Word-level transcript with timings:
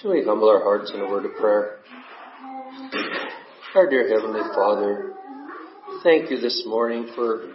Shall 0.00 0.12
we 0.12 0.24
humble 0.24 0.48
our 0.48 0.62
hearts 0.62 0.90
in 0.94 1.00
a 1.00 1.10
word 1.10 1.26
of 1.26 1.32
prayer? 1.34 1.76
Our 3.74 3.90
dear 3.90 4.08
Heavenly 4.08 4.40
Father, 4.54 5.12
thank 6.02 6.30
you 6.30 6.38
this 6.38 6.62
morning 6.66 7.10
for 7.14 7.52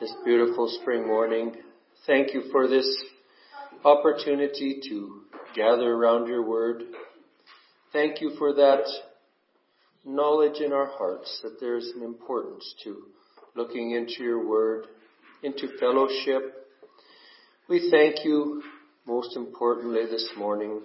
this 0.00 0.10
beautiful 0.24 0.74
spring 0.80 1.06
morning. 1.06 1.56
Thank 2.06 2.32
you 2.32 2.44
for 2.52 2.68
this 2.68 2.88
opportunity 3.84 4.80
to 4.88 5.20
gather 5.54 5.92
around 5.92 6.28
your 6.28 6.42
word. 6.42 6.84
Thank 7.92 8.22
you 8.22 8.34
for 8.38 8.54
that 8.54 8.84
knowledge 10.06 10.62
in 10.64 10.72
our 10.72 10.86
hearts 10.96 11.40
that 11.42 11.60
there 11.60 11.76
is 11.76 11.92
an 11.94 12.02
importance 12.02 12.74
to 12.84 13.08
looking 13.54 13.90
into 13.90 14.22
your 14.22 14.48
word, 14.48 14.86
into 15.42 15.68
fellowship. 15.78 16.66
We 17.68 17.90
thank 17.90 18.24
you 18.24 18.62
most 19.06 19.36
importantly 19.36 20.06
this 20.06 20.30
morning 20.34 20.80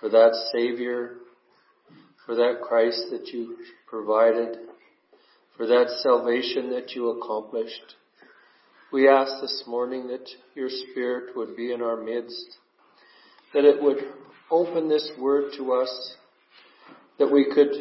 for 0.00 0.08
that 0.08 0.34
Savior, 0.52 1.16
for 2.24 2.34
that 2.34 2.60
Christ 2.62 3.06
that 3.10 3.28
you 3.28 3.56
provided, 3.86 4.56
for 5.56 5.66
that 5.66 5.88
salvation 6.02 6.70
that 6.70 6.92
you 6.92 7.10
accomplished. 7.10 7.96
We 8.92 9.08
ask 9.08 9.40
this 9.40 9.64
morning 9.66 10.06
that 10.08 10.28
your 10.54 10.68
Spirit 10.70 11.36
would 11.36 11.56
be 11.56 11.72
in 11.72 11.82
our 11.82 11.96
midst, 11.96 12.56
that 13.52 13.64
it 13.64 13.82
would 13.82 13.98
open 14.50 14.88
this 14.88 15.10
word 15.18 15.52
to 15.56 15.72
us, 15.72 16.14
that 17.18 17.30
we 17.30 17.46
could 17.52 17.72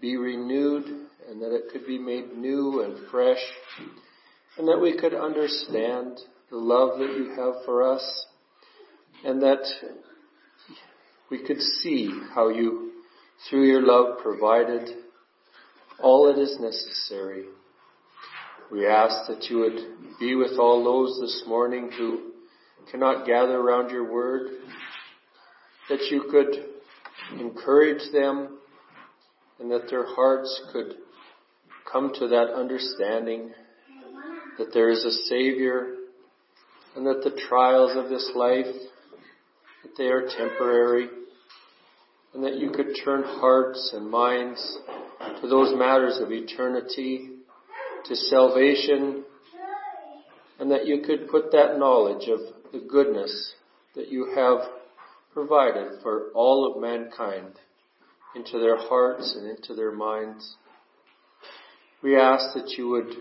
be 0.00 0.16
renewed 0.16 0.84
and 1.28 1.42
that 1.42 1.54
it 1.54 1.64
could 1.72 1.86
be 1.86 1.98
made 1.98 2.36
new 2.36 2.82
and 2.82 3.08
fresh, 3.10 3.42
and 4.56 4.66
that 4.66 4.80
we 4.80 4.98
could 4.98 5.14
understand 5.14 6.18
the 6.50 6.56
love 6.56 6.98
that 6.98 7.14
you 7.16 7.34
have 7.36 7.64
for 7.66 7.92
us, 7.92 8.26
and 9.24 9.42
that 9.42 9.64
we 11.30 11.44
could 11.44 11.60
see 11.60 12.10
how 12.34 12.48
you, 12.48 12.92
through 13.48 13.66
your 13.66 13.82
love, 13.82 14.18
provided 14.22 14.88
all 16.00 16.26
that 16.26 16.40
is 16.40 16.58
necessary. 16.60 17.44
We 18.70 18.86
ask 18.86 19.28
that 19.28 19.44
you 19.50 19.58
would 19.60 20.18
be 20.20 20.34
with 20.34 20.58
all 20.58 20.84
those 20.84 21.18
this 21.20 21.44
morning 21.46 21.90
who 21.96 22.32
cannot 22.90 23.26
gather 23.26 23.58
around 23.58 23.90
your 23.90 24.10
word, 24.10 24.50
that 25.88 26.00
you 26.10 26.24
could 26.30 26.64
encourage 27.40 28.12
them 28.12 28.58
and 29.58 29.70
that 29.70 29.88
their 29.90 30.06
hearts 30.06 30.60
could 30.72 30.94
come 31.90 32.12
to 32.14 32.28
that 32.28 32.54
understanding 32.54 33.52
that 34.58 34.72
there 34.72 34.90
is 34.90 35.04
a 35.04 35.28
Savior 35.28 35.94
and 36.96 37.06
that 37.06 37.22
the 37.22 37.40
trials 37.48 37.96
of 37.96 38.08
this 38.08 38.30
life, 38.34 38.66
that 39.82 39.96
they 39.96 40.06
are 40.06 40.28
temporary 40.36 41.08
and 42.34 42.44
that 42.44 42.58
you 42.58 42.70
could 42.70 42.88
turn 43.04 43.22
hearts 43.22 43.92
and 43.94 44.10
minds 44.10 44.78
to 45.40 45.48
those 45.48 45.76
matters 45.76 46.18
of 46.22 46.30
eternity, 46.30 47.30
to 48.04 48.14
salvation, 48.14 49.24
and 50.58 50.70
that 50.70 50.86
you 50.86 51.02
could 51.04 51.28
put 51.28 51.52
that 51.52 51.78
knowledge 51.78 52.28
of 52.28 52.40
the 52.72 52.86
goodness 52.86 53.54
that 53.94 54.08
you 54.08 54.32
have 54.34 54.58
provided 55.32 56.02
for 56.02 56.30
all 56.34 56.70
of 56.70 56.80
mankind 56.80 57.54
into 58.34 58.58
their 58.58 58.76
hearts 58.76 59.36
and 59.36 59.48
into 59.48 59.74
their 59.74 59.92
minds. 59.92 60.56
We 62.02 62.16
ask 62.16 62.54
that 62.54 62.70
you 62.76 62.88
would 62.90 63.12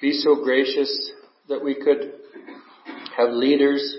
be 0.00 0.12
so 0.12 0.42
gracious 0.44 1.10
that 1.48 1.62
we 1.62 1.74
could 1.74 2.12
have 3.16 3.30
leaders 3.30 3.96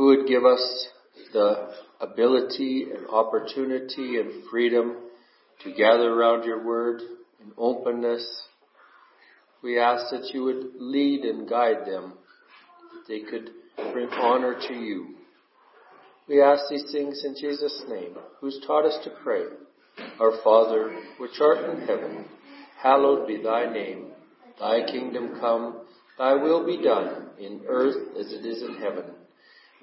who 0.00 0.06
would 0.06 0.26
give 0.26 0.46
us 0.46 0.86
the 1.34 1.74
ability 2.00 2.86
and 2.90 3.06
opportunity 3.10 4.18
and 4.18 4.48
freedom 4.50 4.96
to 5.62 5.74
gather 5.74 6.10
around 6.10 6.42
your 6.42 6.64
word 6.64 7.02
in 7.44 7.52
openness. 7.58 8.26
We 9.62 9.78
ask 9.78 10.10
that 10.10 10.30
you 10.32 10.44
would 10.44 10.70
lead 10.78 11.26
and 11.26 11.46
guide 11.46 11.84
them, 11.84 12.14
that 12.94 13.08
they 13.08 13.20
could 13.20 13.50
bring 13.92 14.08
honor 14.08 14.58
to 14.68 14.72
you. 14.72 15.16
We 16.26 16.40
ask 16.40 16.62
these 16.70 16.90
things 16.90 17.22
in 17.22 17.34
Jesus' 17.38 17.82
name, 17.86 18.16
who's 18.40 18.58
taught 18.66 18.86
us 18.86 19.04
to 19.04 19.10
pray. 19.22 19.42
Our 20.18 20.42
Father, 20.42 20.98
which 21.18 21.38
art 21.42 21.58
in 21.58 21.86
heaven, 21.86 22.24
hallowed 22.82 23.28
be 23.28 23.42
thy 23.42 23.70
name. 23.70 24.06
Thy 24.58 24.80
kingdom 24.86 25.36
come, 25.38 25.82
thy 26.16 26.32
will 26.32 26.64
be 26.64 26.82
done, 26.82 27.26
in 27.38 27.64
earth 27.68 28.16
as 28.18 28.32
it 28.32 28.46
is 28.46 28.62
in 28.62 28.76
heaven. 28.76 29.04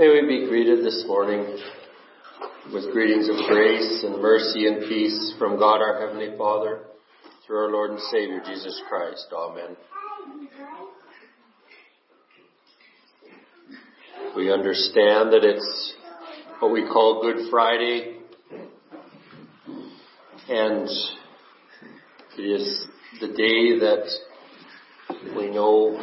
May 0.00 0.08
we 0.08 0.26
be 0.26 0.48
greeted 0.48 0.82
this 0.82 1.04
morning 1.06 1.58
with 2.72 2.90
greetings 2.90 3.28
of 3.28 3.36
grace 3.46 4.02
and 4.02 4.22
mercy 4.22 4.66
and 4.66 4.88
peace 4.88 5.34
from 5.38 5.58
God 5.58 5.82
our 5.82 6.00
Heavenly 6.00 6.38
Father 6.38 6.84
through 7.46 7.58
our 7.58 7.70
Lord 7.70 7.90
and 7.90 8.00
Savior 8.10 8.40
Jesus 8.46 8.80
Christ. 8.88 9.26
Amen. 9.30 9.76
We 14.34 14.50
understand 14.50 15.34
that 15.34 15.44
it's 15.44 15.94
what 16.60 16.72
we 16.72 16.84
call 16.84 17.20
Good 17.20 17.50
Friday 17.50 18.20
and 20.48 20.88
it 22.38 22.42
is 22.42 22.86
the 23.20 23.28
day 23.28 23.78
that 23.80 24.08
we 25.36 25.50
know 25.50 26.02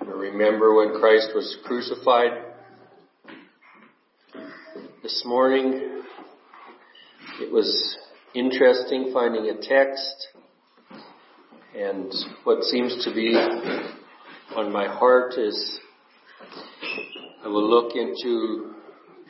and 0.00 0.08
remember 0.08 0.76
when 0.76 1.00
Christ 1.00 1.30
was 1.34 1.56
crucified 1.64 2.53
this 5.14 5.24
morning. 5.24 6.02
It 7.40 7.52
was 7.52 7.96
interesting 8.34 9.12
finding 9.12 9.48
a 9.48 9.62
text 9.62 10.28
and 11.72 12.12
what 12.42 12.64
seems 12.64 13.04
to 13.04 13.14
be 13.14 13.32
on 14.56 14.72
my 14.72 14.88
heart 14.88 15.34
is 15.34 15.78
I 17.44 17.46
will 17.46 17.70
look 17.70 17.94
into 17.94 18.74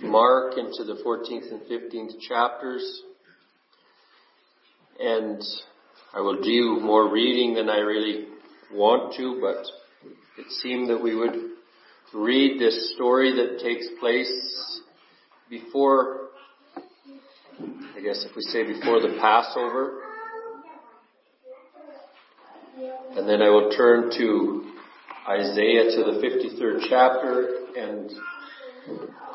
Mark 0.00 0.56
into 0.56 0.84
the 0.84 1.02
14th 1.04 1.52
and 1.52 1.60
15th 1.70 2.18
chapters 2.26 3.02
and 4.98 5.42
I 6.14 6.22
will 6.22 6.40
do 6.40 6.80
more 6.80 7.12
reading 7.12 7.52
than 7.52 7.68
I 7.68 7.80
really 7.80 8.28
want 8.72 9.14
to, 9.16 9.38
but 9.38 9.66
it 10.42 10.50
seemed 10.62 10.88
that 10.88 11.02
we 11.02 11.14
would 11.14 11.34
read 12.14 12.58
this 12.58 12.94
story 12.94 13.34
that 13.34 13.62
takes 13.62 13.86
place 14.00 14.73
before, 15.48 16.28
I 16.76 18.00
guess 18.00 18.24
if 18.28 18.34
we 18.36 18.42
say 18.42 18.64
before 18.64 19.00
the 19.00 19.18
Passover, 19.20 20.00
and 23.16 23.28
then 23.28 23.42
I 23.42 23.50
will 23.50 23.70
turn 23.76 24.10
to 24.18 24.72
Isaiah 25.28 25.84
to 25.96 26.04
the 26.04 26.20
53rd 26.20 26.86
chapter 26.88 27.66
and 27.76 28.10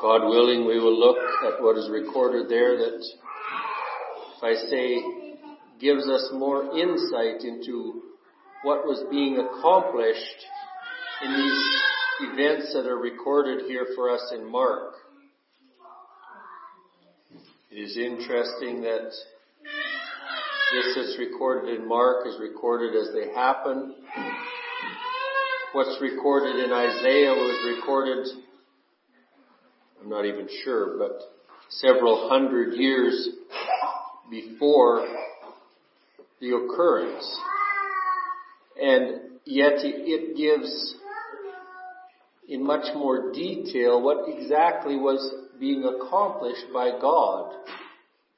God 0.00 0.28
willing 0.28 0.66
we 0.66 0.78
will 0.78 0.98
look 0.98 1.18
at 1.46 1.62
what 1.62 1.76
is 1.76 1.88
recorded 1.90 2.48
there 2.48 2.76
that 2.76 3.04
if 4.36 4.42
I 4.42 4.54
say 4.68 5.02
gives 5.80 6.08
us 6.08 6.30
more 6.32 6.78
insight 6.78 7.42
into 7.42 8.02
what 8.62 8.84
was 8.84 9.04
being 9.10 9.38
accomplished 9.38 10.46
in 11.24 11.32
these 11.32 12.30
events 12.30 12.72
that 12.74 12.86
are 12.86 12.98
recorded 12.98 13.66
here 13.66 13.86
for 13.94 14.10
us 14.10 14.32
in 14.34 14.50
Mark. 14.50 14.94
It 17.72 17.76
is 17.76 17.96
interesting 17.96 18.82
that 18.82 19.12
this 20.72 20.96
that's 20.96 21.16
recorded 21.20 21.78
in 21.78 21.86
Mark 21.86 22.26
is 22.26 22.36
recorded 22.40 22.96
as 22.96 23.14
they 23.14 23.32
happen. 23.32 23.94
What's 25.70 25.96
recorded 26.00 26.64
in 26.64 26.72
Isaiah 26.72 27.30
was 27.30 27.76
recorded, 27.76 28.26
I'm 30.02 30.08
not 30.08 30.24
even 30.24 30.48
sure, 30.64 30.98
but 30.98 31.20
several 31.68 32.28
hundred 32.28 32.74
years 32.74 33.28
before 34.28 35.06
the 36.40 36.56
occurrence. 36.56 37.40
And 38.82 39.38
yet 39.44 39.74
it 39.76 40.36
gives 40.36 40.96
in 42.48 42.66
much 42.66 42.92
more 42.96 43.30
detail 43.30 44.02
what 44.02 44.28
exactly 44.28 44.96
was 44.96 45.39
being 45.60 45.84
accomplished 45.84 46.64
by 46.72 46.90
God 47.00 47.52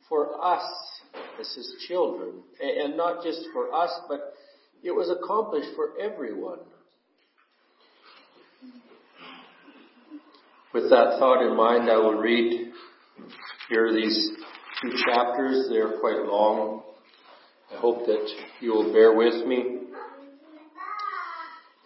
for 0.08 0.44
us 0.44 0.68
as 1.40 1.54
His 1.54 1.74
children. 1.88 2.42
And 2.60 2.96
not 2.96 3.24
just 3.24 3.40
for 3.52 3.72
us, 3.72 3.90
but 4.08 4.34
it 4.82 4.90
was 4.90 5.08
accomplished 5.08 5.68
for 5.76 5.90
everyone. 6.00 6.58
With 10.74 10.90
that 10.90 11.18
thought 11.18 11.46
in 11.46 11.56
mind, 11.56 11.90
I 11.90 11.96
will 11.96 12.14
read 12.14 12.72
here 13.68 13.92
these 13.92 14.30
two 14.80 14.90
chapters. 15.06 15.68
They 15.70 15.76
are 15.76 15.98
quite 16.00 16.24
long. 16.24 16.82
I 17.72 17.78
hope 17.78 18.06
that 18.06 18.26
you 18.60 18.70
will 18.70 18.92
bear 18.92 19.14
with 19.14 19.46
me. 19.46 19.81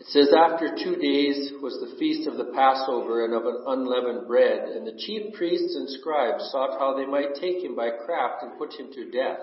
It 0.07 0.13
says, 0.13 0.33
After 0.33 0.71
two 0.71 0.95
days 0.95 1.51
was 1.61 1.81
the 1.81 1.99
feast 1.99 2.29
of 2.29 2.37
the 2.37 2.53
Passover 2.55 3.25
and 3.25 3.35
of 3.35 3.45
an 3.45 3.65
unleavened 3.67 4.29
bread, 4.29 4.69
and 4.69 4.87
the 4.87 4.95
chief 4.97 5.35
priests 5.35 5.75
and 5.75 5.91
scribes 5.91 6.49
sought 6.53 6.79
how 6.79 6.95
they 6.97 7.07
might 7.07 7.35
take 7.35 7.65
him 7.65 7.75
by 7.75 7.91
craft 7.91 8.45
and 8.45 8.57
put 8.57 8.73
him 8.79 8.93
to 8.95 9.11
death. 9.11 9.43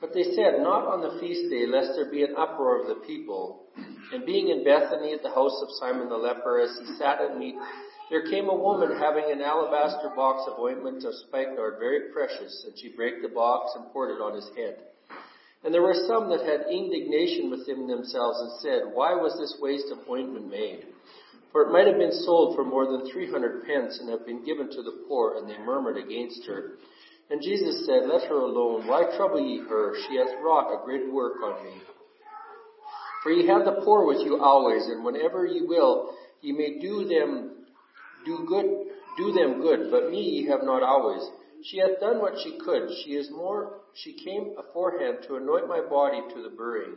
But 0.00 0.12
they 0.12 0.24
said, 0.34 0.58
Not 0.58 0.90
on 0.90 1.02
the 1.02 1.20
feast 1.20 1.50
day, 1.50 1.66
lest 1.66 1.94
there 1.94 2.10
be 2.10 2.24
an 2.24 2.34
uproar 2.36 2.82
of 2.82 2.88
the 2.88 3.06
people. 3.06 3.70
And 4.12 4.26
being 4.26 4.48
in 4.48 4.64
Bethany 4.64 5.12
at 5.12 5.22
the 5.22 5.30
house 5.30 5.62
of 5.62 5.70
Simon 5.78 6.08
the 6.08 6.16
leper, 6.16 6.58
as 6.58 6.76
he 6.80 6.86
sat 6.98 7.20
at 7.20 7.38
meat, 7.38 7.54
there 8.10 8.26
came 8.28 8.48
a 8.48 8.56
woman 8.56 8.98
having 8.98 9.30
an 9.30 9.40
alabaster 9.40 10.10
box 10.16 10.50
of 10.50 10.58
ointment 10.58 11.04
of 11.04 11.14
spikenard, 11.28 11.78
very 11.78 12.10
precious, 12.10 12.64
and 12.66 12.76
she 12.76 12.88
brake 12.96 13.22
the 13.22 13.28
box 13.28 13.70
and 13.76 13.86
poured 13.92 14.10
it 14.10 14.20
on 14.20 14.34
his 14.34 14.50
head. 14.56 14.89
And 15.64 15.74
there 15.74 15.82
were 15.82 16.06
some 16.08 16.30
that 16.30 16.40
had 16.40 16.72
indignation 16.72 17.50
within 17.50 17.86
themselves 17.86 18.40
and 18.40 18.52
said, 18.62 18.82
Why 18.92 19.14
was 19.14 19.36
this 19.38 19.60
waste 19.60 19.92
of 19.92 20.08
ointment 20.08 20.48
made? 20.50 20.86
For 21.52 21.62
it 21.62 21.72
might 21.72 21.86
have 21.86 21.98
been 21.98 22.24
sold 22.24 22.56
for 22.56 22.64
more 22.64 22.86
than 22.86 23.10
three 23.10 23.30
hundred 23.30 23.66
pence 23.66 23.98
and 24.00 24.08
have 24.08 24.24
been 24.24 24.44
given 24.44 24.70
to 24.70 24.82
the 24.82 25.04
poor, 25.08 25.36
and 25.36 25.48
they 25.48 25.58
murmured 25.58 25.98
against 25.98 26.46
her. 26.46 26.78
And 27.28 27.42
Jesus 27.42 27.86
said, 27.86 28.08
Let 28.08 28.28
her 28.28 28.40
alone. 28.40 28.86
Why 28.86 29.04
trouble 29.16 29.40
ye 29.40 29.58
her? 29.68 29.94
She 30.08 30.16
hath 30.16 30.40
wrought 30.42 30.72
a 30.72 30.84
great 30.84 31.12
work 31.12 31.42
on 31.44 31.64
me. 31.64 31.82
For 33.22 33.30
ye 33.30 33.46
have 33.48 33.64
the 33.64 33.82
poor 33.84 34.06
with 34.06 34.24
you 34.24 34.40
always, 34.40 34.86
and 34.86 35.04
whenever 35.04 35.44
ye 35.44 35.62
will, 35.66 36.14
ye 36.40 36.52
may 36.52 36.78
do 36.80 37.04
them 37.04 37.56
do 38.24 38.44
good 38.46 38.90
do 39.16 39.32
them 39.32 39.60
good, 39.60 39.90
but 39.90 40.10
me 40.10 40.20
ye 40.20 40.46
have 40.48 40.60
not 40.62 40.82
always. 40.82 41.22
She 41.64 41.78
hath 41.78 42.00
done 42.00 42.20
what 42.20 42.38
she 42.42 42.58
could. 42.58 42.88
She 43.04 43.12
is 43.12 43.30
more 43.30 43.80
she 43.94 44.14
came 44.14 44.54
aforehand 44.58 45.18
to 45.26 45.36
anoint 45.36 45.68
my 45.68 45.80
body 45.80 46.22
to 46.34 46.42
the 46.42 46.50
burying. 46.56 46.96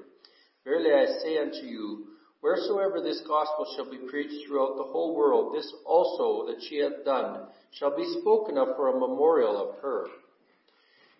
Verily 0.64 0.92
I 0.92 1.06
say 1.22 1.38
unto 1.38 1.66
you, 1.66 2.06
wheresoever 2.42 3.02
this 3.02 3.22
gospel 3.28 3.66
shall 3.76 3.90
be 3.90 4.08
preached 4.10 4.48
throughout 4.48 4.78
the 4.78 4.84
whole 4.84 5.16
world, 5.16 5.56
this 5.56 5.72
also 5.86 6.48
that 6.48 6.62
she 6.70 6.78
hath 6.78 7.04
done 7.04 7.48
shall 7.72 7.96
be 7.96 8.06
spoken 8.22 8.58
of 8.58 8.76
for 8.76 8.90
a 8.90 9.00
memorial 9.00 9.58
of 9.58 9.82
her. 9.82 10.08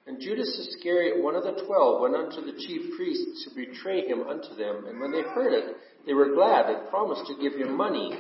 And 0.06 0.20
Judas 0.20 0.50
Iscariot, 0.60 1.24
one 1.24 1.36
of 1.36 1.44
the 1.44 1.64
twelve, 1.66 2.02
went 2.02 2.16
unto 2.16 2.42
the 2.42 2.58
chief 2.60 2.96
priests 2.96 3.46
to 3.46 3.56
betray 3.56 4.06
him 4.06 4.28
unto 4.28 4.54
them. 4.56 4.86
And 4.88 5.00
when 5.00 5.12
they 5.12 5.22
heard 5.22 5.54
it, 5.54 5.76
they 6.06 6.14
were 6.14 6.36
glad 6.36 6.66
and 6.66 6.90
promised 6.90 7.26
to 7.28 7.42
give 7.42 7.54
him 7.54 7.78
money. 7.78 8.12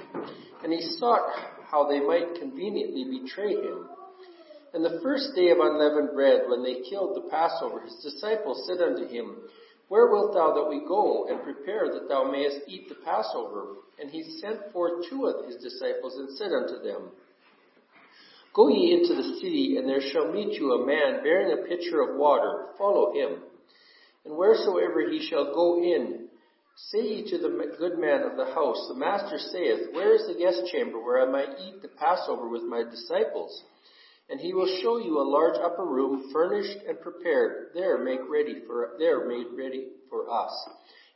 And 0.63 0.71
he 0.71 0.81
sought 0.97 1.29
how 1.69 1.87
they 1.87 1.99
might 1.99 2.39
conveniently 2.39 3.19
betray 3.19 3.55
him. 3.55 3.89
And 4.73 4.83
the 4.83 4.99
first 5.03 5.35
day 5.35 5.49
of 5.51 5.59
unleavened 5.59 6.15
bread, 6.15 6.45
when 6.47 6.63
they 6.63 6.81
killed 6.89 7.15
the 7.15 7.29
Passover, 7.29 7.81
his 7.81 7.95
disciples 8.01 8.67
said 8.67 8.81
unto 8.81 9.07
him, 9.07 9.37
Where 9.87 10.09
wilt 10.09 10.33
thou 10.33 10.55
that 10.55 10.69
we 10.69 10.79
go 10.87 11.27
and 11.29 11.43
prepare 11.43 11.93
that 11.93 12.09
thou 12.09 12.23
mayest 12.31 12.61
eat 12.67 12.89
the 12.89 12.95
Passover? 13.05 13.75
And 14.01 14.09
he 14.09 14.23
sent 14.41 14.73
forth 14.73 15.05
two 15.07 15.27
of 15.27 15.45
his 15.45 15.57
disciples 15.61 16.17
and 16.17 16.35
said 16.37 16.51
unto 16.51 16.81
them, 16.81 17.11
Go 18.55 18.67
ye 18.67 18.93
into 18.93 19.13
the 19.13 19.37
city, 19.41 19.77
and 19.77 19.87
there 19.87 20.01
shall 20.11 20.31
meet 20.31 20.59
you 20.59 20.73
a 20.73 20.85
man 20.85 21.23
bearing 21.23 21.53
a 21.53 21.67
pitcher 21.67 22.01
of 22.01 22.17
water. 22.17 22.65
Follow 22.77 23.13
him. 23.13 23.43
And 24.25 24.35
wheresoever 24.35 25.07
he 25.09 25.27
shall 25.27 25.53
go 25.53 25.77
in, 25.83 26.29
say 26.75 27.01
ye 27.01 27.29
to 27.29 27.37
the 27.37 27.75
good 27.77 27.99
man 27.99 28.23
of 28.23 28.37
the 28.37 28.53
house, 28.53 28.87
The 28.89 28.97
master 28.97 29.37
saith, 29.37 29.93
Where 29.93 30.15
is 30.15 30.25
the 30.27 30.39
guest 30.39 30.63
chamber 30.71 30.99
where 30.99 31.21
I 31.21 31.31
might 31.31 31.59
eat 31.59 31.81
the 31.83 31.89
Passover 31.89 32.47
with 32.47 32.63
my 32.63 32.83
disciples? 32.83 33.63
And 34.29 34.39
he 34.39 34.53
will 34.53 34.79
show 34.81 34.97
you 34.97 35.19
a 35.19 35.29
large 35.29 35.59
upper 35.63 35.85
room 35.85 36.29
furnished 36.31 36.77
and 36.87 36.99
prepared, 37.01 37.71
there 37.73 38.03
make 38.03 38.21
ready 38.29 38.61
for, 38.65 38.95
there 38.97 39.27
made 39.27 39.47
ready 39.57 39.87
for 40.09 40.31
us. 40.31 40.51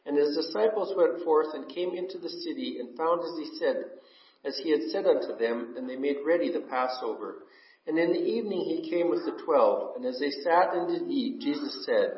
And 0.06 0.18
his 0.18 0.36
disciples 0.36 0.94
went 0.96 1.24
forth 1.24 1.54
and 1.54 1.74
came 1.74 1.96
into 1.96 2.18
the 2.18 2.30
city 2.30 2.78
and 2.80 2.98
found 2.98 3.22
as 3.22 3.38
he 3.38 3.58
said, 3.58 3.76
as 4.46 4.60
he 4.64 4.72
had 4.72 4.90
said 4.92 5.06
unto 5.06 5.38
them, 5.38 5.76
and 5.78 5.90
they 5.90 5.96
made 5.96 6.18
ready 6.26 6.52
the 6.52 6.62
Passover. 6.70 7.44
And 7.88 7.98
in 7.98 8.12
the 8.12 8.24
evening 8.24 8.62
he 8.62 8.90
came 8.90 9.10
with 9.10 9.26
the 9.26 9.42
twelve, 9.46 9.96
and 9.96 10.06
as 10.06 10.20
they 10.20 10.30
sat 10.30 10.74
and 10.74 10.88
did 10.88 11.10
eat, 11.10 11.40
Jesus 11.42 11.86
said, 11.86 12.12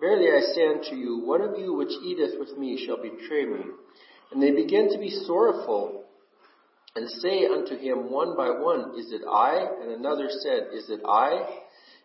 Verily 0.00 0.28
I 0.30 0.40
say 0.54 0.66
unto 0.66 0.96
you, 0.96 1.22
one 1.24 1.42
of 1.42 1.58
you 1.58 1.74
which 1.74 1.92
eateth 2.02 2.38
with 2.38 2.58
me 2.58 2.84
shall 2.84 2.96
betray 2.96 3.44
me. 3.44 3.64
And 4.32 4.42
they 4.42 4.50
began 4.50 4.88
to 4.90 4.98
be 4.98 5.10
sorrowful 5.10 6.01
and 6.94 7.08
say 7.08 7.46
unto 7.46 7.76
him 7.78 8.10
one 8.10 8.36
by 8.36 8.50
one, 8.50 8.98
Is 8.98 9.12
it 9.12 9.22
I? 9.28 9.66
And 9.80 9.92
another 9.92 10.28
said, 10.28 10.68
Is 10.74 10.90
it 10.90 11.00
I? 11.06 11.60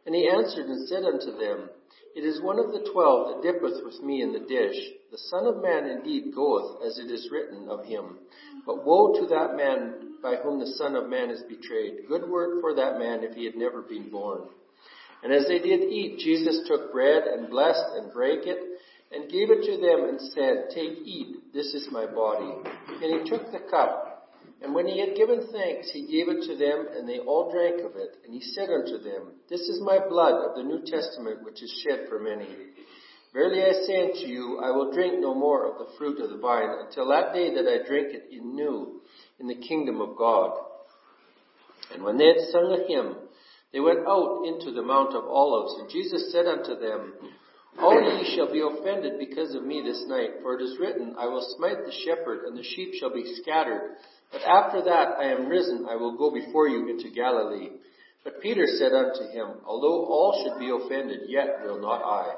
And 0.05 0.15
he 0.15 0.29
answered 0.29 0.67
and 0.67 0.87
said 0.87 1.03
unto 1.03 1.37
them, 1.37 1.69
It 2.15 2.23
is 2.23 2.41
one 2.41 2.59
of 2.59 2.71
the 2.71 2.89
twelve 2.93 3.27
that 3.27 3.43
dippeth 3.43 3.83
with 3.83 4.01
me 4.01 4.21
in 4.21 4.31
the 4.31 4.47
dish. 4.47 4.77
The 5.11 5.17
Son 5.29 5.45
of 5.45 5.61
Man 5.61 5.87
indeed 5.87 6.33
goeth, 6.33 6.81
as 6.85 6.97
it 6.97 7.11
is 7.11 7.29
written 7.31 7.67
of 7.69 7.85
him. 7.85 8.17
But 8.65 8.85
woe 8.85 9.19
to 9.19 9.27
that 9.27 9.55
man 9.55 10.15
by 10.23 10.35
whom 10.35 10.59
the 10.59 10.73
Son 10.77 10.95
of 10.95 11.09
Man 11.09 11.29
is 11.29 11.43
betrayed. 11.43 12.07
Good 12.07 12.29
work 12.29 12.61
for 12.61 12.73
that 12.75 12.97
man 12.97 13.23
if 13.23 13.35
he 13.35 13.45
had 13.45 13.55
never 13.55 13.81
been 13.81 14.09
born. 14.09 14.43
And 15.23 15.33
as 15.33 15.47
they 15.47 15.59
did 15.59 15.81
eat, 15.81 16.19
Jesus 16.19 16.67
took 16.67 16.91
bread 16.91 17.23
and 17.23 17.49
blessed 17.49 17.95
and 17.95 18.13
brake 18.13 18.45
it 18.45 18.59
and 19.11 19.31
gave 19.31 19.49
it 19.49 19.63
to 19.65 19.81
them 19.81 20.09
and 20.09 20.21
said, 20.33 20.69
Take, 20.73 20.99
eat, 21.05 21.53
this 21.53 21.73
is 21.73 21.87
my 21.91 22.05
body. 22.05 22.51
And 23.01 23.21
he 23.21 23.29
took 23.29 23.51
the 23.51 23.59
cup. 23.69 24.06
And 24.61 24.73
when 24.73 24.87
he 24.87 24.99
had 24.99 25.15
given 25.15 25.47
thanks, 25.51 25.91
he 25.91 26.07
gave 26.07 26.29
it 26.29 26.47
to 26.47 26.55
them, 26.57 26.87
and 26.95 27.07
they 27.07 27.19
all 27.19 27.51
drank 27.51 27.81
of 27.81 27.95
it. 27.95 28.17
And 28.25 28.33
he 28.33 28.41
said 28.41 28.69
unto 28.69 28.97
them, 28.97 29.33
This 29.49 29.61
is 29.61 29.81
my 29.81 29.99
blood 29.99 30.33
of 30.33 30.55
the 30.55 30.63
New 30.63 30.81
Testament, 30.85 31.43
which 31.43 31.61
is 31.61 31.83
shed 31.85 32.07
for 32.09 32.19
many. 32.19 32.47
Verily 33.33 33.61
I 33.61 33.85
say 33.85 34.01
unto 34.01 34.25
you, 34.25 34.59
I 34.63 34.71
will 34.71 34.91
drink 34.93 35.19
no 35.19 35.35
more 35.35 35.71
of 35.71 35.77
the 35.77 35.93
fruit 35.97 36.19
of 36.19 36.31
the 36.31 36.37
vine 36.37 36.69
until 36.85 37.07
that 37.09 37.33
day 37.33 37.53
that 37.53 37.67
I 37.67 37.87
drink 37.87 38.07
it 38.09 38.29
in 38.31 38.55
new 38.55 39.01
in 39.39 39.47
the 39.47 39.55
kingdom 39.67 40.01
of 40.01 40.17
God. 40.17 40.57
And 41.93 42.03
when 42.03 42.17
they 42.17 42.25
had 42.25 42.49
sung 42.51 42.71
a 42.71 42.87
hymn, 42.87 43.15
they 43.71 43.79
went 43.79 44.07
out 44.07 44.43
into 44.45 44.71
the 44.71 44.81
Mount 44.81 45.13
of 45.13 45.25
Olives, 45.25 45.79
and 45.79 45.89
Jesus 45.89 46.31
said 46.31 46.47
unto 46.47 46.79
them, 46.79 47.13
All 47.77 48.01
ye 48.01 48.35
shall 48.35 48.51
be 48.51 48.61
offended 48.61 49.19
because 49.19 49.53
of 49.53 49.63
me 49.63 49.83
this 49.85 50.03
night, 50.07 50.41
for 50.41 50.57
it 50.57 50.63
is 50.63 50.79
written, 50.79 51.15
I 51.19 51.27
will 51.27 51.45
smite 51.57 51.85
the 51.85 51.93
shepherd, 52.05 52.45
and 52.45 52.57
the 52.57 52.63
sheep 52.63 52.93
shall 52.95 53.13
be 53.13 53.35
scattered. 53.41 53.97
But 54.31 54.41
after 54.41 54.83
that 54.83 55.17
I 55.19 55.31
am 55.31 55.47
risen, 55.47 55.85
I 55.89 55.95
will 55.95 56.17
go 56.17 56.31
before 56.31 56.67
you 56.67 56.89
into 56.89 57.09
Galilee. 57.09 57.69
But 58.23 58.41
Peter 58.41 58.65
said 58.77 58.91
unto 58.91 59.31
him, 59.31 59.61
Although 59.65 60.05
all 60.05 60.43
should 60.43 60.59
be 60.59 60.69
offended, 60.69 61.29
yet 61.29 61.63
will 61.63 61.79
not 61.79 62.03
I. 62.03 62.35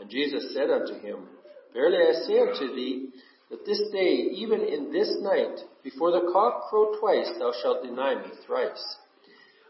And 0.00 0.08
Jesus 0.08 0.54
said 0.54 0.70
unto 0.70 1.00
him, 1.00 1.26
Verily 1.74 1.98
I 1.98 2.12
say 2.26 2.38
unto 2.38 2.74
thee, 2.74 3.08
that 3.50 3.66
this 3.66 3.82
day, 3.92 4.30
even 4.36 4.60
in 4.60 4.92
this 4.92 5.16
night, 5.20 5.58
before 5.82 6.12
the 6.12 6.30
cock 6.32 6.70
crow 6.70 6.94
twice, 7.00 7.28
thou 7.38 7.52
shalt 7.60 7.82
deny 7.82 8.14
me 8.14 8.30
thrice. 8.46 8.96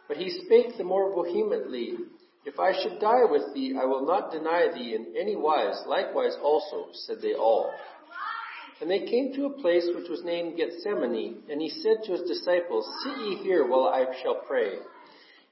But 0.06 0.18
he 0.18 0.28
spake 0.44 0.76
the 0.76 0.84
more 0.84 1.10
vehemently, 1.24 1.94
If 2.44 2.58
I 2.58 2.72
should 2.72 3.00
die 3.00 3.24
with 3.30 3.54
thee, 3.54 3.76
I 3.80 3.86
will 3.86 4.06
not 4.06 4.32
deny 4.32 4.68
thee 4.74 4.94
in 4.94 5.14
any 5.18 5.36
wise. 5.36 5.82
Likewise 5.86 6.36
also, 6.42 6.88
said 6.92 7.18
they 7.22 7.34
all. 7.34 7.72
And 8.80 8.90
they 8.90 9.00
came 9.00 9.34
to 9.34 9.46
a 9.46 9.60
place 9.60 9.86
which 9.94 10.08
was 10.08 10.24
named 10.24 10.56
Gethsemane, 10.56 11.42
and 11.50 11.60
he 11.60 11.68
said 11.68 12.02
to 12.04 12.12
his 12.12 12.22
disciples, 12.22 12.88
Sit 13.02 13.18
ye 13.18 13.36
here 13.36 13.66
while 13.66 13.84
I 13.84 14.06
shall 14.22 14.36
pray. 14.46 14.78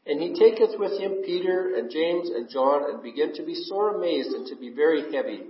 And 0.07 0.23
he 0.23 0.33
taketh 0.33 0.79
with 0.79 0.99
him 0.99 1.23
Peter 1.27 1.77
and 1.77 1.91
James 1.91 2.31
and 2.31 2.49
John, 2.49 2.91
and 2.91 3.03
began 3.03 3.35
to 3.35 3.43
be 3.43 3.55
sore 3.55 3.97
amazed 3.97 4.31
and 4.31 4.47
to 4.47 4.57
be 4.57 4.71
very 4.71 5.13
heavy. 5.13 5.43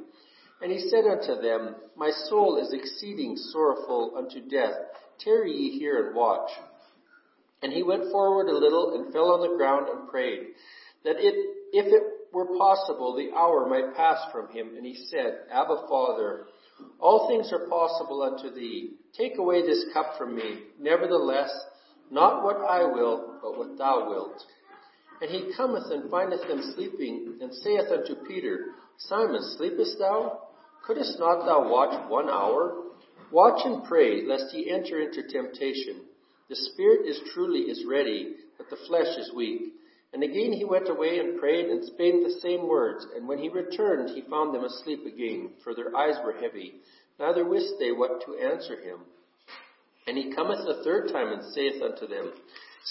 And 0.61 0.73
he 0.73 0.89
said 0.89 1.05
unto 1.05 1.41
them, 1.41 1.77
My 1.97 2.11
soul 2.11 2.59
is 2.61 2.73
exceeding 2.73 3.37
sorrowful 3.37 4.15
unto 4.17 4.41
death. 4.49 4.75
Tarry 5.21 5.53
ye 5.53 5.79
here 5.79 6.07
and 6.07 6.17
watch. 6.17 6.51
And 7.63 7.73
he 7.73 7.85
went 7.85 8.11
forward 8.11 8.49
a 8.49 8.59
little 8.59 8.95
and 8.95 9.13
fell 9.13 9.33
on 9.33 9.41
the 9.41 9.57
ground 9.57 9.89
and 9.89 10.09
prayed, 10.09 10.49
that 11.05 11.17
it, 11.19 11.35
if 11.73 11.87
it 11.87 12.03
were 12.33 12.59
possible, 12.59 13.15
the 13.15 13.37
hour 13.37 13.69
might 13.69 13.97
pass 13.97 14.19
from 14.33 14.49
him. 14.49 14.77
And 14.77 14.85
he 14.85 14.97
said, 15.11 15.43
Abba, 15.53 15.87
Father, 15.89 16.47
all 17.01 17.29
things 17.29 17.53
are 17.53 17.69
possible 17.69 18.23
unto 18.23 18.55
thee. 18.55 18.95
Take 19.17 19.39
away 19.39 19.63
this 19.63 19.87
cup 19.93 20.17
from 20.19 20.35
me. 20.35 20.65
Nevertheless, 20.81 21.51
not 22.11 22.43
what 22.43 22.57
I 22.57 22.85
will, 22.85 23.39
but 23.43 23.57
what 23.57 23.79
thou 23.79 24.09
wilt. 24.09 24.43
And 25.21 25.31
he 25.31 25.53
cometh 25.57 25.91
and 25.91 26.11
findeth 26.11 26.47
them 26.47 26.63
sleeping, 26.75 27.39
and 27.41 27.53
saith 27.53 27.91
unto 27.91 28.15
Peter, 28.27 28.67
Simon, 28.99 29.43
sleepest 29.57 29.99
thou? 29.99 30.41
Couldst 30.87 31.19
not 31.19 31.45
thou 31.45 31.69
watch 31.69 32.09
one 32.09 32.29
hour? 32.29 32.85
Watch 33.31 33.61
and 33.65 33.85
pray, 33.85 34.25
lest 34.27 34.55
ye 34.55 34.71
enter 34.71 35.01
into 35.01 35.23
temptation. 35.29 36.03
The 36.49 36.57
spirit 36.57 37.07
is 37.07 37.21
truly 37.35 37.63
is 37.63 37.85
ready, 37.87 38.35
but 38.57 38.71
the 38.71 38.79
flesh 38.89 39.19
is 39.19 39.33
weak. 39.35 39.75
And 40.13 40.23
again 40.23 40.53
he 40.53 40.65
went 40.65 40.89
away 40.89 41.19
and 41.19 41.39
prayed 41.39 41.67
and 41.67 41.85
spake 41.85 42.25
the 42.25 42.39
same 42.41 42.67
words. 42.67 43.07
And 43.15 43.29
when 43.29 43.39
he 43.39 43.49
returned, 43.49 44.11
he 44.11 44.23
found 44.23 44.55
them 44.55 44.65
asleep 44.65 45.05
again, 45.07 45.51
for 45.63 45.75
their 45.75 45.95
eyes 45.97 46.17
were 46.25 46.33
heavy. 46.33 46.75
Neither 47.19 47.45
wist 47.45 47.75
they 47.79 47.93
what 47.93 48.25
to 48.25 48.39
answer 48.39 48.81
him. 48.81 49.01
And 50.07 50.17
he 50.17 50.35
cometh 50.35 50.67
a 50.67 50.83
third 50.83 51.13
time 51.13 51.33
and 51.33 51.53
saith 51.53 51.83
unto 51.83 52.07
them, 52.07 52.33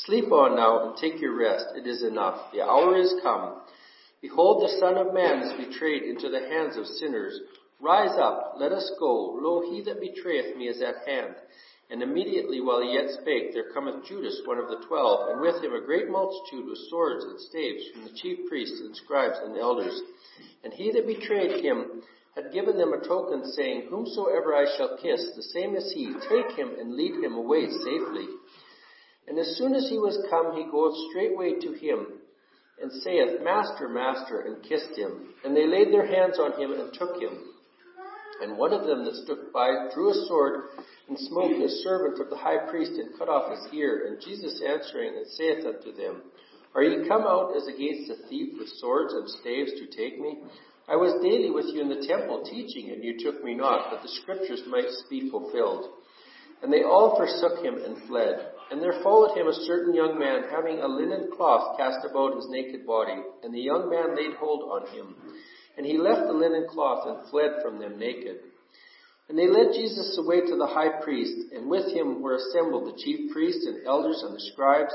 Sleep 0.06 0.32
on 0.32 0.56
now 0.56 0.88
and 0.88 0.98
take 0.98 1.20
your 1.20 1.36
rest. 1.36 1.66
It 1.76 1.88
is 1.88 2.04
enough. 2.04 2.52
The 2.54 2.62
hour 2.62 2.96
is 2.98 3.16
come. 3.24 3.62
Behold, 4.22 4.62
the 4.62 4.78
Son 4.80 4.98
of 4.98 5.14
Man 5.14 5.42
is 5.42 5.66
betrayed 5.66 6.04
into 6.04 6.30
the 6.30 6.42
hands 6.42 6.78
of 6.78 6.86
sinners. 6.86 7.40
Rise 7.80 8.18
up, 8.20 8.56
let 8.60 8.72
us 8.72 8.92
go. 9.00 9.38
Lo, 9.40 9.62
he 9.62 9.84
that 9.84 10.02
betrayeth 10.02 10.58
me 10.58 10.68
is 10.68 10.82
at 10.82 11.08
hand. 11.08 11.36
And 11.90 12.04
immediately 12.04 12.60
while 12.60 12.82
he 12.82 12.94
yet 12.94 13.10
spake, 13.22 13.54
there 13.54 13.72
cometh 13.74 14.06
Judas, 14.06 14.42
one 14.46 14.58
of 14.58 14.68
the 14.68 14.84
twelve, 14.88 15.30
and 15.30 15.40
with 15.40 15.64
him 15.64 15.74
a 15.74 15.86
great 15.86 16.10
multitude 16.10 16.68
with 16.68 16.78
swords 16.90 17.24
and 17.24 17.40
staves 17.40 17.84
from 17.94 18.04
the 18.04 18.18
chief 18.20 18.48
priests 18.50 18.82
and 18.82 18.96
scribes 18.96 19.38
and 19.42 19.58
elders. 19.58 20.02
And 20.64 20.74
he 20.74 20.92
that 20.92 21.08
betrayed 21.08 21.64
him 21.64 22.04
had 22.36 22.52
given 22.54 22.78
them 22.78 22.94
a 22.94 23.08
token, 23.08 23.44
saying, 23.54 23.88
Whomsoever 23.90 24.54
I 24.54 24.66
shall 24.78 24.98
kiss, 25.02 25.26
the 25.36 25.44
same 25.44 25.76
is 25.76 25.92
he. 25.96 26.14
Take 26.30 26.58
him 26.58 26.76
and 26.80 26.94
lead 26.94 27.24
him 27.24 27.34
away 27.34 27.66
safely. 27.66 28.28
And 29.28 29.40
as 29.40 29.58
soon 29.58 29.74
as 29.74 29.90
he 29.90 29.98
was 29.98 30.24
come, 30.30 30.56
he 30.56 30.70
goeth 30.70 30.96
straightway 31.10 31.60
to 31.62 31.74
him, 31.74 32.20
and 32.82 32.92
saith, 33.02 33.42
Master, 33.42 33.90
Master, 33.90 34.42
and 34.42 34.62
kissed 34.62 34.96
him. 34.96 35.34
And 35.44 35.56
they 35.56 35.66
laid 35.66 35.92
their 35.92 36.06
hands 36.06 36.38
on 36.38 36.62
him 36.62 36.74
and 36.74 36.94
took 36.94 37.20
him. 37.20 37.54
And 38.42 38.58
one 38.58 38.72
of 38.72 38.86
them 38.86 39.04
that 39.06 39.16
stood 39.16 39.52
by 39.52 39.90
drew 39.96 40.12
a 40.12 40.26
sword 40.28 40.70
and 41.08 41.18
smote 41.18 41.52
a 41.52 41.70
servant 41.84 42.20
of 42.20 42.30
the 42.30 42.38
high 42.38 42.70
priest 42.70 42.92
and 43.00 43.18
cut 43.18 43.30
off 43.30 43.52
his 43.52 43.74
ear. 43.74 44.08
And 44.08 44.22
Jesus 44.22 44.62
answering 44.62 45.16
and 45.16 45.28
saith 45.28 45.66
unto 45.66 45.96
them, 45.96 46.22
Are 46.76 46.84
ye 46.84 47.08
come 47.08 47.24
out 47.24 47.56
as 47.56 47.68
against 47.68 48.12
a 48.12 48.28
thief 48.28 48.60
with 48.60 48.68
swords 48.80 49.14
and 49.14 49.30
staves 49.30 49.72
to 49.80 49.88
take 49.88 50.20
me? 50.20 50.40
I 50.88 50.96
was 50.96 51.20
daily 51.24 51.52
with 51.52 51.68
you 51.68 51.82
in 51.82 51.90
the 51.90 52.08
temple 52.08 52.44
teaching, 52.44 52.92
and 52.92 53.04
you 53.04 53.20
took 53.20 53.44
me 53.44 53.56
not, 53.56 53.92
that 53.92 54.04
the 54.04 54.16
scriptures 54.24 54.64
might 54.68 54.88
be 55.10 55.30
fulfilled. 55.30 55.92
And 56.64 56.72
they 56.72 56.84
all 56.84 57.16
forsook 57.18 57.64
him 57.64 57.76
and 57.76 58.08
fled. 58.08 58.56
And 58.72 58.82
there 58.82 59.04
followed 59.04 59.38
him 59.38 59.48
a 59.48 59.66
certain 59.68 59.94
young 59.94 60.18
man, 60.20 60.44
having 60.52 60.80
a 60.80 60.88
linen 60.88 61.30
cloth 61.36 61.78
cast 61.78 62.06
about 62.10 62.36
his 62.36 62.48
naked 62.50 62.86
body. 62.86 63.16
And 63.44 63.54
the 63.54 63.60
young 63.60 63.90
man 63.90 64.16
laid 64.16 64.36
hold 64.36 64.64
on 64.64 64.96
him. 64.96 65.16
And 65.78 65.86
he 65.86 65.98
left 65.98 66.28
the 66.28 66.34
linen 66.34 66.68
cloth 66.70 67.08
and 67.08 67.30
fled 67.30 67.62
from 67.62 67.80
them 67.80 68.00
naked. 68.00 68.38
And 69.30 69.38
they 69.38 69.48
led 69.48 69.74
Jesus 69.74 70.18
away 70.18 70.42
to 70.42 70.56
the 70.56 70.68
high 70.68 71.02
priest, 71.04 71.52
and 71.54 71.70
with 71.70 71.92
him 71.92 72.22
were 72.22 72.36
assembled 72.36 72.88
the 72.88 73.02
chief 73.04 73.32
priests 73.32 73.66
and 73.66 73.86
elders 73.86 74.24
and 74.26 74.34
the 74.34 74.40
scribes. 74.54 74.94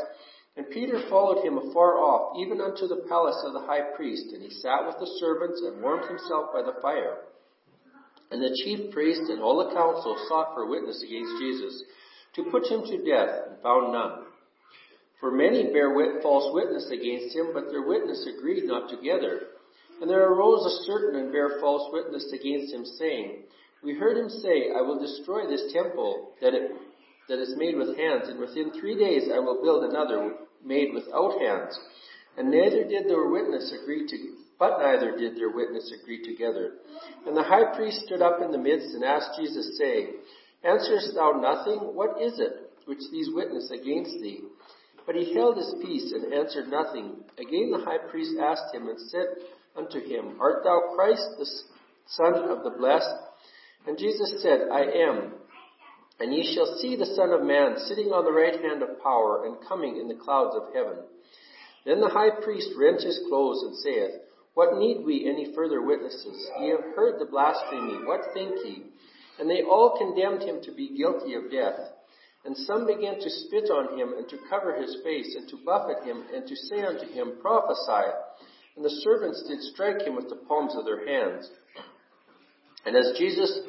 And 0.56 0.70
Peter 0.70 1.00
followed 1.08 1.44
him 1.44 1.58
afar 1.58 1.98
off, 1.98 2.36
even 2.40 2.60
unto 2.60 2.86
the 2.86 3.04
palace 3.08 3.42
of 3.44 3.52
the 3.52 3.66
high 3.66 3.92
priest, 3.96 4.32
and 4.32 4.42
he 4.42 4.50
sat 4.50 4.86
with 4.86 4.96
the 4.98 5.10
servants 5.20 5.60
and 5.64 5.82
warmed 5.82 6.08
himself 6.08 6.52
by 6.52 6.62
the 6.62 6.80
fire. 6.80 7.18
And 8.30 8.40
the 8.40 8.56
chief 8.64 8.92
priest 8.92 9.28
and 9.28 9.42
all 9.42 9.58
the 9.58 9.74
council 9.74 10.16
sought 10.28 10.54
for 10.54 10.68
witness 10.68 11.02
against 11.02 11.38
Jesus, 11.38 11.84
to 12.36 12.50
put 12.50 12.66
him 12.66 12.84
to 12.84 13.04
death, 13.04 13.48
and 13.48 13.60
found 13.62 13.92
none. 13.92 14.24
For 15.20 15.30
many 15.30 15.72
bare 15.72 15.92
false 16.22 16.52
witness 16.54 16.90
against 16.90 17.36
him, 17.36 17.52
but 17.52 17.70
their 17.70 17.86
witness 17.86 18.26
agreed 18.26 18.64
not 18.64 18.88
together. 18.88 19.52
And 20.00 20.08
there 20.08 20.26
arose 20.26 20.64
a 20.64 20.84
certain 20.84 21.20
and 21.20 21.30
bare 21.30 21.60
false 21.60 21.92
witness 21.92 22.32
against 22.32 22.74
him, 22.74 22.84
saying, 22.84 23.44
We 23.82 23.94
heard 23.94 24.16
him 24.16 24.28
say, 24.28 24.70
I 24.76 24.80
will 24.80 25.00
destroy 25.00 25.46
this 25.46 25.72
temple 25.72 26.30
that, 26.40 26.54
it, 26.54 26.70
that 27.28 27.38
is 27.38 27.54
made 27.56 27.76
with 27.76 27.96
hands, 27.96 28.28
and 28.28 28.38
within 28.38 28.72
three 28.78 28.96
days 28.96 29.28
I 29.32 29.40
will 29.40 29.62
build 29.62 29.84
another 29.84 30.34
made 30.64 30.94
without 30.94 31.40
hands. 31.40 31.78
And 32.38 32.50
neither 32.50 32.84
did 32.84 33.08
their 33.08 33.28
witness 33.28 33.74
agree 33.82 34.06
to, 34.06 34.16
but 34.58 34.78
neither 34.78 35.16
did 35.16 35.36
their 35.36 35.50
witness 35.50 35.92
agree 36.00 36.24
together. 36.24 36.74
And 37.26 37.36
the 37.36 37.42
high 37.42 37.74
priest 37.74 38.02
stood 38.06 38.22
up 38.22 38.40
in 38.40 38.52
the 38.52 38.58
midst 38.58 38.94
and 38.94 39.04
asked 39.04 39.38
Jesus, 39.38 39.76
saying, 39.78 40.14
Answerest 40.64 41.14
thou 41.14 41.32
nothing? 41.32 41.94
What 41.94 42.22
is 42.22 42.38
it 42.38 42.70
which 42.86 43.02
these 43.10 43.28
witness 43.34 43.70
against 43.70 44.12
thee? 44.22 44.42
But 45.04 45.16
he 45.16 45.34
held 45.34 45.56
his 45.56 45.74
peace 45.82 46.12
and 46.12 46.32
answered 46.32 46.68
nothing. 46.68 47.16
Again 47.36 47.72
the 47.72 47.84
high 47.84 47.98
priest 48.10 48.36
asked 48.40 48.72
him 48.72 48.88
and 48.88 48.98
said, 49.10 49.26
unto 49.76 49.98
him, 50.00 50.36
Art 50.40 50.62
thou 50.64 50.92
Christ, 50.94 51.26
the 51.38 51.46
Son 52.06 52.34
of 52.48 52.62
the 52.62 52.70
Blessed? 52.70 53.31
And 53.86 53.98
Jesus 53.98 54.42
said, 54.42 54.68
I 54.70 54.82
am. 54.82 55.32
And 56.20 56.32
ye 56.32 56.54
shall 56.54 56.78
see 56.78 56.94
the 56.94 57.14
Son 57.16 57.30
of 57.30 57.42
Man 57.42 57.76
sitting 57.88 58.12
on 58.12 58.24
the 58.24 58.32
right 58.32 58.60
hand 58.62 58.82
of 58.82 59.02
power 59.02 59.44
and 59.44 59.56
coming 59.66 59.96
in 59.96 60.06
the 60.06 60.22
clouds 60.22 60.54
of 60.54 60.72
heaven. 60.74 60.98
Then 61.84 62.00
the 62.00 62.08
high 62.14 62.30
priest 62.30 62.70
rent 62.78 63.02
his 63.02 63.18
clothes 63.28 63.62
and 63.64 63.76
saith, 63.76 64.22
What 64.54 64.78
need 64.78 65.04
we 65.04 65.26
any 65.26 65.52
further 65.54 65.82
witnesses? 65.82 66.48
Ye 66.60 66.70
have 66.70 66.94
heard 66.94 67.18
the 67.18 67.30
blasphemy. 67.30 68.06
What 68.06 68.32
think 68.34 68.54
ye? 68.64 68.84
And 69.40 69.50
they 69.50 69.62
all 69.62 69.98
condemned 69.98 70.42
him 70.42 70.62
to 70.62 70.72
be 70.72 70.96
guilty 70.96 71.34
of 71.34 71.50
death. 71.50 71.80
And 72.44 72.56
some 72.56 72.86
began 72.86 73.18
to 73.18 73.30
spit 73.30 73.70
on 73.70 73.98
him, 73.98 74.14
and 74.18 74.28
to 74.28 74.38
cover 74.50 74.74
his 74.74 74.96
face, 75.02 75.34
and 75.34 75.48
to 75.48 75.58
buffet 75.64 76.04
him, 76.04 76.24
and 76.34 76.46
to 76.46 76.56
say 76.56 76.82
unto 76.82 77.06
him, 77.06 77.38
Prophesy. 77.40 78.10
And 78.76 78.84
the 78.84 79.00
servants 79.02 79.42
did 79.48 79.60
strike 79.74 80.02
him 80.02 80.16
with 80.16 80.28
the 80.28 80.42
palms 80.46 80.74
of 80.76 80.84
their 80.84 81.06
hands. 81.06 81.50
And 82.84 82.96
as 82.96 83.12
Jesus, 83.18 83.60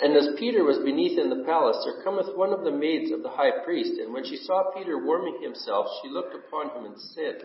and 0.00 0.16
as 0.16 0.38
Peter 0.38 0.64
was 0.64 0.78
beneath 0.78 1.18
in 1.18 1.30
the 1.30 1.44
palace, 1.44 1.76
there 1.84 2.02
cometh 2.02 2.34
one 2.36 2.52
of 2.52 2.64
the 2.64 2.72
maids 2.72 3.12
of 3.12 3.22
the 3.22 3.30
high 3.30 3.64
priest, 3.64 4.00
and 4.00 4.12
when 4.12 4.24
she 4.24 4.36
saw 4.36 4.72
Peter 4.76 5.04
warming 5.04 5.40
himself, 5.42 5.86
she 6.02 6.10
looked 6.10 6.34
upon 6.34 6.70
him 6.70 6.86
and 6.86 7.00
said, 7.14 7.42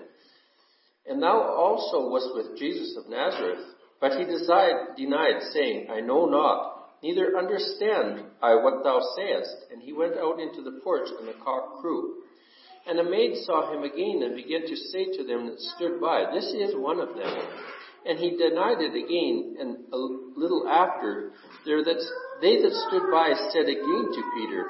And 1.08 1.22
thou 1.22 1.42
also 1.42 2.10
wast 2.10 2.30
with 2.34 2.58
Jesus 2.58 2.98
of 2.98 3.10
Nazareth. 3.10 3.66
But 4.00 4.14
he 4.14 4.24
denied, 4.24 5.42
saying, 5.52 5.88
I 5.92 6.00
know 6.00 6.26
not 6.26 6.80
neither 7.04 7.38
understand 7.38 8.24
I 8.42 8.56
what 8.56 8.84
thou 8.84 9.00
sayest. 9.16 9.56
And 9.72 9.82
he 9.82 9.94
went 9.94 10.18
out 10.18 10.40
into 10.40 10.62
the 10.62 10.80
porch, 10.84 11.10
and 11.20 11.28
the 11.28 11.40
cock 11.44 11.82
crew. 11.82 12.16
And 12.88 13.00
a 13.00 13.04
maid 13.04 13.44
saw 13.44 13.74
him 13.74 13.84
again, 13.84 14.22
and 14.24 14.36
began 14.36 14.62
to 14.62 14.76
say 14.76 15.06
to 15.18 15.24
them 15.24 15.48
that 15.48 15.60
stood 15.76 16.00
by, 16.02 16.26
This 16.34 16.46
is 16.46 16.76
one 16.76 17.00
of 17.00 17.10
them. 17.10 17.38
And 18.06 18.18
he 18.18 18.38
denied 18.38 18.80
it 18.80 18.96
again, 18.96 19.58
and 19.60 19.78
a 19.92 19.98
little 20.40 20.68
after, 20.68 21.32
there 21.66 21.84
that 21.84 22.02
they 22.42 22.62
that 22.62 22.74
stood 22.88 23.12
by 23.12 23.34
said 23.52 23.68
again 23.68 24.06
to 24.14 24.32
Peter, 24.36 24.66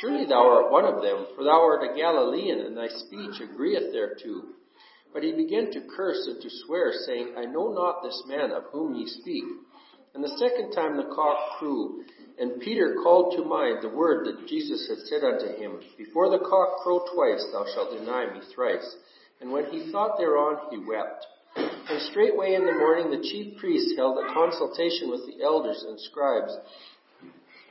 Surely 0.00 0.26
thou 0.26 0.48
art 0.48 0.72
one 0.72 0.84
of 0.84 1.02
them, 1.02 1.26
for 1.36 1.44
thou 1.44 1.62
art 1.62 1.84
a 1.84 1.94
Galilean, 1.94 2.60
and 2.60 2.76
thy 2.76 2.88
speech 2.88 3.40
agreeth 3.40 3.92
thereto. 3.92 4.42
But 5.12 5.22
he 5.22 5.32
began 5.32 5.70
to 5.70 5.86
curse 5.94 6.26
and 6.26 6.42
to 6.42 6.50
swear, 6.66 6.92
saying, 7.06 7.34
I 7.38 7.44
know 7.44 7.72
not 7.72 8.02
this 8.02 8.20
man 8.26 8.50
of 8.50 8.64
whom 8.72 8.96
ye 8.96 9.06
speak. 9.06 9.44
And 10.14 10.24
the 10.24 10.36
second 10.38 10.72
time 10.72 10.96
the 10.96 11.14
cock 11.14 11.58
crew, 11.58 12.02
and 12.38 12.60
Peter 12.60 12.96
called 13.02 13.36
to 13.36 13.44
mind 13.44 13.82
the 13.82 13.94
word 13.94 14.26
that 14.26 14.48
Jesus 14.48 14.88
had 14.88 14.98
said 15.06 15.22
unto 15.22 15.56
him, 15.56 15.80
Before 15.96 16.30
the 16.30 16.44
cock 16.44 16.82
crow 16.82 17.04
twice, 17.14 17.46
thou 17.52 17.64
shalt 17.72 17.96
deny 17.96 18.32
me 18.32 18.40
thrice. 18.52 18.96
And 19.40 19.52
when 19.52 19.66
he 19.66 19.92
thought 19.92 20.18
thereon, 20.18 20.70
he 20.70 20.78
wept. 20.78 21.26
And 21.88 22.00
straightway 22.10 22.54
in 22.54 22.64
the 22.64 22.72
morning 22.72 23.10
the 23.10 23.22
chief 23.22 23.58
priests 23.58 23.94
held 23.96 24.18
a 24.18 24.32
consultation 24.32 25.10
with 25.10 25.26
the 25.26 25.44
elders 25.44 25.84
and 25.86 26.00
scribes 26.00 26.56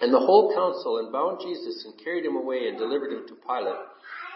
and 0.04 0.14
the 0.14 0.20
whole 0.20 0.52
council, 0.54 1.00
and 1.00 1.14
bound 1.16 1.40
Jesus, 1.40 1.86
and 1.86 1.96
carried 2.04 2.26
him 2.26 2.36
away, 2.36 2.68
and 2.68 2.78
delivered 2.78 3.14
him 3.14 3.24
to 3.26 3.36
Pilate. 3.40 3.80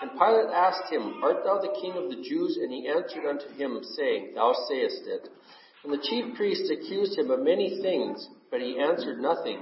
And 0.02 0.12
Pilate 0.12 0.54
asked 0.54 0.88
him, 0.90 1.20
Art 1.22 1.44
thou 1.44 1.60
the 1.60 1.76
king 1.82 1.92
of 2.00 2.08
the 2.08 2.24
Jews? 2.24 2.56
And 2.56 2.72
he 2.72 2.88
answered 2.88 3.28
unto 3.28 3.52
him, 3.52 3.82
saying, 3.98 4.32
Thou 4.34 4.56
sayest 4.70 5.04
it. 5.06 5.28
And 5.84 5.92
the 5.92 6.00
chief 6.08 6.36
priests 6.38 6.72
accused 6.72 7.20
him 7.20 7.32
of 7.32 7.42
many 7.42 7.82
things, 7.82 8.30
but 8.50 8.62
he 8.62 8.80
answered 8.80 9.20
nothing. 9.20 9.60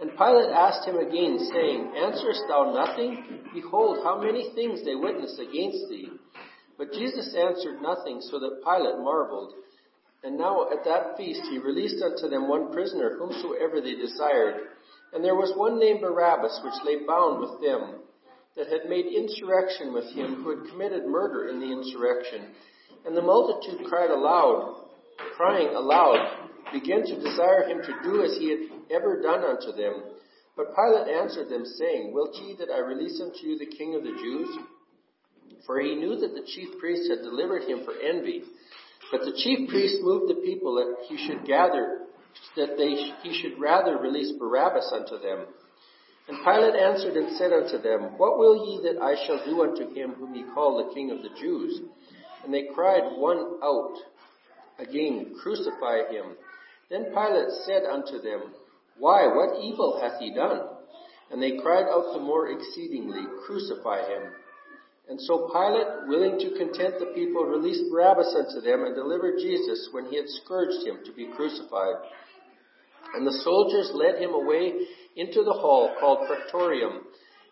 And 0.00 0.10
Pilate 0.18 0.52
asked 0.52 0.86
him 0.86 0.98
again, 0.98 1.38
saying, 1.52 1.92
Answerest 1.96 2.44
thou 2.48 2.76
nothing? 2.76 3.48
Behold, 3.54 4.04
how 4.04 4.20
many 4.20 4.52
things 4.54 4.84
they 4.84 4.96
witness 4.96 5.38
against 5.38 5.88
thee. 5.88 6.10
But 6.78 6.92
Jesus 6.92 7.34
answered 7.34 7.82
nothing, 7.82 8.20
so 8.20 8.38
that 8.38 8.62
Pilate 8.64 8.98
marveled. 8.98 9.54
And 10.24 10.38
now 10.38 10.70
at 10.70 10.84
that 10.84 11.16
feast 11.16 11.42
he 11.50 11.58
released 11.58 12.02
unto 12.02 12.28
them 12.28 12.48
one 12.48 12.72
prisoner, 12.72 13.16
whomsoever 13.18 13.80
they 13.80 13.94
desired. 13.94 14.68
And 15.12 15.24
there 15.24 15.34
was 15.34 15.52
one 15.56 15.78
named 15.78 16.00
Barabbas, 16.00 16.60
which 16.64 16.84
lay 16.84 17.04
bound 17.04 17.40
with 17.40 17.60
them, 17.60 18.00
that 18.56 18.68
had 18.68 18.88
made 18.88 19.06
insurrection 19.06 19.92
with 19.92 20.06
him, 20.14 20.42
who 20.42 20.50
had 20.50 20.70
committed 20.70 21.06
murder 21.06 21.48
in 21.48 21.60
the 21.60 21.72
insurrection. 21.72 22.54
And 23.04 23.16
the 23.16 23.22
multitude 23.22 23.86
cried 23.86 24.10
aloud, 24.10 24.86
crying 25.36 25.74
aloud, 25.74 26.48
began 26.72 27.04
to 27.04 27.20
desire 27.20 27.68
him 27.68 27.82
to 27.82 28.02
do 28.02 28.22
as 28.22 28.36
he 28.38 28.50
had 28.50 28.60
ever 28.90 29.20
done 29.20 29.44
unto 29.44 29.72
them. 29.72 30.02
But 30.56 30.74
Pilate 30.74 31.08
answered 31.08 31.48
them, 31.48 31.64
saying, 31.64 32.12
Wilt 32.12 32.36
ye 32.36 32.56
that 32.58 32.70
I 32.70 32.78
release 32.78 33.20
unto 33.20 33.46
you 33.46 33.58
the 33.58 33.66
king 33.66 33.94
of 33.94 34.02
the 34.02 34.16
Jews? 34.20 34.56
For 35.66 35.80
he 35.80 35.94
knew 35.94 36.16
that 36.16 36.34
the 36.34 36.46
chief 36.46 36.78
priests 36.78 37.08
had 37.08 37.22
delivered 37.22 37.62
him 37.64 37.84
for 37.84 37.94
envy. 37.94 38.42
But 39.10 39.20
the 39.20 39.32
chief 39.36 39.68
priests 39.68 39.98
moved 40.02 40.30
the 40.30 40.40
people 40.42 40.74
that 40.76 41.06
he 41.08 41.16
should 41.26 41.44
gather, 41.46 42.06
that 42.56 42.76
they, 42.76 42.94
he 43.22 43.40
should 43.40 43.60
rather 43.60 43.98
release 43.98 44.32
Barabbas 44.38 44.90
unto 44.92 45.18
them. 45.22 45.46
And 46.28 46.38
Pilate 46.44 46.76
answered 46.76 47.16
and 47.16 47.36
said 47.36 47.52
unto 47.52 47.78
them, 47.82 48.16
What 48.16 48.38
will 48.38 48.66
ye 48.66 48.92
that 48.92 49.02
I 49.02 49.14
shall 49.26 49.44
do 49.44 49.62
unto 49.62 49.92
him 49.92 50.12
whom 50.12 50.34
ye 50.34 50.44
call 50.54 50.78
the 50.78 50.94
king 50.94 51.10
of 51.10 51.22
the 51.22 51.34
Jews? 51.40 51.80
And 52.44 52.54
they 52.54 52.68
cried 52.74 53.02
one 53.16 53.58
out, 53.62 53.94
again, 54.78 55.34
Crucify 55.42 56.10
him. 56.10 56.36
Then 56.90 57.06
Pilate 57.06 57.50
said 57.66 57.84
unto 57.84 58.20
them, 58.20 58.52
Why, 58.98 59.26
what 59.26 59.62
evil 59.62 60.00
hath 60.00 60.20
he 60.20 60.32
done? 60.34 60.60
And 61.30 61.42
they 61.42 61.58
cried 61.58 61.86
out 61.88 62.12
the 62.12 62.20
more 62.20 62.50
exceedingly, 62.50 63.24
Crucify 63.46 64.08
him. 64.08 64.22
And 65.08 65.20
so 65.20 65.50
Pilate, 65.52 66.06
willing 66.06 66.38
to 66.38 66.56
content 66.56 66.94
the 66.98 67.12
people, 67.14 67.44
released 67.44 67.90
Barabbas 67.90 68.34
unto 68.38 68.60
them 68.60 68.84
and 68.84 68.94
delivered 68.94 69.38
Jesus 69.38 69.88
when 69.92 70.06
he 70.06 70.16
had 70.16 70.28
scourged 70.28 70.86
him 70.86 71.00
to 71.04 71.12
be 71.12 71.28
crucified. 71.36 71.96
And 73.14 73.26
the 73.26 73.40
soldiers 73.44 73.90
led 73.94 74.22
him 74.22 74.32
away 74.32 74.72
into 75.16 75.42
the 75.42 75.52
hall 75.52 75.94
called 75.98 76.26
Praetorium. 76.26 77.02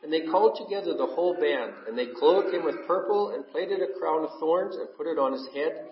And 0.02 0.12
they 0.12 0.22
called 0.22 0.56
together 0.56 0.96
the 0.96 1.12
whole 1.12 1.34
band, 1.34 1.74
and 1.86 1.98
they 1.98 2.06
clothed 2.06 2.54
him 2.54 2.64
with 2.64 2.86
purple, 2.86 3.30
and 3.34 3.46
plaited 3.48 3.82
a 3.82 3.98
crown 3.98 4.24
of 4.24 4.30
thorns, 4.40 4.76
and 4.76 4.88
put 4.96 5.06
it 5.06 5.18
on 5.18 5.32
his 5.32 5.46
head, 5.52 5.90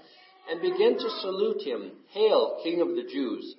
and 0.51 0.63
began 0.63 0.97
to 0.97 1.11
salute 1.21 1.61
him, 1.61 1.93
Hail, 2.09 2.61
King 2.63 2.81
of 2.81 2.89
the 2.89 3.03
Jews! 3.03 3.55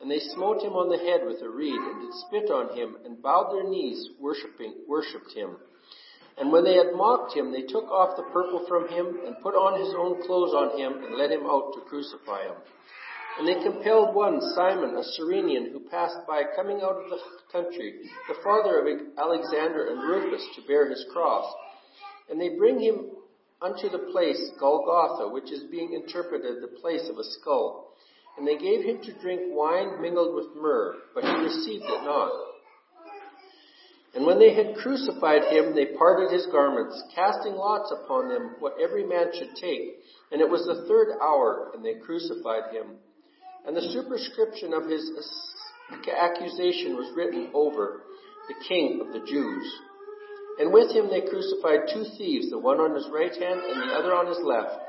And 0.00 0.08
they 0.08 0.20
smote 0.20 0.62
him 0.62 0.74
on 0.74 0.88
the 0.88 1.02
head 1.02 1.26
with 1.26 1.42
a 1.42 1.50
reed, 1.50 1.74
and 1.74 2.00
did 2.02 2.14
spit 2.28 2.50
on 2.50 2.76
him, 2.76 2.96
and 3.04 3.20
bowed 3.20 3.50
their 3.52 3.68
knees, 3.68 4.10
worshipping, 4.20 4.74
worshipped 4.86 5.32
him. 5.34 5.56
And 6.40 6.52
when 6.52 6.62
they 6.64 6.74
had 6.74 6.94
mocked 6.94 7.34
him, 7.34 7.50
they 7.50 7.62
took 7.62 7.90
off 7.90 8.16
the 8.16 8.22
purple 8.32 8.64
from 8.68 8.88
him, 8.88 9.26
and 9.26 9.42
put 9.42 9.54
on 9.54 9.80
his 9.80 9.92
own 9.98 10.22
clothes 10.22 10.54
on 10.54 10.78
him, 10.78 11.02
and 11.04 11.18
led 11.18 11.32
him 11.32 11.46
out 11.46 11.74
to 11.74 11.80
crucify 11.88 12.44
him. 12.44 12.54
And 13.38 13.46
they 13.46 13.62
compelled 13.62 14.14
one, 14.14 14.40
Simon, 14.54 14.96
a 14.96 15.02
Cyrenian, 15.02 15.70
who 15.72 15.80
passed 15.90 16.26
by, 16.26 16.42
coming 16.56 16.78
out 16.82 17.02
of 17.02 17.10
the 17.10 17.18
country, 17.50 18.10
the 18.28 18.38
father 18.42 18.78
of 18.78 18.86
Alexander 19.16 19.90
and 19.90 20.02
Rufus, 20.02 20.44
to 20.56 20.66
bear 20.66 20.88
his 20.88 21.04
cross. 21.12 21.46
And 22.30 22.40
they 22.40 22.56
bring 22.56 22.80
him 22.80 23.10
unto 23.62 23.88
the 23.88 24.10
place 24.10 24.50
Golgotha, 24.58 25.28
which 25.28 25.50
is 25.50 25.64
being 25.70 25.92
interpreted 25.92 26.62
the 26.62 26.80
place 26.80 27.08
of 27.10 27.18
a 27.18 27.24
skull. 27.24 27.94
And 28.36 28.46
they 28.46 28.58
gave 28.58 28.84
him 28.84 29.02
to 29.02 29.20
drink 29.20 29.40
wine 29.46 30.00
mingled 30.00 30.34
with 30.34 30.54
myrrh, 30.56 30.94
but 31.14 31.24
he 31.24 31.30
received 31.30 31.84
it 31.84 32.04
not. 32.04 32.30
And 34.18 34.26
when 34.26 34.40
they 34.40 34.52
had 34.52 34.74
crucified 34.74 35.44
him, 35.44 35.76
they 35.76 35.94
parted 35.94 36.32
his 36.32 36.44
garments, 36.50 37.00
casting 37.14 37.54
lots 37.54 37.92
upon 37.92 38.28
them 38.28 38.56
what 38.58 38.74
every 38.82 39.06
man 39.06 39.30
should 39.32 39.54
take. 39.54 40.02
And 40.32 40.40
it 40.40 40.50
was 40.50 40.66
the 40.66 40.88
third 40.88 41.14
hour, 41.22 41.70
and 41.72 41.84
they 41.84 42.02
crucified 42.04 42.74
him. 42.74 42.98
And 43.64 43.76
the 43.76 43.94
superscription 43.94 44.74
of 44.74 44.90
his 44.90 45.06
accusation 46.10 46.96
was 46.96 47.14
written 47.14 47.52
over 47.54 48.02
the 48.48 48.58
King 48.66 49.06
of 49.06 49.12
the 49.12 49.24
Jews. 49.24 49.72
And 50.58 50.72
with 50.72 50.90
him 50.90 51.08
they 51.08 51.20
crucified 51.20 51.86
two 51.86 52.02
thieves, 52.18 52.50
the 52.50 52.58
one 52.58 52.80
on 52.80 52.96
his 52.96 53.06
right 53.14 53.30
hand 53.30 53.60
and 53.70 53.82
the 53.82 53.94
other 53.94 54.12
on 54.16 54.26
his 54.26 54.42
left. 54.42 54.82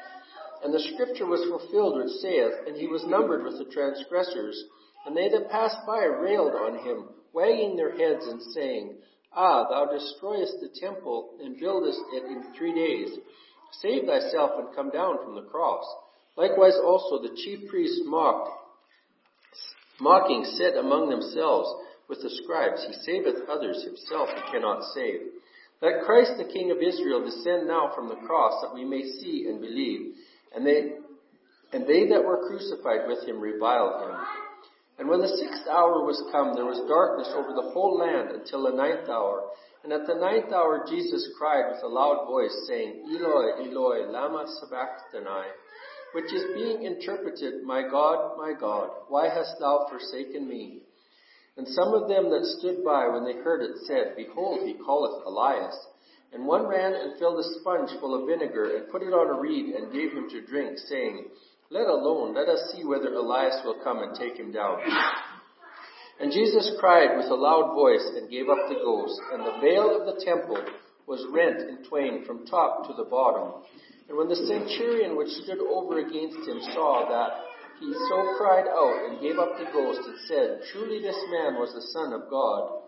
And 0.63 0.73
the 0.73 0.89
scripture 0.91 1.27
was 1.27 1.45
fulfilled 1.45 2.01
which 2.01 2.17
saith, 2.17 2.65
And 2.65 2.75
he 2.75 2.87
was 2.87 3.05
numbered 3.05 3.43
with 3.43 3.59
the 3.59 3.71
transgressors. 3.71 4.57
And 5.05 5.15
they 5.15 5.29
that 5.29 5.51
passed 5.51 5.85
by 5.85 6.05
railed 6.05 6.55
on 6.55 6.79
him, 6.79 7.09
wagging 7.31 7.75
their 7.75 7.91
heads 7.91 8.25
and 8.25 8.41
saying, 8.57 8.97
Ah, 9.35 9.67
thou 9.69 9.85
destroyest 9.91 10.59
the 10.59 10.69
temple 10.79 11.31
and 11.41 11.59
buildest 11.59 12.01
it 12.13 12.23
in 12.25 12.53
three 12.57 12.73
days. 12.73 13.17
Save 13.81 14.05
thyself 14.05 14.51
and 14.57 14.75
come 14.75 14.89
down 14.89 15.17
from 15.23 15.35
the 15.35 15.49
cross. 15.49 15.85
Likewise 16.35 16.77
also 16.83 17.21
the 17.21 17.35
chief 17.35 17.69
priests 17.69 18.01
mocked, 18.05 18.49
mocking 19.99 20.45
said 20.57 20.75
among 20.75 21.09
themselves 21.09 21.69
with 22.07 22.21
the 22.21 22.29
scribes, 22.43 22.83
He 22.87 22.93
saveth 23.03 23.47
others, 23.49 23.83
himself 23.83 24.29
he 24.29 24.51
cannot 24.51 24.83
save. 24.95 25.21
Let 25.81 26.03
Christ 26.05 26.33
the 26.37 26.51
King 26.51 26.71
of 26.71 26.81
Israel 26.81 27.23
descend 27.23 27.67
now 27.67 27.91
from 27.95 28.09
the 28.09 28.27
cross 28.27 28.61
that 28.61 28.73
we 28.73 28.83
may 28.83 29.03
see 29.03 29.45
and 29.47 29.61
believe. 29.61 30.15
And 30.53 30.65
they, 30.65 30.93
and 31.71 31.87
they 31.87 32.07
that 32.09 32.25
were 32.25 32.47
crucified 32.47 33.07
with 33.07 33.27
him 33.27 33.39
reviled 33.39 34.09
him. 34.09 34.15
And 34.99 35.07
when 35.07 35.21
the 35.21 35.31
sixth 35.39 35.63
hour 35.71 36.03
was 36.03 36.19
come, 36.31 36.53
there 36.53 36.67
was 36.67 36.83
darkness 36.91 37.31
over 37.31 37.55
the 37.55 37.71
whole 37.71 37.97
land 37.97 38.35
until 38.35 38.63
the 38.63 38.75
ninth 38.75 39.07
hour. 39.07 39.47
And 39.83 39.93
at 39.93 40.05
the 40.05 40.19
ninth 40.19 40.51
hour 40.51 40.83
Jesus 40.87 41.31
cried 41.39 41.71
with 41.71 41.81
a 41.83 41.87
loud 41.87 42.27
voice, 42.27 42.51
saying, 42.67 43.07
Eloi, 43.07 43.63
Eloi, 43.63 44.11
lama 44.11 44.43
sabachthani, 44.59 45.47
which 46.11 46.33
is 46.33 46.51
being 46.53 46.83
interpreted, 46.83 47.63
My 47.63 47.87
God, 47.87 48.35
my 48.37 48.51
God, 48.59 48.89
why 49.07 49.29
hast 49.29 49.55
thou 49.59 49.87
forsaken 49.89 50.47
me? 50.47 50.83
And 51.55 51.67
some 51.67 51.93
of 51.93 52.09
them 52.09 52.29
that 52.29 52.55
stood 52.59 52.83
by 52.83 53.07
when 53.07 53.23
they 53.23 53.39
heard 53.39 53.63
it 53.63 53.79
said, 53.87 54.15
Behold, 54.15 54.67
he 54.67 54.75
calleth 54.83 55.23
Elias. 55.25 55.75
And 56.31 56.45
one 56.45 56.67
ran 56.67 56.93
and 56.93 57.17
filled 57.17 57.39
a 57.39 57.59
sponge 57.59 57.89
full 57.99 58.19
of 58.19 58.27
vinegar 58.27 58.75
and 58.75 58.91
put 58.91 59.01
it 59.01 59.15
on 59.15 59.35
a 59.35 59.39
reed 59.39 59.75
and 59.75 59.91
gave 59.91 60.11
him 60.11 60.29
to 60.29 60.45
drink, 60.45 60.77
saying, 60.77 61.25
Let 61.71 61.85
alone, 61.85 62.33
let 62.33 62.49
us 62.49 62.73
see 62.73 62.83
whether 62.83 63.13
Elias 63.13 63.61
will 63.63 63.77
come 63.83 63.99
and 63.99 64.15
take 64.15 64.35
him 64.35 64.51
down. 64.51 64.79
And 66.19 66.31
Jesus 66.31 66.75
cried 66.79 67.15
with 67.15 67.27
a 67.27 67.35
loud 67.35 67.75
voice 67.75 68.05
and 68.17 68.29
gave 68.29 68.49
up 68.49 68.67
the 68.67 68.81
ghost, 68.83 69.21
and 69.31 69.45
the 69.45 69.61
veil 69.61 70.01
of 70.01 70.05
the 70.05 70.25
temple 70.25 70.57
was 71.05 71.25
rent 71.31 71.61
in 71.61 71.85
twain 71.87 72.25
from 72.25 72.47
top 72.47 72.87
to 72.87 72.93
the 72.97 73.07
bottom. 73.07 73.61
And 74.09 74.17
when 74.17 74.27
the 74.27 74.35
centurion 74.35 75.15
which 75.15 75.29
stood 75.29 75.59
over 75.59 75.99
against 75.99 76.41
him 76.49 76.59
saw 76.73 77.07
that, 77.07 77.45
he 77.79 77.93
so 78.09 78.35
cried 78.37 78.67
out 78.67 79.05
and 79.07 79.21
gave 79.21 79.37
up 79.37 79.57
the 79.57 79.71
ghost 79.71 80.01
and 80.03 80.17
said, 80.27 80.61
Truly 80.73 81.01
this 81.01 81.21
man 81.29 81.53
was 81.61 81.71
the 81.73 81.85
Son 81.93 82.13
of 82.13 82.29
God. 82.29 82.81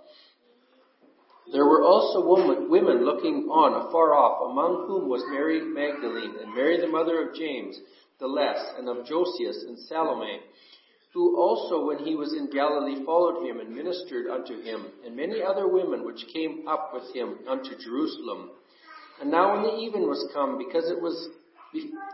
There 1.53 1.65
were 1.65 1.83
also 1.83 2.25
women 2.25 3.05
looking 3.05 3.47
on 3.51 3.87
afar 3.87 4.13
off, 4.13 4.51
among 4.51 4.87
whom 4.87 5.07
was 5.07 5.23
Mary 5.29 5.61
Magdalene, 5.61 6.35
and 6.41 6.53
Mary 6.53 6.79
the 6.81 6.87
mother 6.87 7.27
of 7.27 7.35
James 7.35 7.79
the 8.21 8.27
Less, 8.27 8.63
and 8.77 8.87
of 8.87 9.05
Josias 9.05 9.65
and 9.67 9.77
Salome 9.77 10.39
who 11.13 11.37
also, 11.37 11.85
when 11.85 11.99
he 11.99 12.15
was 12.15 12.33
in 12.33 12.49
Galilee, 12.49 13.03
followed 13.05 13.45
him 13.45 13.59
and 13.59 13.75
ministered 13.75 14.27
unto 14.27 14.61
him, 14.61 14.85
and 15.05 15.15
many 15.15 15.41
other 15.43 15.67
women 15.67 16.05
which 16.05 16.25
came 16.33 16.65
up 16.67 16.91
with 16.93 17.13
him 17.13 17.39
unto 17.47 17.77
Jerusalem. 17.77 18.51
And 19.19 19.29
now 19.29 19.53
when 19.53 19.63
the 19.63 19.77
even 19.83 20.03
was 20.03 20.31
come, 20.33 20.57
because 20.57 20.89
it 20.89 21.01
was 21.01 21.29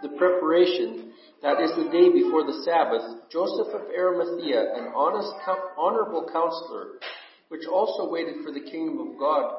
the 0.01 0.09
preparation, 0.17 1.13
that 1.43 1.61
is 1.61 1.71
the 1.75 1.89
day 1.91 2.09
before 2.09 2.43
the 2.43 2.65
Sabbath, 2.65 3.29
Joseph 3.31 3.73
of 3.73 3.81
Arimathea, 3.93 4.73
an 4.73 4.91
honest, 4.95 5.31
honorable 5.77 6.27
counselor, 6.33 6.97
which 7.49 7.67
also 7.71 8.09
waited 8.09 8.43
for 8.43 8.51
the 8.51 8.65
kingdom 8.65 8.97
of 8.99 9.19
God, 9.19 9.53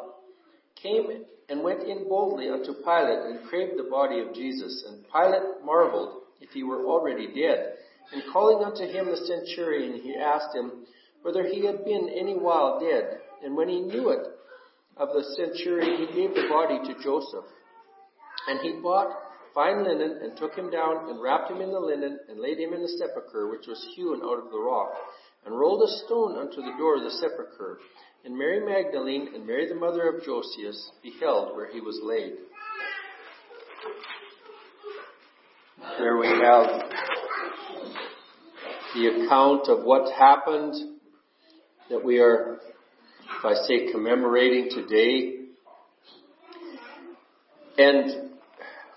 came 0.82 1.24
and 1.48 1.62
went 1.62 1.84
in 1.84 2.08
boldly 2.08 2.50
unto 2.50 2.74
Pilate 2.74 3.24
and 3.24 3.48
craved 3.48 3.78
the 3.78 3.88
body 3.88 4.18
of 4.18 4.34
Jesus. 4.34 4.84
And 4.86 5.04
Pilate 5.10 5.64
marveled 5.64 6.17
if 6.40 6.50
he 6.50 6.62
were 6.62 6.84
already 6.86 7.26
dead. 7.26 7.74
And 8.12 8.22
calling 8.32 8.64
unto 8.64 8.84
him 8.84 9.06
the 9.06 9.16
centurion, 9.16 10.00
he 10.00 10.16
asked 10.16 10.54
him 10.54 10.86
whether 11.22 11.44
he 11.44 11.66
had 11.66 11.84
been 11.84 12.08
any 12.08 12.34
while 12.34 12.80
dead. 12.80 13.18
And 13.44 13.56
when 13.56 13.68
he 13.68 13.80
knew 13.80 14.10
it 14.10 14.26
of 14.96 15.08
the 15.08 15.24
centurion, 15.36 15.98
he 15.98 16.06
gave 16.14 16.34
the 16.34 16.48
body 16.48 16.78
to 16.86 17.02
Joseph. 17.02 17.44
And 18.48 18.60
he 18.60 18.80
bought 18.82 19.08
fine 19.54 19.84
linen 19.84 20.20
and 20.22 20.36
took 20.36 20.54
him 20.54 20.70
down 20.70 21.10
and 21.10 21.20
wrapped 21.20 21.50
him 21.50 21.60
in 21.60 21.72
the 21.72 21.80
linen 21.80 22.18
and 22.28 22.40
laid 22.40 22.58
him 22.58 22.72
in 22.72 22.82
the 22.82 22.88
sepulchre 22.88 23.50
which 23.50 23.66
was 23.66 23.84
hewn 23.94 24.20
out 24.22 24.38
of 24.38 24.50
the 24.50 24.58
rock 24.58 24.92
and 25.44 25.58
rolled 25.58 25.82
a 25.82 25.92
stone 26.04 26.38
unto 26.38 26.62
the 26.62 26.76
door 26.78 26.96
of 26.96 27.02
the 27.02 27.10
sepulchre. 27.10 27.78
And 28.24 28.36
Mary 28.36 28.60
Magdalene 28.60 29.34
and 29.34 29.46
Mary 29.46 29.68
the 29.68 29.74
mother 29.74 30.08
of 30.08 30.24
Josias 30.24 30.90
beheld 31.02 31.56
where 31.56 31.70
he 31.70 31.80
was 31.80 31.98
laid. 32.02 32.34
There 35.98 36.16
we 36.16 36.28
have 36.28 36.66
the 38.94 39.06
account 39.08 39.68
of 39.68 39.82
what 39.84 40.12
happened 40.12 40.74
that 41.90 42.04
we 42.04 42.20
are, 42.20 42.58
if 43.38 43.44
I 43.44 43.54
say, 43.66 43.90
commemorating 43.90 44.70
today. 44.70 45.34
And 47.78 48.30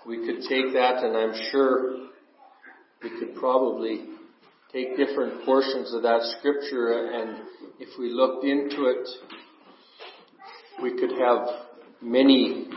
we 0.06 0.18
could 0.18 0.48
take 0.48 0.74
that, 0.74 1.02
and 1.02 1.16
I'm 1.16 1.34
sure 1.50 2.06
we 3.02 3.10
could 3.18 3.34
probably 3.34 4.04
take 4.72 4.96
different 4.96 5.44
portions 5.44 5.92
of 5.92 6.02
that 6.02 6.20
scripture, 6.38 7.10
and 7.14 7.38
if 7.80 7.98
we 7.98 8.12
looked 8.12 8.44
into 8.44 8.86
it, 8.86 9.08
we 10.80 10.92
could 11.00 11.18
have 11.18 11.48
many, 12.00 12.68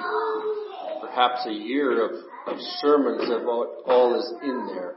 perhaps 0.99 1.45
a 1.45 1.53
year 1.53 2.05
of, 2.05 2.11
of 2.47 2.58
sermons 2.79 3.29
about 3.29 3.67
all 3.86 4.15
is 4.19 4.34
in 4.43 4.67
there. 4.67 4.95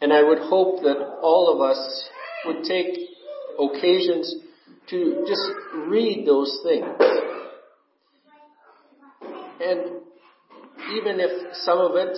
And 0.00 0.12
I 0.12 0.22
would 0.22 0.38
hope 0.38 0.82
that 0.82 1.18
all 1.22 1.52
of 1.54 1.60
us 1.60 2.08
would 2.46 2.64
take 2.64 2.98
occasions 3.58 4.34
to 4.90 5.24
just 5.26 5.50
read 5.88 6.24
those 6.26 6.60
things. 6.62 6.86
And 9.60 10.00
even 10.96 11.20
if 11.20 11.54
some 11.64 11.78
of 11.78 11.96
it 11.96 12.16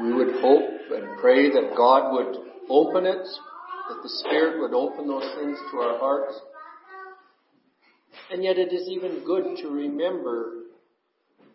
we 0.00 0.12
would 0.12 0.40
hope 0.40 0.70
and 0.90 1.20
pray 1.20 1.50
that 1.50 1.74
God 1.76 2.12
would 2.12 2.36
open 2.68 3.06
it, 3.06 3.22
that 3.88 4.02
the 4.02 4.08
Spirit 4.08 4.60
would 4.60 4.74
open 4.74 5.06
those 5.06 5.30
things 5.38 5.58
to 5.70 5.78
our 5.78 5.98
hearts. 5.98 6.40
And 8.30 8.42
yet 8.42 8.58
it 8.58 8.72
is 8.72 8.88
even 8.88 9.24
good 9.24 9.56
to 9.58 9.68
remember 9.68 10.62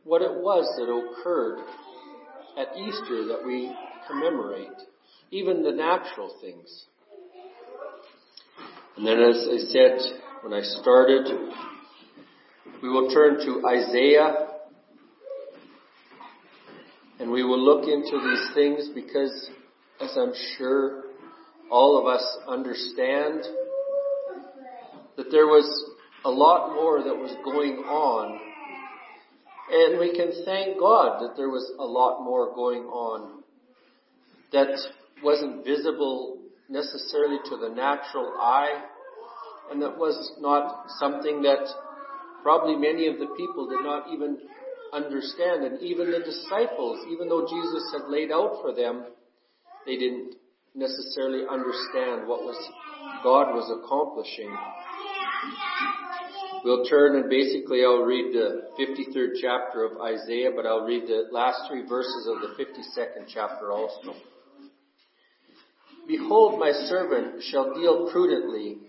what 0.04 0.22
it 0.22 0.34
was 0.34 0.65
that 0.78 0.91
occurred 0.91 1.60
at 2.58 2.78
Easter 2.78 3.28
that 3.28 3.43
we 3.46 3.76
commemorate, 4.08 4.67
even 5.32 5.63
the 5.63 5.72
natural 5.72 6.34
things. 6.41 6.86
And 8.96 9.06
then 9.06 9.20
as 9.20 9.48
I 9.48 9.58
said 9.72 10.00
when 10.41 10.54
I 10.54 10.62
started, 10.62 11.28
we 12.82 12.89
will 12.89 13.10
turn 13.12 13.38
to 13.46 13.67
Isaiah 13.67 14.48
and 17.20 17.32
we 17.32 17.43
will 17.43 17.60
look 17.60 17.84
into 17.88 18.20
these 18.20 18.54
things 18.54 18.89
because 18.93 19.50
as 20.00 20.15
I'm 20.15 20.34
sure 20.58 21.04
all 21.72 22.00
of 22.00 22.06
us 22.06 22.38
understand 22.48 23.43
that 25.17 25.32
there 25.32 25.48
was 25.48 25.65
a 26.27 26.29
lot 26.29 26.75
more 26.75 26.99
that 27.03 27.15
was 27.15 27.31
going 27.43 27.77
on 27.87 28.39
and 29.69 29.99
we 29.99 30.15
can 30.15 30.31
thank 30.45 30.79
God 30.79 31.19
that 31.21 31.35
there 31.35 31.49
was 31.49 31.71
a 31.77 31.83
lot 31.83 32.23
more 32.23 32.53
going 32.55 32.83
on 32.83 33.43
that 34.53 34.69
wasn't 35.21 35.65
visible 35.65 36.39
necessarily 36.69 37.37
to 37.49 37.57
the 37.57 37.69
natural 37.69 38.33
eye, 38.39 38.81
and 39.71 39.81
that 39.81 39.97
was 39.97 40.15
not 40.39 40.85
something 40.99 41.41
that 41.41 41.67
probably 42.43 42.75
many 42.75 43.07
of 43.07 43.19
the 43.19 43.27
people 43.35 43.67
did 43.67 43.83
not 43.83 44.07
even 44.13 44.37
understand. 44.93 45.65
And 45.65 45.81
even 45.81 46.11
the 46.11 46.19
disciples, 46.19 47.05
even 47.11 47.27
though 47.27 47.45
Jesus 47.45 47.91
had 47.91 48.09
laid 48.09 48.31
out 48.31 48.59
for 48.61 48.73
them, 48.73 49.03
they 49.85 49.97
didn't 49.97 50.35
necessarily 50.75 51.43
understand 51.49 52.27
what 52.27 52.43
was 52.43 52.57
God 53.23 53.53
was 53.53 53.67
accomplishing. 53.83 54.55
We'll 56.67 56.84
turn 56.84 57.15
and 57.15 57.30
basically 57.30 57.86
I'll 57.86 58.03
read 58.03 58.34
the 58.34 58.67
53rd 58.77 59.39
chapter 59.41 59.86
of 59.86 60.01
Isaiah, 60.01 60.51
but 60.53 60.65
I'll 60.65 60.84
read 60.84 61.08
the 61.08 61.30
last 61.32 61.62
three 61.69 61.88
verses 61.88 62.27
of 62.27 62.41
the 62.41 62.62
52nd 62.62 63.32
chapter 63.34 63.71
also. 63.71 64.13
Behold, 66.10 66.60
my 66.60 66.73
servant 66.89 67.41
shall 67.43 67.73
deal 67.73 68.12
prudently. 68.12 68.80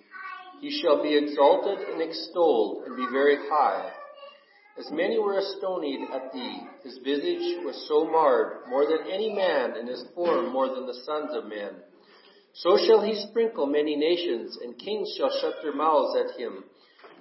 He 0.61 0.83
shall 0.83 1.05
be 1.05 1.17
exalted 1.17 1.79
and 1.89 2.03
extolled 2.03 2.83
and 2.85 2.97
be 2.97 3.07
very 3.13 3.37
high. 3.49 3.93
As 4.77 4.91
many 4.91 5.17
were 5.21 5.39
astonied 5.39 6.01
at 6.13 6.33
thee, 6.33 6.61
his 6.83 6.99
visage 7.05 7.65
was 7.65 7.87
so 7.87 8.11
marred, 8.11 8.69
more 8.69 8.87
than 8.87 9.07
any 9.09 9.33
man, 9.33 9.77
and 9.79 9.89
his 9.89 10.05
form 10.17 10.53
more 10.53 10.67
than 10.75 10.89
the 10.89 11.01
sons 11.07 11.31
of 11.33 11.47
men. 11.47 11.77
So 12.55 12.77
shall 12.77 13.03
he 13.03 13.25
sprinkle 13.31 13.67
many 13.67 13.95
nations, 13.95 14.59
and 14.61 14.77
kings 14.77 15.15
shall 15.17 15.31
shut 15.41 15.63
their 15.63 15.77
mouths 15.77 16.17
at 16.19 16.41
him. 16.41 16.65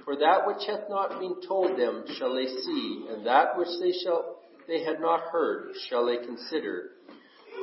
For 0.07 0.15
that 0.15 0.47
which 0.47 0.65
hath 0.65 0.89
not 0.89 1.19
been 1.19 1.35
told 1.45 1.77
them 1.77 2.05
shall 2.17 2.33
they 2.33 2.47
see, 2.47 3.05
and 3.09 3.27
that 3.27 3.57
which 3.57 3.67
they 3.81 3.91
shall 3.91 4.37
they 4.65 4.81
had 4.85 5.01
not 5.01 5.19
heard 5.33 5.73
shall 5.89 6.05
they 6.05 6.15
consider. 6.15 6.91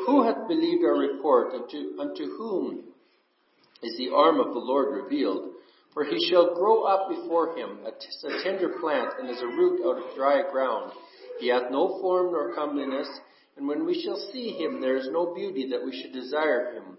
Who 0.05 0.25
hath 0.25 0.47
believed 0.47 0.85
our 0.85 0.99
report, 0.99 1.55
and 1.55 1.71
to, 1.71 1.97
unto 1.99 2.37
whom 2.37 2.85
is 3.83 3.97
the 3.97 4.11
arm 4.15 4.41
of 4.41 4.53
the 4.53 4.61
Lord 4.61 5.05
revealed? 5.05 5.53
For 5.95 6.05
he 6.05 6.29
shall 6.29 6.55
grow 6.55 6.83
up 6.83 7.09
before 7.09 7.57
him 7.57 7.79
as 7.87 8.25
a 8.25 8.43
tender 8.43 8.77
plant, 8.79 9.15
and 9.19 9.31
as 9.31 9.41
a 9.41 9.47
root 9.47 9.81
out 9.87 10.05
of 10.05 10.15
dry 10.15 10.43
ground. 10.53 10.93
He 11.41 11.49
hath 11.49 11.71
no 11.71 11.99
form 12.03 12.33
nor 12.33 12.55
comeliness, 12.55 13.09
and 13.57 13.67
when 13.67 13.87
we 13.87 14.03
shall 14.03 14.19
see 14.35 14.51
him, 14.51 14.83
there 14.83 14.97
is 14.97 15.09
no 15.11 15.33
beauty 15.35 15.71
that 15.71 15.83
we 15.83 15.99
should 15.99 16.13
desire 16.13 16.75
him. 16.75 16.99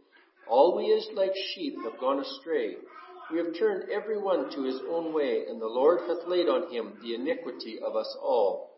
All 0.51 0.75
we 0.75 0.91
as 0.91 1.07
like 1.15 1.31
sheep 1.55 1.81
have 1.85 1.97
gone 1.97 2.19
astray. 2.19 2.75
We 3.29 3.37
have 3.37 3.57
turned 3.57 3.89
every 3.89 4.17
one 4.17 4.51
to 4.53 4.63
his 4.63 4.81
own 4.85 5.13
way, 5.13 5.45
and 5.47 5.61
the 5.61 5.65
Lord 5.65 6.01
hath 6.09 6.27
laid 6.27 6.49
on 6.49 6.69
him 6.69 6.95
the 6.99 7.15
iniquity 7.15 7.79
of 7.79 7.95
us 7.95 8.17
all. 8.21 8.69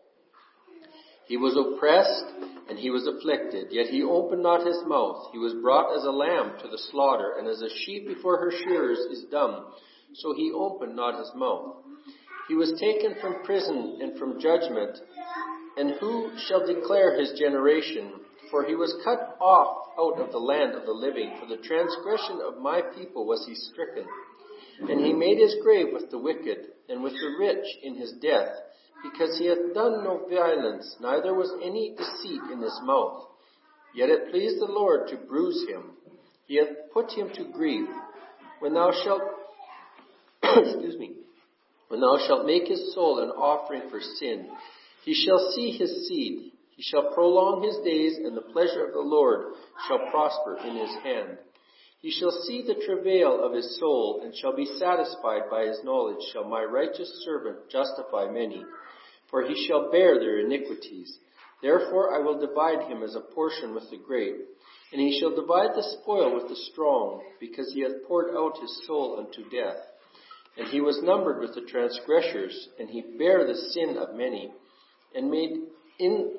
He 1.26 1.36
was 1.36 1.56
oppressed 1.56 2.26
and 2.68 2.78
he 2.78 2.90
was 2.90 3.08
afflicted, 3.08 3.72
yet 3.72 3.88
he 3.88 4.04
opened 4.04 4.44
not 4.44 4.64
his 4.64 4.78
mouth. 4.86 5.30
He 5.32 5.38
was 5.38 5.54
brought 5.60 5.96
as 5.98 6.04
a 6.04 6.12
lamb 6.12 6.52
to 6.62 6.68
the 6.68 6.78
slaughter, 6.92 7.34
and 7.38 7.48
as 7.48 7.60
a 7.60 7.76
sheep 7.84 8.06
before 8.06 8.38
her 8.38 8.52
shearers 8.52 9.00
is 9.10 9.24
dumb, 9.32 9.66
so 10.14 10.32
he 10.32 10.52
opened 10.54 10.94
not 10.94 11.18
his 11.18 11.32
mouth. 11.34 11.74
He 12.46 12.54
was 12.54 12.72
taken 12.80 13.16
from 13.20 13.42
prison 13.42 13.98
and 14.00 14.16
from 14.16 14.40
judgment, 14.40 14.96
and 15.76 15.90
who 15.98 16.36
shall 16.46 16.64
declare 16.64 17.18
his 17.18 17.36
generation? 17.36 18.12
For 18.54 18.62
he 18.62 18.76
was 18.76 18.94
cut 19.02 19.36
off 19.40 19.88
out 19.98 20.24
of 20.24 20.30
the 20.30 20.38
land 20.38 20.76
of 20.76 20.86
the 20.86 20.92
living. 20.92 21.32
For 21.40 21.46
the 21.46 21.60
transgression 21.60 22.38
of 22.40 22.62
my 22.62 22.82
people 22.82 23.26
was 23.26 23.44
he 23.44 23.56
stricken. 23.56 24.06
And 24.78 25.04
he 25.04 25.12
made 25.12 25.38
his 25.38 25.56
grave 25.60 25.88
with 25.92 26.12
the 26.12 26.20
wicked, 26.20 26.58
and 26.88 27.02
with 27.02 27.14
the 27.14 27.34
rich 27.36 27.66
in 27.82 27.96
his 27.96 28.12
death, 28.22 28.54
because 29.02 29.36
he 29.40 29.46
hath 29.46 29.74
done 29.74 30.04
no 30.04 30.24
violence, 30.30 30.94
neither 31.00 31.34
was 31.34 31.50
any 31.64 31.96
deceit 31.98 32.42
in 32.52 32.62
his 32.62 32.78
mouth. 32.84 33.26
Yet 33.92 34.08
it 34.08 34.30
pleased 34.30 34.60
the 34.60 34.72
Lord 34.72 35.08
to 35.08 35.16
bruise 35.16 35.66
him. 35.68 35.90
He 36.46 36.58
hath 36.58 36.92
put 36.92 37.10
him 37.10 37.30
to 37.34 37.50
grief. 37.52 37.88
When 38.60 38.74
thou 38.74 38.92
shalt, 39.02 39.22
excuse 40.44 40.96
me, 40.96 41.16
when 41.88 42.00
thou 42.00 42.18
shalt 42.24 42.46
make 42.46 42.68
his 42.68 42.94
soul 42.94 43.18
an 43.18 43.30
offering 43.30 43.90
for 43.90 44.00
sin, 44.00 44.48
he 45.04 45.12
shall 45.12 45.50
see 45.56 45.72
his 45.72 46.06
seed. 46.06 46.52
He 46.76 46.82
shall 46.82 47.12
prolong 47.14 47.62
his 47.62 47.76
days, 47.84 48.16
and 48.16 48.36
the 48.36 48.52
pleasure 48.52 48.84
of 48.86 48.92
the 48.92 49.00
Lord 49.00 49.54
shall 49.86 50.10
prosper 50.10 50.58
in 50.64 50.76
his 50.76 50.94
hand. 51.02 51.38
He 52.00 52.10
shall 52.10 52.32
see 52.32 52.62
the 52.62 52.84
travail 52.84 53.42
of 53.42 53.54
his 53.54 53.78
soul, 53.78 54.20
and 54.22 54.34
shall 54.36 54.54
be 54.54 54.66
satisfied 54.66 55.48
by 55.50 55.66
his 55.66 55.80
knowledge. 55.84 56.22
Shall 56.32 56.44
my 56.44 56.62
righteous 56.62 57.10
servant 57.24 57.70
justify 57.70 58.30
many? 58.30 58.64
For 59.30 59.42
he 59.42 59.66
shall 59.66 59.90
bear 59.90 60.18
their 60.18 60.40
iniquities. 60.40 61.18
Therefore 61.62 62.14
I 62.14 62.18
will 62.18 62.38
divide 62.38 62.90
him 62.90 63.02
as 63.02 63.14
a 63.14 63.20
portion 63.20 63.74
with 63.74 63.88
the 63.90 63.96
great, 63.96 64.34
and 64.92 65.00
he 65.00 65.18
shall 65.18 65.34
divide 65.34 65.74
the 65.74 65.96
spoil 66.00 66.34
with 66.34 66.48
the 66.48 66.56
strong, 66.72 67.22
because 67.40 67.72
he 67.72 67.80
hath 67.80 68.04
poured 68.06 68.36
out 68.36 68.60
his 68.60 68.86
soul 68.86 69.16
unto 69.18 69.48
death. 69.48 69.78
And 70.58 70.68
he 70.68 70.80
was 70.80 71.02
numbered 71.02 71.40
with 71.40 71.54
the 71.54 71.62
transgressors, 71.62 72.68
and 72.78 72.90
he 72.90 73.02
bare 73.16 73.46
the 73.46 73.56
sin 73.72 73.96
of 73.96 74.14
many, 74.14 74.52
and 75.14 75.30
made 75.30 75.52
in 75.98 76.32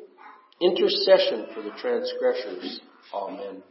intercession 0.61 1.47
for 1.53 1.61
the 1.61 1.71
transgressors. 1.79 2.79
Amen. 3.13 3.63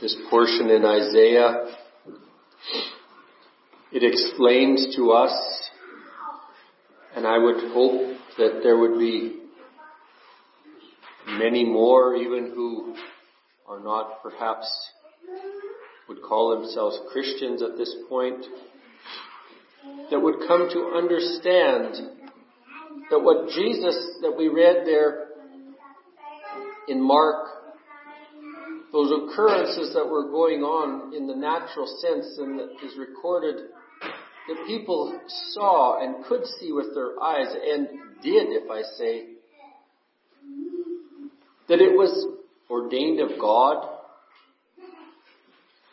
this 0.00 0.16
portion 0.28 0.70
in 0.70 0.84
Isaiah, 0.84 1.64
it 3.92 4.02
explains 4.02 4.94
to 4.96 5.12
us, 5.12 5.32
and 7.14 7.26
I 7.26 7.38
would 7.38 7.72
hope 7.72 8.16
that 8.36 8.60
there 8.62 8.76
would 8.76 8.98
be 8.98 9.40
many 11.26 11.64
more 11.64 12.14
even 12.14 12.52
who 12.54 12.94
are 13.66 13.80
not 13.80 14.22
perhaps 14.22 14.70
would 16.08 16.22
call 16.22 16.60
themselves 16.60 16.98
Christians 17.10 17.62
at 17.62 17.76
this 17.76 17.94
point, 18.08 18.44
that 20.10 20.20
would 20.20 20.46
come 20.46 20.68
to 20.72 20.92
understand 20.94 22.15
that 23.10 23.20
what 23.20 23.48
Jesus 23.50 24.18
that 24.22 24.34
we 24.36 24.48
read 24.48 24.86
there 24.86 25.28
in 26.88 27.02
Mark 27.02 27.46
those 28.92 29.10
occurrences 29.10 29.92
that 29.94 30.06
were 30.06 30.30
going 30.30 30.60
on 30.62 31.14
in 31.14 31.26
the 31.26 31.34
natural 31.34 31.86
sense 32.00 32.38
and 32.38 32.58
that 32.58 32.70
is 32.82 32.96
recorded 32.96 33.56
that 34.48 34.66
people 34.66 35.18
saw 35.50 36.02
and 36.02 36.24
could 36.24 36.46
see 36.58 36.72
with 36.72 36.94
their 36.94 37.20
eyes 37.20 37.48
and 37.52 37.88
did, 38.22 38.48
if 38.50 38.70
I 38.70 38.82
say, 38.96 39.26
that 41.68 41.80
it 41.80 41.96
was 41.96 42.26
ordained 42.70 43.20
of 43.20 43.38
God 43.40 43.88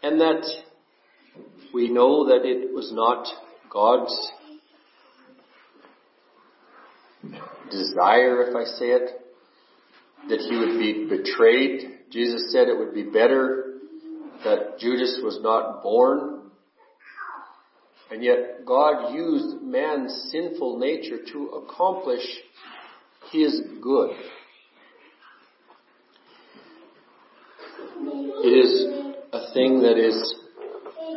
and 0.04 0.22
that 0.22 0.46
we 1.74 1.90
know 1.90 2.28
that 2.28 2.46
it 2.46 2.74
was 2.74 2.92
not 2.94 3.28
God's 3.72 4.32
desire, 7.72 8.50
if 8.50 8.56
I 8.56 8.66
say 8.66 8.92
it, 8.92 9.10
that 10.30 10.40
he 10.40 10.58
would 10.58 10.80
be 10.80 11.08
betrayed 11.10 11.94
Jesus 12.14 12.52
said 12.52 12.68
it 12.68 12.78
would 12.78 12.94
be 12.94 13.02
better 13.02 13.80
that 14.44 14.78
Judas 14.78 15.20
was 15.24 15.40
not 15.42 15.82
born. 15.82 16.42
And 18.12 18.24
yet 18.24 18.64
God 18.68 19.16
used 19.16 19.64
man's 19.64 20.30
sinful 20.32 20.78
nature 20.78 21.18
to 21.32 21.64
accomplish 21.64 22.22
his 23.32 23.62
good. 23.82 24.12
It 28.44 28.54
is 28.64 29.16
a 29.34 29.54
thing 29.56 29.82
that 29.82 29.98
is, 29.98 30.36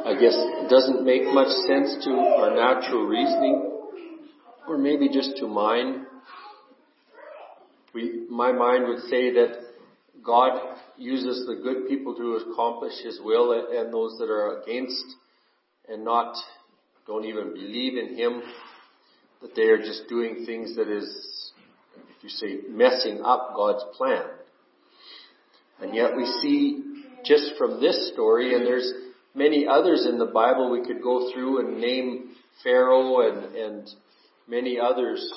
I 0.06 0.14
guess, 0.18 0.37
doesn't 0.70 1.04
make 1.04 1.24
much 1.24 1.48
sense 1.68 2.02
to 2.06 2.11
our 2.11 2.54
natural 2.56 3.04
reasoning, 3.04 3.70
or 4.66 4.78
maybe 4.78 5.11
just 5.11 5.37
to 5.40 5.46
mine. 5.46 6.06
We, 7.96 8.26
my 8.28 8.52
mind 8.52 8.88
would 8.88 9.04
say 9.04 9.32
that 9.32 9.56
God 10.22 10.61
uses 10.98 11.46
the 11.46 11.62
good 11.62 11.88
people 11.88 12.14
to 12.14 12.50
accomplish 12.50 12.92
His 13.02 13.18
will 13.24 13.52
and 13.52 13.90
those 13.90 14.18
that 14.18 14.28
are 14.28 14.61
against 14.61 15.02
and 15.88 16.04
not, 16.04 16.37
don't 17.06 17.24
even 17.24 17.54
believe 17.54 17.96
in 17.96 18.18
Him, 18.18 18.42
that 19.40 19.54
they 19.56 19.62
are 19.62 19.78
just 19.78 20.11
doing 20.11 20.44
things 20.44 20.76
that 20.76 20.94
is, 20.94 21.52
if 21.96 22.22
you 22.22 22.28
say, 22.28 22.68
messing 22.68 23.22
up 23.24 23.54
God's 23.56 23.85
plan. 23.96 24.24
And 25.80 25.94
yet 25.94 26.14
we 26.14 26.26
see 26.42 26.82
just 27.24 27.52
from 27.56 27.80
this 27.80 28.11
story, 28.12 28.54
and 28.54 28.66
there's 28.66 28.92
many 29.35 29.66
others 29.66 30.06
in 30.06 30.18
the 30.18 30.26
Bible 30.26 30.70
we 30.70 30.87
could 30.87 31.02
go 31.02 31.32
through 31.32 31.61
and 31.61 31.80
name 31.80 32.32
Pharaoh 32.62 33.20
and, 33.26 33.56
and 33.56 33.88
many 34.46 34.78
others, 34.78 35.32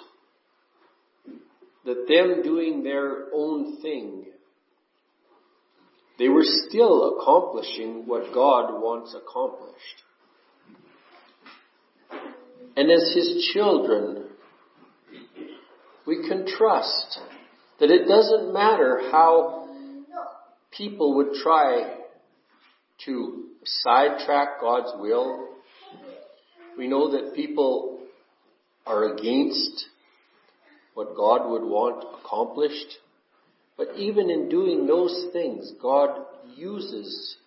that 1.90 2.08
them 2.08 2.44
doing 2.44 2.84
their 2.84 3.34
own 3.34 3.82
thing 3.82 4.26
they 6.20 6.28
were 6.28 6.44
still 6.44 7.18
accomplishing 7.18 8.06
what 8.06 8.34
God 8.34 8.82
wants 8.82 9.16
accomplished. 9.16 10.04
And 12.76 12.92
as 12.92 13.14
His 13.16 13.50
children, 13.54 14.26
we 16.06 16.28
can 16.28 16.46
trust 16.46 17.20
that 17.80 17.90
it 17.90 18.06
doesn't 18.06 18.54
matter 18.54 19.00
how 19.12 19.70
people 20.78 21.16
would 21.16 21.36
try 21.42 21.96
to 23.06 23.46
sidetrack 23.64 24.60
God's 24.60 24.92
will. 25.00 25.48
We 26.78 26.90
know 26.90 27.12
that 27.12 27.34
people 27.34 28.02
are 28.86 29.14
against 29.14 29.86
what 31.00 31.16
God 31.16 31.50
would 31.50 31.64
want 31.64 32.04
accomplished. 32.22 32.98
But 33.78 33.96
even 33.96 34.30
in 34.30 34.50
doing 34.50 34.86
those 34.86 35.28
things, 35.32 35.72
God 35.82 36.10
uses 36.58 37.38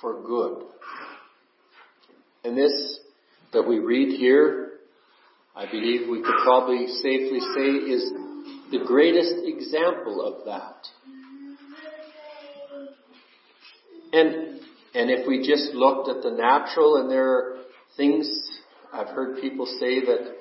for 0.00 0.22
good. 0.22 0.62
And 2.44 2.56
this 2.56 3.00
that 3.52 3.66
we 3.66 3.80
read 3.80 4.16
here, 4.16 4.74
I 5.56 5.68
believe 5.68 6.08
we 6.08 6.22
could 6.22 6.36
probably 6.44 6.86
safely 6.86 7.40
say 7.40 7.90
is 7.90 8.12
the 8.70 8.84
greatest 8.86 9.34
example 9.44 10.24
of 10.24 10.44
that. 10.44 10.86
And, 14.12 14.60
and 14.94 15.10
if 15.10 15.26
we 15.26 15.38
just 15.38 15.74
looked 15.74 16.08
at 16.08 16.22
the 16.22 16.30
natural 16.30 16.98
and 16.98 17.10
there 17.10 17.28
are 17.28 17.56
things 17.96 18.30
I've 18.92 19.08
heard 19.08 19.40
people 19.40 19.66
say 19.80 19.98
that 20.06 20.36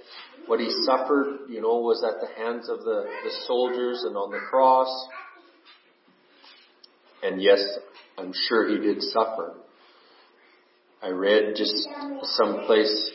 what 0.47 0.59
he 0.59 0.69
suffered, 0.85 1.49
you 1.49 1.61
know, 1.61 1.77
was 1.77 2.03
at 2.03 2.21
the 2.21 2.33
hands 2.35 2.69
of 2.69 2.79
the, 2.79 3.05
the 3.23 3.31
soldiers 3.45 4.03
and 4.05 4.15
on 4.15 4.31
the 4.31 4.39
cross. 4.49 5.07
And 7.23 7.41
yes, 7.41 7.63
I'm 8.17 8.31
sure 8.47 8.67
he 8.69 8.77
did 8.77 9.01
suffer. 9.01 9.53
I 11.01 11.09
read 11.09 11.55
just 11.55 11.75
someplace 12.23 13.11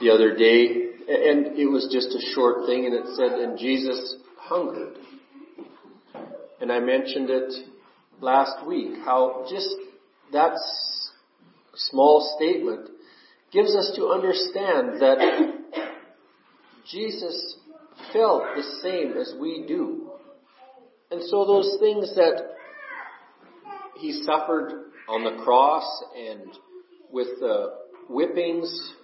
the 0.00 0.10
other 0.10 0.36
day, 0.36 0.66
and 1.08 1.58
it 1.58 1.66
was 1.66 1.88
just 1.92 2.08
a 2.08 2.34
short 2.34 2.66
thing, 2.66 2.86
and 2.86 2.94
it 2.94 3.06
said, 3.16 3.32
and 3.32 3.58
Jesus 3.58 4.16
hungered. 4.38 4.96
And 6.60 6.72
I 6.72 6.80
mentioned 6.80 7.30
it 7.30 7.52
last 8.20 8.66
week, 8.66 8.98
how 9.04 9.46
just 9.50 9.68
that 10.32 10.52
small 11.74 12.36
statement 12.36 12.90
gives 13.52 13.74
us 13.74 13.92
to 13.96 14.08
understand 14.08 15.00
that 15.00 15.87
Jesus 16.90 17.56
felt 18.12 18.42
the 18.56 18.62
same 18.82 19.16
as 19.16 19.34
we 19.40 19.64
do. 19.66 20.10
And 21.10 21.22
so 21.22 21.44
those 21.44 21.76
things 21.80 22.14
that 22.14 22.42
he 23.98 24.22
suffered 24.24 24.72
on 25.08 25.24
the 25.24 25.42
cross 25.42 26.04
and 26.16 26.50
with 27.10 27.28
the 27.40 27.74
whippings 28.08 28.94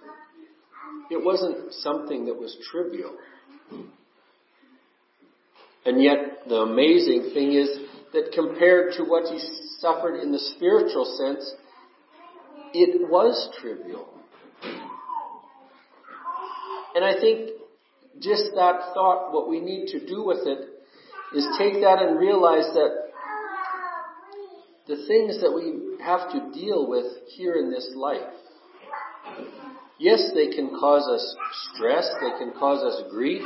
it 1.09 1.23
wasn't 1.23 1.73
something 1.73 2.25
that 2.25 2.33
was 2.33 2.55
trivial. 2.71 3.15
And 5.85 6.01
yet, 6.01 6.47
the 6.47 6.55
amazing 6.55 7.31
thing 7.33 7.53
is 7.53 7.69
that 8.11 8.31
compared 8.33 8.93
to 8.93 9.03
what 9.03 9.31
he 9.31 9.39
suffered 9.79 10.19
in 10.19 10.31
the 10.31 10.39
spiritual 10.39 11.05
sense, 11.05 11.53
it 12.73 13.07
was 13.09 13.49
trivial. 13.61 14.09
And 16.95 17.05
I 17.05 17.19
think 17.19 17.51
just 18.21 18.51
that 18.55 18.93
thought, 18.93 19.33
what 19.33 19.49
we 19.49 19.59
need 19.59 19.87
to 19.87 20.05
do 20.05 20.23
with 20.23 20.45
it 20.45 20.69
is 21.35 21.47
take 21.57 21.81
that 21.81 22.01
and 22.01 22.19
realize 22.19 22.65
that 22.73 23.05
the 24.87 24.95
things 25.07 25.41
that 25.41 25.51
we 25.51 26.03
have 26.03 26.31
to 26.31 26.51
deal 26.53 26.87
with 26.87 27.05
here 27.35 27.55
in 27.55 27.71
this 27.71 27.91
life, 27.95 28.21
yes, 29.99 30.31
they 30.33 30.47
can 30.55 30.69
cause 30.69 31.07
us 31.07 31.35
stress, 31.73 32.07
they 32.21 32.37
can 32.37 32.53
cause 32.57 32.83
us 32.83 33.09
grief, 33.09 33.43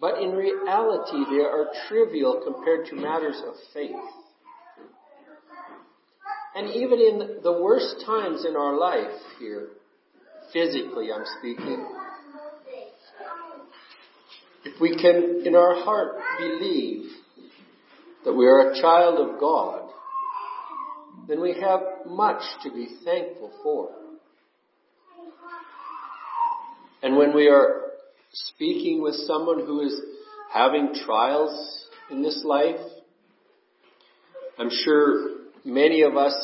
but 0.00 0.20
in 0.20 0.32
reality 0.32 1.24
they 1.30 1.42
are 1.42 1.68
trivial 1.88 2.42
compared 2.44 2.86
to 2.86 2.96
matters 2.96 3.40
of 3.46 3.54
faith. 3.72 3.96
And 6.54 6.68
even 6.68 7.00
in 7.00 7.38
the 7.42 7.52
worst 7.52 8.04
times 8.04 8.44
in 8.44 8.56
our 8.56 8.76
life 8.76 9.18
here, 9.38 9.68
physically 10.52 11.08
I'm 11.10 11.24
speaking, 11.38 11.86
if 14.64 14.80
we 14.80 14.96
can 14.96 15.42
in 15.44 15.54
our 15.54 15.82
heart 15.84 16.16
believe 16.38 17.10
that 18.24 18.32
we 18.32 18.46
are 18.46 18.70
a 18.70 18.80
child 18.80 19.18
of 19.18 19.40
God, 19.40 19.88
then 21.28 21.40
we 21.40 21.54
have 21.60 21.80
much 22.06 22.42
to 22.62 22.70
be 22.70 22.88
thankful 23.04 23.52
for. 23.62 23.90
And 27.02 27.16
when 27.16 27.34
we 27.34 27.48
are 27.48 27.90
speaking 28.32 29.02
with 29.02 29.14
someone 29.14 29.66
who 29.66 29.80
is 29.80 30.00
having 30.52 30.94
trials 31.04 31.86
in 32.10 32.22
this 32.22 32.42
life, 32.44 32.80
I'm 34.58 34.70
sure 34.84 35.30
many 35.64 36.02
of 36.02 36.16
us 36.16 36.34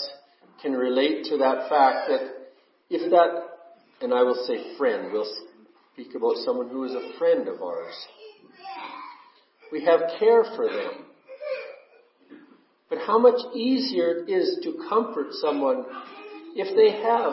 can 0.62 0.72
relate 0.72 1.24
to 1.26 1.38
that 1.38 1.68
fact 1.68 2.08
that 2.08 2.20
if 2.90 3.10
that, 3.10 3.44
and 4.00 4.12
I 4.12 4.22
will 4.22 4.44
say 4.46 4.76
friend, 4.76 5.12
we'll 5.12 5.32
speak 5.98 6.14
about 6.14 6.36
someone 6.44 6.68
who 6.68 6.84
is 6.84 6.92
a 6.92 7.18
friend 7.18 7.48
of 7.48 7.60
ours. 7.60 7.94
We 9.72 9.84
have 9.84 10.00
care 10.20 10.44
for 10.54 10.66
them. 10.66 11.06
But 12.88 12.98
how 13.04 13.18
much 13.18 13.40
easier 13.54 14.24
it 14.24 14.30
is 14.30 14.60
to 14.62 14.86
comfort 14.88 15.32
someone 15.32 15.84
if 16.54 16.76
they 16.76 17.02
have 17.02 17.32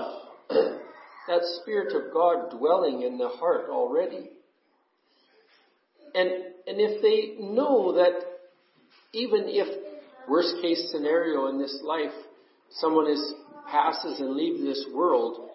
that 1.27 1.41
Spirit 1.61 1.93
of 1.95 2.11
God 2.11 2.57
dwelling 2.57 3.03
in 3.03 3.19
the 3.19 3.29
heart 3.29 3.67
already. 3.69 4.31
And, 6.15 6.29
and 6.65 6.81
if 6.81 7.01
they 7.03 7.43
know 7.43 7.93
that 7.93 8.19
even 9.13 9.43
if 9.45 9.67
worst 10.27 10.55
case 10.61 10.89
scenario 10.91 11.49
in 11.49 11.59
this 11.59 11.79
life, 11.83 12.13
someone 12.71 13.07
is, 13.11 13.33
passes 13.69 14.19
and 14.19 14.35
leaves 14.35 14.61
this 14.61 14.85
world, 14.93 15.51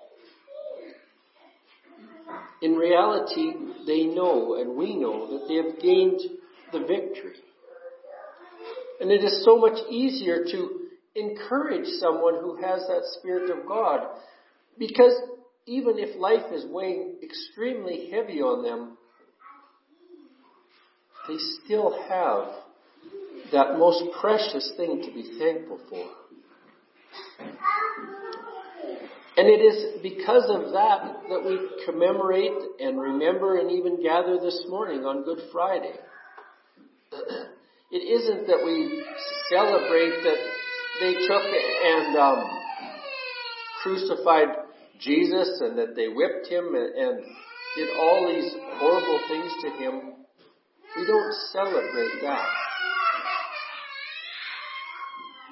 in 2.63 2.75
reality, 2.75 3.53
they 3.87 4.05
know 4.05 4.57
and 4.61 4.77
we 4.77 4.97
know 4.97 5.31
that 5.31 5.49
they 5.49 5.57
have 5.57 5.81
gained 5.81 6.21
the 6.73 6.81
victory. 6.81 7.37
And 9.01 9.11
it 9.11 9.25
is 9.25 9.45
so 9.45 9.59
much 9.59 9.79
easier 9.89 10.45
to 10.45 10.81
encourage 11.15 11.87
someone 11.99 12.35
who 12.35 12.57
has 12.57 12.87
that 12.87 13.03
Spirit 13.19 13.51
of 13.51 13.67
God 13.67 14.01
because 14.79 15.13
even 15.67 15.99
if 15.99 16.19
life 16.19 16.53
is 16.53 16.65
weighing 16.67 17.17
extremely 17.23 18.11
heavy 18.11 18.41
on 18.41 18.63
them, 18.63 18.97
they 21.29 21.37
still 21.65 21.93
have 22.09 22.49
that 23.53 23.79
most 23.79 24.05
precious 24.21 24.73
thing 24.77 25.03
to 25.03 25.13
be 25.13 25.39
thankful 25.39 25.81
for. 25.89 26.07
And 29.37 29.49
it 29.49 29.63
is 29.63 30.03
because 30.03 30.51
of 30.51 30.73
that 30.73 31.29
that 31.29 31.45
we 31.45 31.59
commemorate 31.87 32.53
and 32.81 33.01
remember 33.01 33.59
and 33.59 33.71
even 33.71 34.03
gather 34.03 34.39
this 34.39 34.65
morning 34.69 35.05
on 35.05 35.25
Good 35.25 35.39
Friday. 35.53 35.95
It 37.93 38.07
isn't 38.07 38.47
that 38.47 38.63
we 38.65 39.03
celebrate 39.49 40.23
that 40.23 40.39
they 41.01 41.13
took 41.27 41.43
and 41.43 42.17
um, 42.17 42.45
crucified 43.83 44.49
Jesus 45.01 45.61
and 45.61 45.79
that 45.79 45.97
they 45.97 46.09
whipped 46.09 46.47
him 46.49 46.75
and, 46.75 46.95
and 46.95 47.25
did 47.77 47.89
all 47.99 48.29
these 48.29 48.53
horrible 48.79 49.21
things 49.29 49.53
to 49.63 49.71
him. 49.83 50.13
We 50.97 51.07
don't 51.07 51.35
celebrate 51.53 52.21
that. 52.23 52.47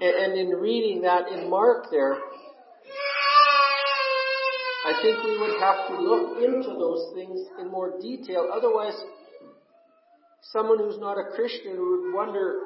And, 0.00 0.14
and 0.14 0.38
in 0.38 0.48
reading 0.58 1.02
that 1.02 1.28
in 1.28 1.48
Mark 1.48 1.86
there, 1.90 2.18
I 4.88 5.02
think 5.02 5.22
we 5.22 5.38
would 5.38 5.60
have 5.60 5.86
to 5.88 6.00
look 6.00 6.42
into 6.42 6.70
those 6.70 7.12
things 7.14 7.46
in 7.60 7.70
more 7.70 8.00
detail. 8.00 8.48
Otherwise, 8.50 8.98
someone 10.40 10.78
who's 10.78 10.98
not 10.98 11.18
a 11.18 11.30
Christian 11.36 11.72
would 11.72 12.14
wonder, 12.14 12.60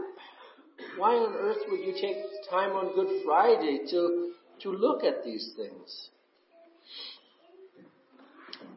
why 0.97 1.15
on 1.15 1.35
earth 1.35 1.59
would 1.69 1.81
you 1.81 1.93
take 2.01 2.17
time 2.49 2.71
on 2.71 2.95
Good 2.95 3.25
Friday 3.25 3.81
to, 3.91 4.35
to 4.63 4.71
look 4.71 5.03
at 5.03 5.25
these 5.25 5.53
things? 5.57 6.09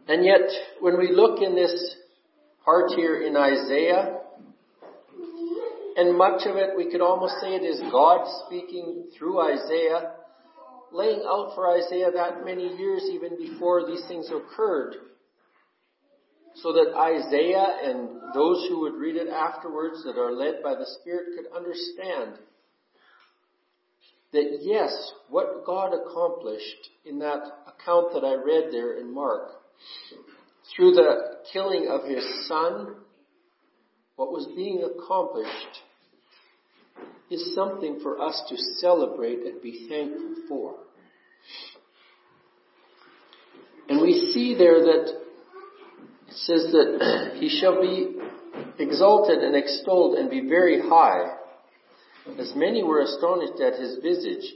And 0.07 0.25
yet, 0.25 0.49
when 0.79 0.97
we 0.97 1.11
look 1.11 1.39
in 1.39 1.53
this 1.53 1.95
part 2.63 2.93
here 2.95 3.21
in 3.21 3.37
Isaiah, 3.37 4.21
and 5.97 6.17
much 6.17 6.47
of 6.47 6.55
it, 6.55 6.71
we 6.75 6.89
could 6.91 7.01
almost 7.01 7.35
say 7.41 7.49
it 7.49 7.63
is 7.63 7.79
God 7.91 8.25
speaking 8.47 9.05
through 9.15 9.39
Isaiah, 9.39 10.13
laying 10.91 11.21
out 11.27 11.53
for 11.55 11.69
Isaiah 11.77 12.11
that 12.11 12.45
many 12.45 12.75
years 12.77 13.03
even 13.11 13.37
before 13.37 13.85
these 13.85 14.03
things 14.07 14.29
occurred. 14.29 14.95
So 16.55 16.71
that 16.71 16.95
Isaiah 16.95 17.79
and 17.83 18.33
those 18.33 18.65
who 18.69 18.81
would 18.81 18.93
read 18.93 19.17
it 19.17 19.27
afterwards 19.27 20.03
that 20.05 20.17
are 20.17 20.31
led 20.31 20.63
by 20.63 20.75
the 20.75 20.87
Spirit 21.01 21.35
could 21.35 21.55
understand 21.55 22.39
that 24.31 24.59
yes, 24.61 24.91
what 25.29 25.65
God 25.65 25.93
accomplished 25.93 26.89
in 27.05 27.19
that 27.19 27.41
account 27.67 28.13
that 28.13 28.23
I 28.23 28.35
read 28.35 28.71
there 28.71 28.99
in 28.99 29.13
Mark, 29.13 29.49
through 30.75 30.91
the 30.91 31.37
killing 31.53 31.87
of 31.89 32.03
his 32.09 32.23
son, 32.47 32.95
what 34.15 34.31
was 34.31 34.47
being 34.55 34.83
accomplished 34.83 35.79
is 37.29 37.55
something 37.55 37.99
for 38.01 38.21
us 38.21 38.41
to 38.49 38.55
celebrate 38.79 39.39
and 39.39 39.61
be 39.61 39.87
thankful 39.89 40.35
for. 40.47 40.75
And 43.89 44.01
we 44.01 44.31
see 44.33 44.55
there 44.57 44.79
that 44.79 45.21
it 46.27 46.35
says 46.35 46.71
that 46.71 47.35
he 47.39 47.49
shall 47.49 47.81
be 47.81 48.15
exalted 48.79 49.39
and 49.39 49.55
extolled 49.55 50.17
and 50.17 50.29
be 50.29 50.47
very 50.47 50.81
high. 50.81 51.37
As 52.39 52.53
many 52.55 52.83
were 52.83 53.01
astonished 53.01 53.61
at 53.61 53.79
his 53.79 53.97
visage, 54.01 54.55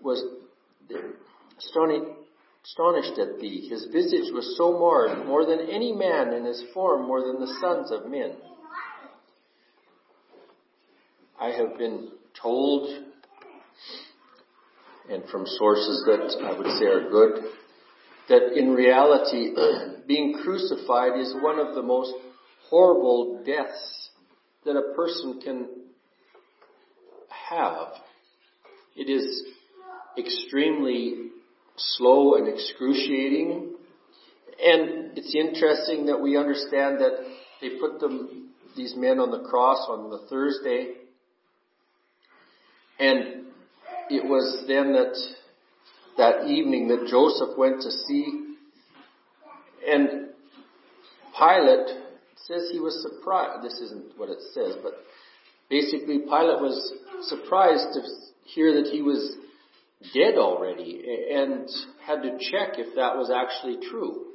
was 0.00 0.22
astonished 2.64 3.18
at 3.18 3.38
thee. 3.38 3.68
His 3.68 3.86
visage 3.92 4.32
was 4.32 4.54
so 4.56 4.78
marred, 4.78 5.26
more 5.26 5.44
than 5.44 5.60
any 5.60 5.92
man, 5.92 6.32
and 6.32 6.46
his 6.46 6.62
form 6.72 7.06
more 7.06 7.20
than 7.20 7.40
the 7.40 7.54
sons 7.60 7.90
of 7.90 8.10
men. 8.10 8.32
I 11.42 11.50
have 11.50 11.76
been 11.76 12.08
told, 12.40 12.88
and 15.10 15.24
from 15.28 15.44
sources 15.44 16.04
that 16.06 16.20
I 16.40 16.56
would 16.56 16.78
say 16.78 16.84
are 16.84 17.10
good, 17.10 17.42
that 18.28 18.52
in 18.56 18.74
reality, 18.74 19.52
being 20.06 20.38
crucified 20.44 21.18
is 21.18 21.34
one 21.40 21.58
of 21.58 21.74
the 21.74 21.82
most 21.82 22.12
horrible 22.70 23.42
deaths 23.44 24.10
that 24.64 24.76
a 24.76 24.94
person 24.94 25.40
can 25.42 25.68
have. 27.50 27.88
It 28.94 29.10
is 29.10 29.42
extremely 30.16 31.30
slow 31.76 32.36
and 32.36 32.46
excruciating. 32.46 33.74
And 34.64 35.18
it's 35.18 35.34
interesting 35.34 36.06
that 36.06 36.20
we 36.20 36.36
understand 36.36 37.00
that 37.00 37.16
they 37.60 37.70
put 37.80 37.98
them, 37.98 38.50
these 38.76 38.94
men 38.96 39.18
on 39.18 39.32
the 39.32 39.48
cross 39.48 39.84
on 39.90 40.08
the 40.08 40.28
Thursday. 40.30 41.01
And 42.98 43.46
it 44.10 44.24
was 44.24 44.64
then 44.66 44.92
that 44.92 45.14
that 46.16 46.46
evening 46.46 46.88
that 46.88 47.06
Joseph 47.08 47.56
went 47.56 47.82
to 47.82 47.90
see. 47.90 48.54
And 49.86 50.28
Pilate 51.38 51.96
says 52.46 52.68
he 52.70 52.80
was 52.80 53.02
surprised. 53.02 53.64
This 53.64 53.80
isn't 53.80 54.18
what 54.18 54.28
it 54.28 54.38
says, 54.52 54.76
but 54.82 54.92
basically 55.68 56.18
Pilate 56.18 56.60
was 56.60 56.92
surprised 57.22 57.94
to 57.94 58.00
hear 58.44 58.82
that 58.82 58.90
he 58.90 59.02
was 59.02 59.36
dead 60.14 60.34
already 60.36 61.02
and 61.32 61.68
had 62.04 62.22
to 62.22 62.30
check 62.50 62.78
if 62.78 62.94
that 62.96 63.16
was 63.16 63.30
actually 63.30 63.78
true. 63.88 64.26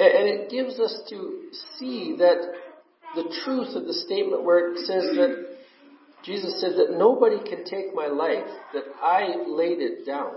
And 0.00 0.28
it 0.28 0.50
gives 0.50 0.78
us 0.78 1.02
to 1.10 1.50
see 1.78 2.16
that 2.18 2.38
the 3.14 3.34
truth 3.44 3.74
of 3.74 3.84
the 3.84 3.94
statement 3.94 4.44
where 4.44 4.72
it 4.72 4.78
says 4.86 5.02
that 5.16 5.47
Jesus 6.28 6.60
said 6.60 6.72
that 6.76 6.98
nobody 6.98 7.38
can 7.38 7.64
take 7.64 7.94
my 7.94 8.06
life, 8.06 8.44
that 8.74 8.84
I 9.02 9.28
laid 9.46 9.80
it 9.80 10.04
down. 10.04 10.34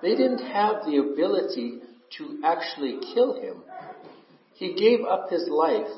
They 0.00 0.16
didn't 0.16 0.46
have 0.46 0.86
the 0.86 0.96
ability 0.96 1.80
to 2.16 2.40
actually 2.42 3.00
kill 3.12 3.38
him. 3.38 3.56
He 4.54 4.74
gave 4.74 5.04
up 5.04 5.28
his 5.28 5.46
life 5.50 5.90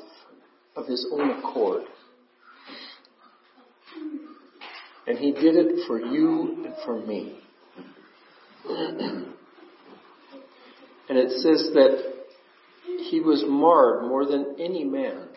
of 0.75 0.87
his 0.87 1.07
own 1.13 1.39
accord. 1.39 1.83
And 5.07 5.17
he 5.17 5.31
did 5.31 5.55
it 5.55 5.87
for 5.87 6.01
you 6.01 6.65
and 6.65 6.73
for 6.83 6.99
me. 6.99 7.39
and 8.67 9.27
it 11.17 11.31
says 11.39 11.69
that 11.73 12.13
he 13.09 13.21
was 13.21 13.41
marred 13.47 14.03
more 14.03 14.25
than 14.25 14.57
any 14.59 14.83
man. 14.83 15.29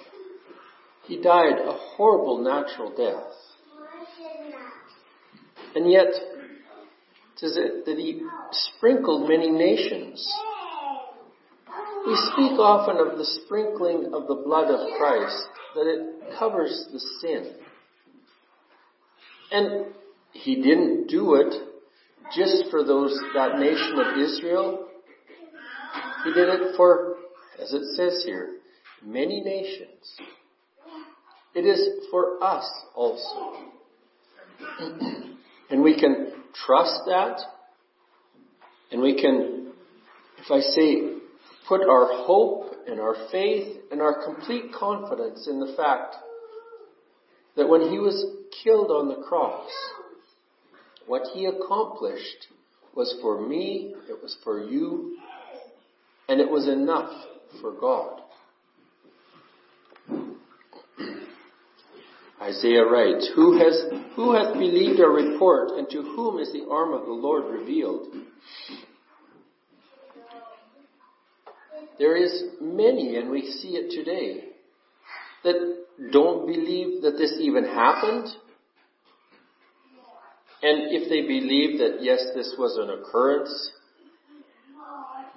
He 1.07 1.21
died 1.21 1.59
a 1.59 1.73
horrible 1.73 2.43
natural 2.43 2.95
death. 2.97 3.33
And 5.75 5.91
yet, 5.91 6.09
it 7.43 7.85
that 7.85 7.99
he 7.99 8.23
sprinkled 8.53 9.29
many 9.29 9.51
nations. 9.51 10.27
We 12.07 12.17
speak 12.33 12.59
often 12.59 12.97
of 12.97 13.19
the 13.19 13.25
sprinkling 13.25 14.13
of 14.15 14.29
the 14.29 14.35
blood 14.35 14.71
of 14.71 14.97
Christ, 14.99 15.45
that 15.75 15.87
it 15.87 16.39
covers 16.39 16.89
the 16.93 17.01
sin. 17.21 17.53
And 19.51 19.95
he 20.33 20.57
didn't 20.57 21.09
do 21.09 21.35
it 21.35 21.55
just 22.35 22.71
for 22.71 22.85
those, 22.85 23.19
that 23.35 23.59
nation 23.59 23.99
of 23.99 24.19
Israel. 24.19 24.89
He 26.25 26.33
did 26.33 26.49
it 26.49 26.77
for, 26.77 27.17
as 27.61 27.73
it 27.73 27.85
says 27.97 28.23
here, 28.25 28.57
many 29.05 29.41
nations. 29.43 30.17
It 31.55 31.67
is 31.67 32.09
for 32.11 32.43
us 32.43 32.69
also. 32.95 33.61
and 35.71 35.83
we 35.83 35.99
can 35.99 36.33
trust 36.67 37.01
that. 37.07 37.39
And 38.91 39.01
we 39.01 39.21
can, 39.21 39.73
if 40.39 40.51
I 40.51 40.61
say, 40.61 41.15
put 41.69 41.81
our 41.81 42.25
hope 42.25 42.73
and 42.87 43.01
our 43.01 43.17
faith 43.31 43.77
and 43.91 44.01
our 44.01 44.25
complete 44.25 44.73
confidence 44.73 45.49
in 45.49 45.61
the 45.61 45.75
fact 45.77 46.17
that 47.57 47.69
when 47.69 47.91
he 47.91 47.99
was 47.99 48.25
killed 48.63 48.91
on 48.91 49.09
the 49.09 49.25
cross, 49.27 49.71
what 51.07 51.23
he 51.33 51.47
accomplished 51.47 52.49
was 52.95 53.17
for 53.21 53.47
me, 53.47 53.95
it 54.09 54.23
was 54.23 54.37
for 54.45 54.61
you, 54.61 55.17
and 56.29 56.41
it 56.41 56.51
was 56.51 56.69
enough 56.69 57.13
for 57.61 57.73
God. 57.73 58.21
Isaiah 62.45 62.85
writes, 62.85 63.31
Who 63.35 63.59
has, 63.59 63.85
who 64.17 64.35
hath 64.35 64.53
believed 64.53 65.01
our 65.01 65.11
report, 65.11 65.79
and 65.79 65.89
to 65.91 66.03
whom 66.03 66.39
is 66.39 66.53
the 66.53 66.67
arm 66.71 66.93
of 66.93 67.07
the 67.07 67.13
Lord 67.13 67.45
revealed? 67.51 68.09
There 71.99 72.17
is 72.17 72.45
many, 72.61 73.17
and 73.17 73.31
we 73.31 73.43
see 73.43 73.77
it 73.77 73.93
today, 73.93 74.49
that 75.45 75.85
don't 76.13 76.47
believe 76.47 77.03
that 77.03 77.17
this 77.17 77.35
even 77.41 77.65
happened. 77.65 78.27
And 80.63 80.93
if 80.93 81.09
they 81.09 81.23
believe 81.23 81.79
that 81.79 82.03
yes, 82.03 82.23
this 82.35 82.55
was 82.59 82.77
an 82.77 82.91
occurrence, 82.91 83.71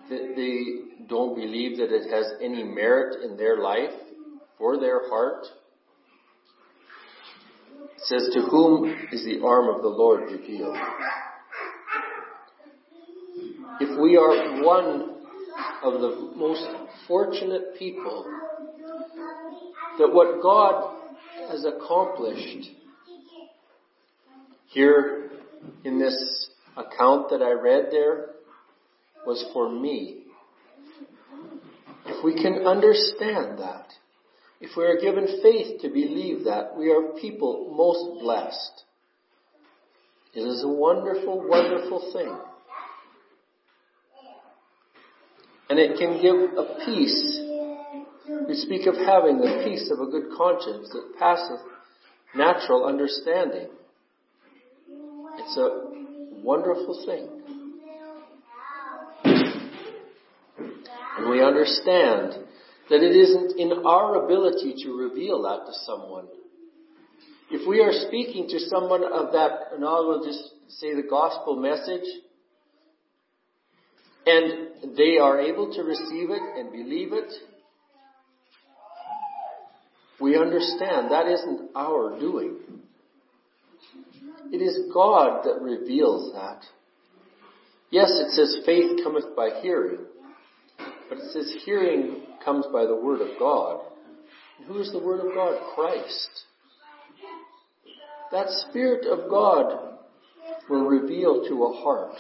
that 0.10 0.34
they 0.36 1.06
don't 1.08 1.36
believe 1.36 1.78
that 1.78 1.94
it 1.94 2.12
has 2.12 2.34
any 2.42 2.64
merit 2.64 3.24
in 3.24 3.38
their 3.38 3.62
life 3.62 3.94
or 4.60 4.80
their 4.80 5.10
heart. 5.10 5.46
Says, 8.04 8.30
To 8.34 8.42
whom 8.42 8.94
is 9.12 9.26
the 9.26 9.46
arm 9.46 9.74
of 9.74 9.82
the 9.82 9.90
Lord 9.90 10.32
revealed? 10.32 10.78
If 13.80 14.00
we 14.00 14.18
are 14.18 14.64
one 14.64 15.18
of 15.84 16.02
the 16.02 16.32
most 16.36 16.66
fortunate 17.08 17.78
people 17.78 18.26
that 20.00 20.12
what 20.12 20.42
God 20.42 20.96
has 21.50 21.66
accomplished 21.66 22.70
here 24.68 25.30
in 25.84 26.00
this 26.00 26.50
account 26.76 27.30
that 27.30 27.42
I 27.42 27.52
read 27.52 27.88
there 27.92 28.30
was 29.26 29.44
for 29.54 29.70
me. 29.70 30.24
If 32.06 32.24
we 32.24 32.36
can 32.42 32.66
understand 32.66 33.60
that, 33.60 33.87
if 34.60 34.76
we 34.76 34.84
are 34.86 35.00
given 35.00 35.28
faith 35.42 35.82
to 35.82 35.90
believe 35.90 36.46
that, 36.46 36.76
we 36.76 36.90
are 36.92 37.20
people 37.22 37.74
most 37.76 38.22
blessed. 38.22 38.84
It 40.34 40.42
is 40.42 40.64
a 40.64 40.68
wonderful, 40.68 41.48
wonderful 41.48 42.12
thing. 42.14 42.36
And 45.70 45.80
it 45.80 45.98
can 45.98 46.22
give 46.22 46.58
a 46.58 46.86
peace. 46.86 47.42
We 48.48 48.56
speak 48.56 48.88
of 48.88 48.96
having 48.96 49.40
the 49.40 49.64
peace 49.64 49.92
of 49.92 50.00
a 50.00 50.10
good 50.10 50.36
conscience 50.38 50.90
that 50.90 51.14
passeth 51.20 51.60
natural 52.36 52.86
understanding. 52.86 53.68
It's 55.38 55.58
a 55.58 56.42
wonderful 56.44 57.06
thing. 57.06 57.38
And 61.18 61.30
we 61.30 61.44
understand 61.44 62.46
that 62.90 63.04
it 63.04 63.16
isn't 63.16 63.60
in 63.60 63.86
our 63.86 64.24
ability 64.24 64.76
to 64.84 64.98
reveal 64.98 65.44
that 65.44 65.66
to 65.66 65.74
someone. 65.86 66.28
If 67.50 67.68
we 67.68 67.82
are 67.82 67.92
speaking 67.92 68.48
to 68.50 68.60
someone 68.60 69.04
of 69.04 69.32
that, 69.34 69.74
and 69.74 69.84
I 69.84 70.00
will 70.00 70.24
just 70.26 70.42
say 70.80 70.94
the 70.96 71.08
gospel 71.08 71.56
message, 71.56 72.08
and 74.26 74.96
they 74.98 75.18
are 75.18 75.40
able 75.40 75.74
to 75.74 75.84
receive 75.84 76.30
it 76.30 76.42
and 76.58 76.72
believe 76.72 77.14
it, 77.14 77.32
we 80.20 80.36
understand 80.36 81.12
that 81.12 81.28
isn't 81.28 81.70
our 81.76 82.20
doing. 82.20 82.58
It 84.52 84.58
is 84.58 84.92
God 84.94 85.44
that 85.44 85.62
reveals 85.62 86.34
that. 86.34 86.62
Yes, 87.92 88.10
it 88.12 88.32
says 88.32 88.66
faith 88.66 89.04
cometh 89.04 89.36
by 89.36 89.62
hearing, 89.62 90.00
but 91.10 91.18
it 91.18 91.32
says 91.32 91.56
hearing 91.66 92.24
comes 92.44 92.66
by 92.72 92.86
the 92.86 92.96
Word 92.96 93.22
of 93.22 93.40
God. 93.40 93.82
Who 94.68 94.80
is 94.80 94.92
the 94.92 95.00
Word 95.00 95.20
of 95.20 95.34
God? 95.34 95.60
Christ. 95.76 96.30
That 98.32 98.50
Spirit 98.70 99.06
of 99.08 99.30
God 99.30 99.98
will 100.70 100.86
reveal 100.86 101.48
to 101.48 101.64
a 101.64 101.74
heart. 101.82 102.16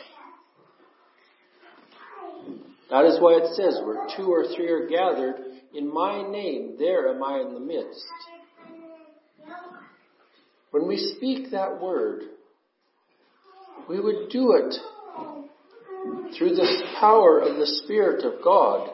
That 2.89 3.05
is 3.05 3.19
why 3.19 3.39
it 3.41 3.53
says, 3.55 3.81
where 3.83 4.07
two 4.15 4.31
or 4.31 4.45
three 4.55 4.69
are 4.69 4.87
gathered 4.87 5.35
in 5.73 5.93
my 5.93 6.21
name, 6.21 6.75
there 6.79 7.09
am 7.09 7.21
I 7.21 7.39
in 7.41 7.53
the 7.53 7.59
midst. 7.59 8.05
When 10.71 10.87
we 10.87 10.97
speak 11.17 11.51
that 11.51 11.81
word, 11.81 12.21
we 13.89 13.99
would 13.99 14.29
do 14.29 14.53
it 14.53 14.75
through 16.37 16.55
the 16.55 16.83
power 16.99 17.39
of 17.39 17.57
the 17.57 17.67
Spirit 17.83 18.23
of 18.23 18.43
God, 18.43 18.89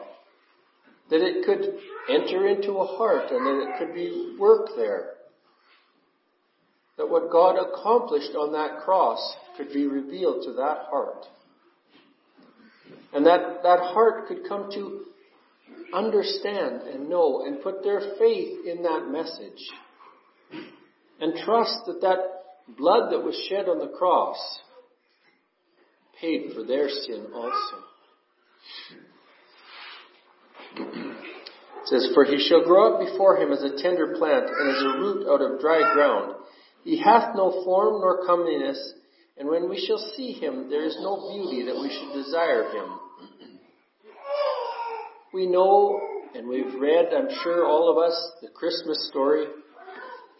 that 1.10 1.20
it 1.20 1.44
could 1.44 1.78
enter 2.08 2.46
into 2.46 2.72
a 2.72 2.86
heart 2.96 3.30
and 3.30 3.46
that 3.46 3.68
it 3.68 3.78
could 3.78 3.94
be 3.94 4.36
work 4.38 4.68
there. 4.76 5.10
That 6.96 7.10
what 7.10 7.30
God 7.30 7.56
accomplished 7.56 8.34
on 8.36 8.52
that 8.52 8.84
cross 8.84 9.36
could 9.56 9.72
be 9.72 9.86
revealed 9.86 10.44
to 10.44 10.52
that 10.54 10.86
heart. 10.90 11.26
And 13.12 13.26
that, 13.26 13.62
that 13.62 13.80
heart 13.80 14.26
could 14.28 14.48
come 14.48 14.70
to 14.72 15.04
understand 15.92 16.82
and 16.82 17.08
know 17.08 17.44
and 17.46 17.62
put 17.62 17.82
their 17.82 18.00
faith 18.18 18.66
in 18.66 18.82
that 18.82 19.08
message. 19.10 19.70
And 21.20 21.34
trust 21.44 21.86
that 21.86 22.00
that 22.00 22.18
blood 22.76 23.12
that 23.12 23.22
was 23.22 23.36
shed 23.48 23.68
on 23.68 23.78
the 23.78 23.96
cross 23.96 24.36
paid 26.24 26.52
for 26.54 26.64
their 26.64 26.88
sin 26.88 27.26
also. 27.34 27.76
It 30.76 31.86
says, 31.86 32.08
For 32.14 32.24
he 32.24 32.38
shall 32.48 32.64
grow 32.64 32.94
up 32.94 33.06
before 33.06 33.36
him 33.36 33.52
as 33.52 33.62
a 33.62 33.76
tender 33.82 34.14
plant 34.16 34.46
and 34.48 34.76
as 34.76 34.82
a 34.82 34.98
root 34.98 35.26
out 35.28 35.42
of 35.42 35.60
dry 35.60 35.92
ground. 35.92 36.34
He 36.82 36.98
hath 36.98 37.34
no 37.34 37.62
form 37.64 38.00
nor 38.00 38.26
comeliness, 38.26 38.94
and 39.38 39.48
when 39.48 39.68
we 39.68 39.84
shall 39.86 39.98
see 40.16 40.32
him, 40.32 40.70
there 40.70 40.84
is 40.84 40.96
no 41.00 41.30
beauty 41.32 41.66
that 41.66 41.80
we 41.80 41.90
should 41.90 42.22
desire 42.22 42.70
him. 42.70 42.98
We 45.32 45.46
know, 45.46 46.00
and 46.34 46.48
we've 46.48 46.80
read, 46.80 47.06
I'm 47.12 47.28
sure 47.42 47.66
all 47.66 47.90
of 47.90 47.98
us, 47.98 48.32
the 48.40 48.48
Christmas 48.48 49.08
story. 49.08 49.46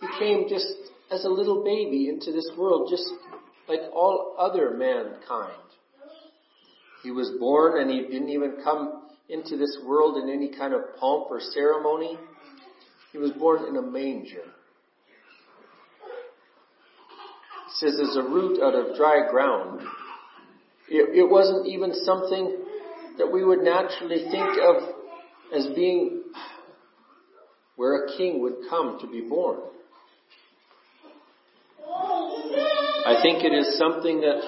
He 0.01 0.07
came 0.19 0.47
just 0.49 0.67
as 1.11 1.25
a 1.25 1.29
little 1.29 1.65
baby 1.65 2.09
into 2.09 2.31
this 2.33 2.51
world, 2.57 2.89
just 2.91 3.09
like 3.69 3.81
all 3.93 4.37
other 4.39 4.77
mankind. 4.77 5.64
He 7.05 7.11
was 7.11 7.31
born 7.39 7.81
and 7.81 7.91
he 7.91 8.01
didn't 8.01 8.31
even 8.31 8.57
come 8.65 9.03
into 9.29 9.59
this 9.59 9.79
world 9.87 10.17
in 10.23 10.31
any 10.31 10.49
kind 10.57 10.73
of 10.73 10.81
pomp 10.99 11.27
or 11.31 11.39
ceremony. 11.39 12.19
He 13.13 13.19
was 13.19 13.31
born 13.33 13.67
in 13.69 13.77
a 13.77 13.83
manger. 13.83 14.41
It 17.67 17.75
says 17.77 18.01
as 18.01 18.17
a 18.17 18.23
root 18.23 18.59
out 18.63 18.75
of 18.75 18.97
dry 18.97 19.29
ground. 19.31 19.83
It, 20.89 21.15
it 21.15 21.31
wasn't 21.31 21.67
even 21.67 21.93
something 21.93 22.57
that 23.19 23.31
we 23.31 23.45
would 23.45 23.61
naturally 23.61 24.25
think 24.31 24.59
of 24.63 24.77
as 25.55 25.67
being 25.77 26.23
where 27.77 28.05
a 28.05 28.17
king 28.17 28.41
would 28.41 28.55
come 28.71 28.99
to 29.01 29.07
be 29.07 29.21
born. 29.21 29.61
I 31.87 33.21
think 33.21 33.45
it 33.45 33.53
is 33.53 33.77
something 33.77 34.23
that 34.23 34.41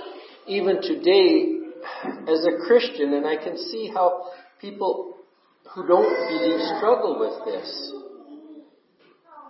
even 0.47 0.81
today, 0.81 1.56
as 2.29 2.45
a 2.45 2.67
Christian, 2.67 3.15
and 3.15 3.27
I 3.27 3.37
can 3.37 3.57
see 3.57 3.91
how 3.93 4.31
people 4.61 5.17
who 5.75 5.87
don't 5.87 6.29
believe 6.29 6.61
struggle 6.79 7.19
with 7.19 7.45
this. 7.45 7.93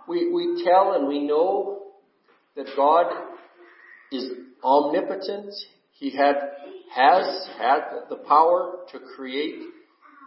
We, 0.07 0.31
we 0.31 0.63
tell 0.65 0.93
and 0.93 1.07
we 1.07 1.25
know 1.25 1.83
that 2.55 2.67
God 2.75 3.05
is 4.11 4.25
omnipotent. 4.63 5.53
He 5.93 6.15
had, 6.15 6.35
has 6.93 7.47
had 7.57 7.79
the 8.09 8.17
power 8.27 8.79
to 8.91 8.99
create 9.15 9.55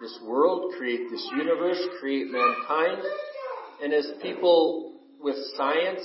this 0.00 0.18
world, 0.24 0.74
create 0.78 1.10
this 1.10 1.26
universe, 1.36 1.78
create 2.00 2.26
mankind. 2.30 3.02
And 3.82 3.92
as 3.92 4.10
people 4.22 5.00
with 5.22 5.36
science 5.56 6.00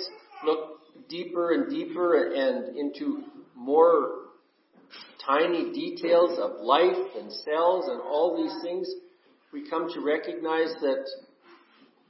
look 0.45 0.79
deeper 1.09 1.53
and 1.53 1.69
deeper 1.69 2.33
and 2.33 2.77
into 2.77 3.23
more 3.55 4.24
tiny 5.25 5.71
details 5.73 6.37
of 6.39 6.61
life 6.61 7.15
and 7.19 7.31
cells 7.31 7.85
and 7.87 8.01
all 8.01 8.37
these 8.37 8.61
things, 8.63 8.89
we 9.51 9.69
come 9.69 9.89
to 9.93 10.01
recognize 10.01 10.73
that 10.81 11.05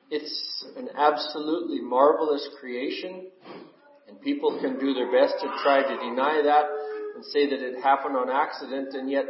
it's 0.10 0.66
an 0.78 0.90
absolutely 0.96 1.82
marvelous 1.82 2.48
creation 2.60 3.28
and 4.08 4.22
people 4.22 4.60
can 4.62 4.80
do 4.80 4.94
their 4.94 5.12
best 5.12 5.36
to 5.42 5.48
try 5.64 5.82
to 5.82 5.98
deny 5.98 6.42
that 6.44 6.66
and 7.16 7.26
say 7.26 7.50
that 7.50 7.60
it 7.60 7.82
happened 7.82 8.16
on 8.16 8.30
accident 8.30 8.94
and 8.94 9.10
yet 9.10 9.26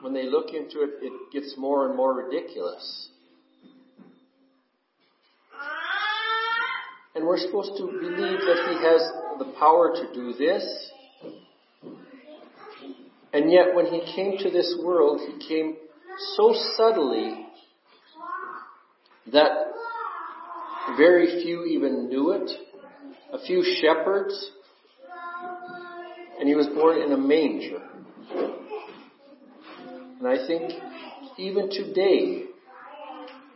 when 0.00 0.14
they 0.14 0.24
look 0.24 0.50
into 0.54 0.82
it, 0.82 0.90
it 1.02 1.12
gets 1.32 1.54
more 1.58 1.88
and 1.88 1.96
more 1.96 2.14
ridiculous. 2.14 3.08
And 7.14 7.26
we're 7.26 7.38
supposed 7.38 7.72
to 7.78 7.86
believe 7.86 8.38
that 8.38 8.68
He 8.68 8.74
has 8.86 9.00
the 9.38 9.52
power 9.58 9.94
to 9.94 10.14
do 10.14 10.34
this. 10.34 10.92
And 13.32 13.50
yet 13.50 13.74
when 13.74 13.86
He 13.86 14.00
came 14.14 14.38
to 14.38 14.50
this 14.50 14.76
world, 14.82 15.20
He 15.20 15.48
came 15.48 15.76
so 16.36 16.54
subtly 16.76 17.46
that 19.32 19.50
very 20.96 21.42
few 21.42 21.64
even 21.64 22.08
knew 22.08 22.30
it. 22.32 22.50
A 23.32 23.44
few 23.44 23.62
shepherds. 23.82 24.52
And 26.38 26.48
He 26.48 26.54
was 26.54 26.68
born 26.68 27.02
in 27.02 27.12
a 27.12 27.18
manger. 27.18 27.82
And 30.18 30.26
I 30.28 30.46
think 30.46 30.72
even 31.38 31.68
today, 31.70 32.44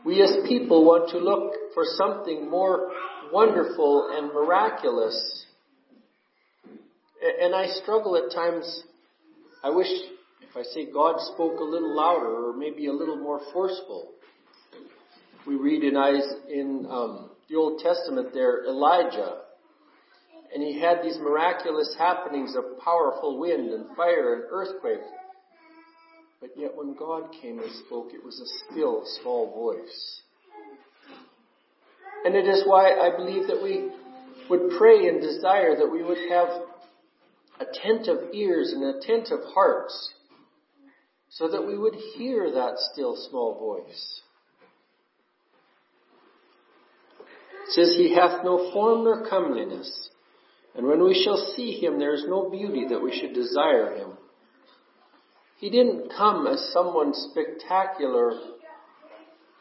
we 0.04 0.22
as 0.22 0.36
people 0.46 0.84
want 0.84 1.10
to 1.10 1.18
look 1.18 1.52
for 1.74 1.84
something 1.96 2.50
more 2.50 2.90
wonderful 3.32 4.10
and 4.12 4.32
miraculous. 4.32 5.46
And 7.40 7.54
I 7.54 7.66
struggle 7.68 8.16
at 8.16 8.34
times. 8.34 8.84
I 9.62 9.70
wish, 9.70 9.88
if 10.40 10.56
I 10.56 10.62
say 10.62 10.90
God 10.90 11.16
spoke 11.34 11.60
a 11.60 11.64
little 11.64 11.94
louder 11.94 12.48
or 12.48 12.56
maybe 12.56 12.86
a 12.86 12.92
little 12.92 13.16
more 13.16 13.40
forceful. 13.52 14.12
We 15.46 15.56
read 15.56 15.84
in, 15.84 15.96
in 16.48 16.86
um, 16.88 17.30
the 17.48 17.56
Old 17.56 17.80
Testament 17.80 18.32
there, 18.32 18.64
Elijah, 18.64 19.38
and 20.54 20.62
he 20.62 20.80
had 20.80 21.02
these 21.02 21.18
miraculous 21.18 21.94
happenings 21.98 22.56
of 22.56 22.80
powerful 22.82 23.38
wind 23.38 23.70
and 23.70 23.94
fire 23.96 24.34
and 24.34 24.44
earthquake. 24.50 25.06
But 26.40 26.50
yet 26.56 26.70
when 26.74 26.94
God 26.94 27.24
came 27.40 27.58
and 27.58 27.70
spoke, 27.86 28.12
it 28.14 28.24
was 28.24 28.40
a 28.40 28.72
still 28.72 29.02
small 29.20 29.52
voice. 29.52 30.22
And 32.24 32.34
it 32.34 32.46
is 32.46 32.64
why 32.66 32.92
I 32.98 33.14
believe 33.14 33.46
that 33.48 33.62
we 33.62 33.90
would 34.48 34.76
pray 34.78 35.06
and 35.08 35.20
desire 35.20 35.76
that 35.76 35.90
we 35.90 36.02
would 36.02 36.18
have 36.30 36.48
attentive 37.60 38.32
ears 38.32 38.72
and 38.72 38.96
attentive 38.96 39.40
hearts 39.54 40.12
so 41.28 41.48
that 41.48 41.66
we 41.66 41.78
would 41.78 41.94
hear 42.16 42.50
that 42.52 42.78
still 42.92 43.16
small 43.28 43.58
voice. 43.58 44.20
It 47.68 47.72
says, 47.72 47.94
He 47.96 48.14
hath 48.14 48.44
no 48.44 48.72
form 48.72 49.04
nor 49.04 49.28
comeliness, 49.28 50.08
and 50.74 50.86
when 50.86 51.04
we 51.04 51.22
shall 51.22 51.52
see 51.54 51.78
Him, 51.80 51.98
there 51.98 52.14
is 52.14 52.24
no 52.26 52.50
beauty 52.50 52.86
that 52.88 53.02
we 53.02 53.16
should 53.16 53.34
desire 53.34 53.94
Him. 53.96 54.10
He 55.58 55.70
didn't 55.70 56.10
come 56.16 56.46
as 56.46 56.72
someone 56.72 57.12
spectacular 57.12 58.32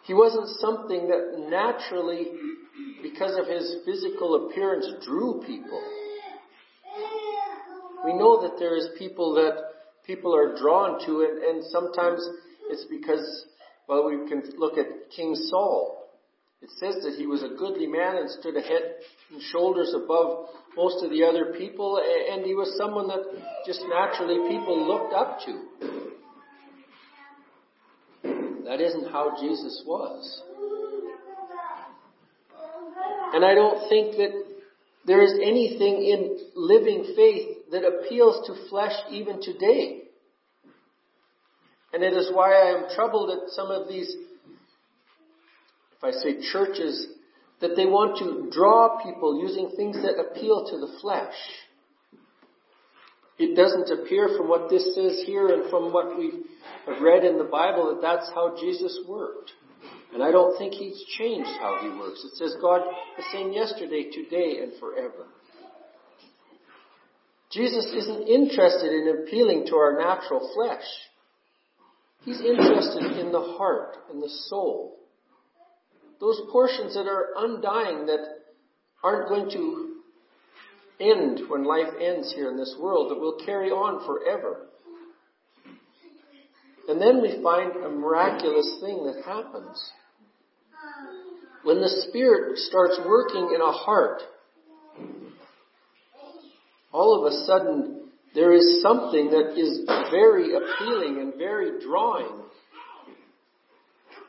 he 0.10 0.16
wasn't 0.16 0.48
something 0.58 1.08
that 1.08 1.50
naturally, 1.50 2.32
because 3.04 3.38
of 3.38 3.46
his 3.46 3.76
physical 3.86 4.48
appearance, 4.48 4.88
drew 5.06 5.44
people. 5.46 5.84
We 8.06 8.14
know 8.14 8.42
that 8.42 8.58
there 8.60 8.76
is 8.76 8.90
people 8.98 9.34
that 9.36 9.56
people 10.06 10.36
are 10.36 10.58
drawn 10.58 11.06
to 11.06 11.22
and, 11.48 11.64
sometimes 11.66 12.28
it's 12.70 12.86
because, 12.90 13.46
well, 13.88 14.10
we 14.10 14.30
can 14.30 14.44
look 14.58 14.78
at 14.78 15.12
King 15.16 15.36
Saul. 15.36 15.98
It 16.62 16.70
says 16.78 17.04
that 17.04 17.16
he 17.18 17.26
was 17.26 17.42
a 17.42 17.56
goodly 17.58 17.88
man 17.88 18.18
and 18.18 18.30
stood 18.30 18.58
a 18.58 18.62
head 18.62 18.96
and 19.32 19.42
shoulders 19.42 19.94
above 19.96 20.50
most 20.76 21.04
of 21.04 21.10
the 21.10 21.24
other 21.24 21.54
people, 21.58 22.00
and 22.32 22.46
he 22.46 22.54
was 22.54 22.76
someone 22.78 23.08
that 23.08 23.24
just 23.66 23.82
naturally 23.90 24.50
people 24.50 24.88
looked 24.88 25.14
up 25.14 25.40
to. 25.46 25.64
That 28.66 28.82
isn't 28.82 29.12
how 29.12 29.36
Jesus 29.40 29.84
was. 29.86 30.44
And 33.34 33.46
I 33.46 33.56
don't 33.56 33.88
think 33.90 34.18
that 34.18 34.32
there 35.06 35.22
is 35.22 35.34
anything 35.42 36.04
in 36.04 36.38
living 36.56 37.14
faith 37.16 37.59
that 37.72 37.86
appeals 37.86 38.48
to 38.48 38.70
flesh 38.70 38.94
even 39.12 39.42
today. 39.42 40.04
And 41.94 42.04
it 42.04 42.14
is 42.14 42.30
why 42.34 42.54
I 42.54 42.78
am 42.78 42.96
troubled 42.96 43.32
at 43.32 43.50
some 43.50 43.72
of 43.72 43.88
these, 43.88 44.16
if 45.98 46.04
I 46.04 46.12
say 46.12 46.38
churches, 46.52 47.08
that 47.62 47.76
they 47.76 47.86
want 47.86 48.20
to 48.20 48.50
draw 48.52 49.02
people 49.04 49.42
using 49.42 49.72
things 49.76 49.98
that 50.02 50.20
appeal 50.20 50.68
to 50.70 50.78
the 50.78 51.00
flesh. 51.02 51.36
It 53.38 53.56
doesn't 53.56 53.90
appear 53.90 54.30
from 54.38 54.50
what 54.50 54.70
this 54.70 54.96
says 54.96 55.24
here 55.26 55.48
and 55.48 55.70
from 55.70 55.94
what 55.94 56.18
we 56.18 56.32
have 56.86 57.02
read 57.02 57.24
in 57.24 57.38
the 57.38 57.46
Bible 57.46 57.94
that 57.94 58.02
that's 58.02 58.30
how 58.34 58.56
Jesus 58.60 59.00
worked. 59.08 59.52
And 60.14 60.24
I 60.24 60.32
don't 60.32 60.58
think 60.58 60.74
he's 60.74 61.02
changed 61.18 61.50
how 61.60 61.80
he 61.82 61.90
works. 61.90 62.24
It 62.26 62.36
says 62.36 62.56
God 62.62 62.82
the 63.16 63.24
same 63.32 63.52
yesterday, 63.52 64.10
today, 64.12 64.60
and 64.62 64.74
forever. 64.80 65.28
Jesus 67.52 67.86
isn't 67.86 68.28
interested 68.28 68.92
in 68.92 69.24
appealing 69.24 69.66
to 69.68 69.76
our 69.76 69.98
natural 69.98 70.52
flesh. 70.54 70.86
He's 72.24 72.42
interested 72.42 73.20
in 73.20 73.32
the 73.32 73.56
heart 73.58 73.98
and 74.12 74.22
the 74.22 74.30
soul. 74.48 74.98
Those 76.20 76.42
portions 76.52 76.94
that 76.94 77.08
are 77.08 77.28
undying 77.38 78.06
that 78.08 78.40
aren't 79.04 79.30
going 79.30 79.50
to 79.52 79.96
end 81.00 81.42
when 81.48 81.64
life 81.64 81.94
ends 82.00 82.34
here 82.36 82.52
in 82.52 82.58
this 82.58 82.76
world 82.80 83.10
that 83.10 83.20
will 83.20 83.40
carry 83.46 83.70
on 83.70 84.06
forever. 84.06 84.68
And 86.90 87.02
then 87.02 87.22
we 87.22 87.42
find 87.42 87.72
a 87.78 87.90
miraculous 87.90 88.78
thing 88.82 89.06
that 89.06 89.24
happens. 89.26 89.92
When 91.64 91.80
the 91.80 92.06
Spirit 92.10 92.58
starts 92.58 93.00
working 93.06 93.52
in 93.56 93.62
a 93.62 93.72
heart, 93.72 94.22
all 96.92 97.20
of 97.20 97.32
a 97.32 97.46
sudden 97.46 98.10
there 98.36 98.54
is 98.54 98.82
something 98.82 99.32
that 99.32 99.58
is 99.58 99.86
very 100.12 100.56
appealing 100.56 101.20
and 101.20 101.36
very 101.36 101.82
drawing 101.82 102.44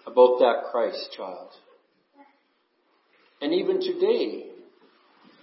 about 0.06 0.38
that 0.38 0.70
Christ 0.70 1.14
child. 1.16 1.50
And 3.42 3.54
even 3.54 3.80
today, 3.80 4.46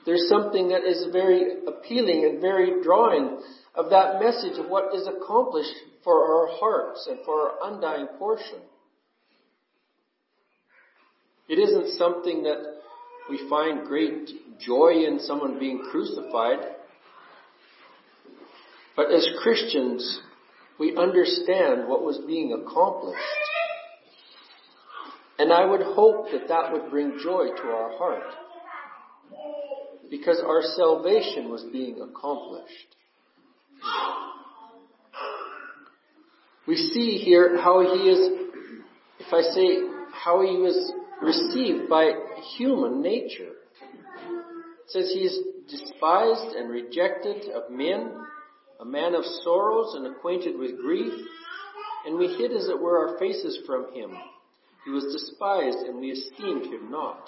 there's 0.05 0.27
something 0.29 0.69
that 0.69 0.83
is 0.83 1.07
very 1.11 1.65
appealing 1.67 2.25
and 2.25 2.41
very 2.41 2.81
drawing 2.83 3.41
of 3.75 3.89
that 3.89 4.19
message 4.19 4.57
of 4.57 4.69
what 4.69 4.95
is 4.95 5.07
accomplished 5.07 5.73
for 6.03 6.13
our 6.13 6.57
hearts 6.59 7.07
and 7.09 7.19
for 7.25 7.33
our 7.33 7.73
undying 7.73 8.07
portion. 8.17 8.59
It 11.49 11.59
isn't 11.59 11.97
something 11.97 12.43
that 12.43 12.75
we 13.29 13.47
find 13.49 13.85
great 13.85 14.29
joy 14.59 15.03
in 15.05 15.19
someone 15.19 15.59
being 15.59 15.83
crucified. 15.91 16.59
But 18.97 19.11
as 19.13 19.29
Christians, 19.43 20.21
we 20.79 20.97
understand 20.97 21.87
what 21.87 22.03
was 22.03 22.19
being 22.25 22.51
accomplished. 22.51 23.21
And 25.37 25.53
I 25.53 25.65
would 25.65 25.83
hope 25.83 26.31
that 26.31 26.47
that 26.47 26.73
would 26.73 26.89
bring 26.89 27.19
joy 27.23 27.49
to 27.55 27.63
our 27.69 27.95
heart. 27.95 28.23
Because 30.09 30.41
our 30.43 30.63
salvation 30.75 31.51
was 31.51 31.63
being 31.71 32.01
accomplished. 32.01 32.95
We 36.67 36.75
see 36.75 37.19
here 37.23 37.55
how 37.61 37.81
he 37.81 38.09
is, 38.09 38.31
if 39.19 39.31
I 39.31 39.41
say, 39.41 39.77
how 40.11 40.41
he 40.41 40.57
was 40.57 40.91
received 41.21 41.87
by 41.87 42.13
human 42.57 43.01
nature. 43.03 43.53
It 44.23 44.89
says 44.89 45.11
he 45.13 45.21
is 45.21 45.39
despised 45.69 46.55
and 46.55 46.71
rejected 46.71 47.49
of 47.51 47.69
men, 47.69 48.11
a 48.79 48.85
man 48.85 49.15
of 49.15 49.23
sorrows 49.43 49.95
and 49.95 50.07
acquainted 50.07 50.57
with 50.57 50.79
grief, 50.79 51.13
and 52.05 52.17
we 52.17 52.27
hid 52.27 52.51
as 52.51 52.67
it 52.69 52.79
were 52.79 53.09
our 53.09 53.19
faces 53.19 53.59
from 53.65 53.93
him. 53.93 54.11
He 54.85 54.91
was 54.91 55.03
despised 55.11 55.79
and 55.85 55.99
we 55.99 56.11
esteemed 56.11 56.65
him 56.65 56.91
not. 56.91 57.27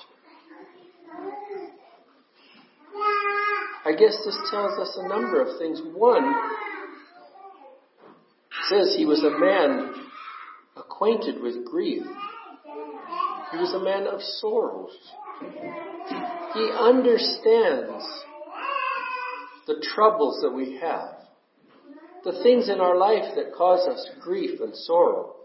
I 3.86 3.92
guess 3.92 4.16
this 4.24 4.38
tells 4.52 4.80
us 4.80 4.98
a 4.98 5.08
number 5.08 5.42
of 5.42 5.58
things. 5.58 5.82
One, 5.94 6.34
says 8.70 8.96
he 8.96 9.06
was 9.06 9.24
a 9.24 9.40
man 9.40 9.94
acquainted 10.78 11.42
with 11.42 11.66
grief. 11.66 12.04
He 13.52 13.58
was 13.58 13.74
a 13.74 13.84
man 13.84 14.06
of 14.06 14.22
sorrows. 14.22 14.96
He 16.54 16.72
understands 16.80 18.04
the 19.66 19.84
troubles 19.96 20.42
that 20.42 20.52
we 20.52 20.80
have, 20.80 21.19
the 22.24 22.42
things 22.44 22.70
in 22.70 22.80
our 22.80 22.98
life 22.98 23.36
that 23.36 23.54
cause 23.56 23.88
us 23.88 24.08
grief 24.22 24.60
and 24.60 24.76
sorrow. 24.76 25.36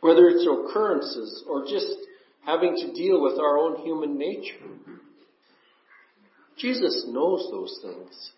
Whether 0.00 0.28
it's 0.28 0.46
occurrences 0.46 1.44
or 1.48 1.64
just 1.64 1.96
having 2.44 2.76
to 2.76 2.92
deal 2.92 3.22
with 3.22 3.38
our 3.38 3.58
own 3.58 3.84
human 3.84 4.16
nature. 4.16 4.54
Jesus 6.56 7.06
knows 7.08 7.48
those 7.50 7.78
things. 7.82 8.30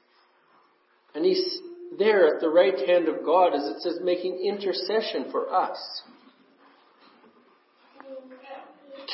And 1.14 1.24
he's 1.24 1.58
there 1.98 2.34
at 2.34 2.40
the 2.40 2.48
right 2.48 2.76
hand 2.88 3.08
of 3.08 3.24
God, 3.24 3.54
as 3.54 3.64
it 3.64 3.80
says, 3.80 3.98
making 4.02 4.44
intercession 4.44 5.30
for 5.30 5.52
us. 5.52 6.02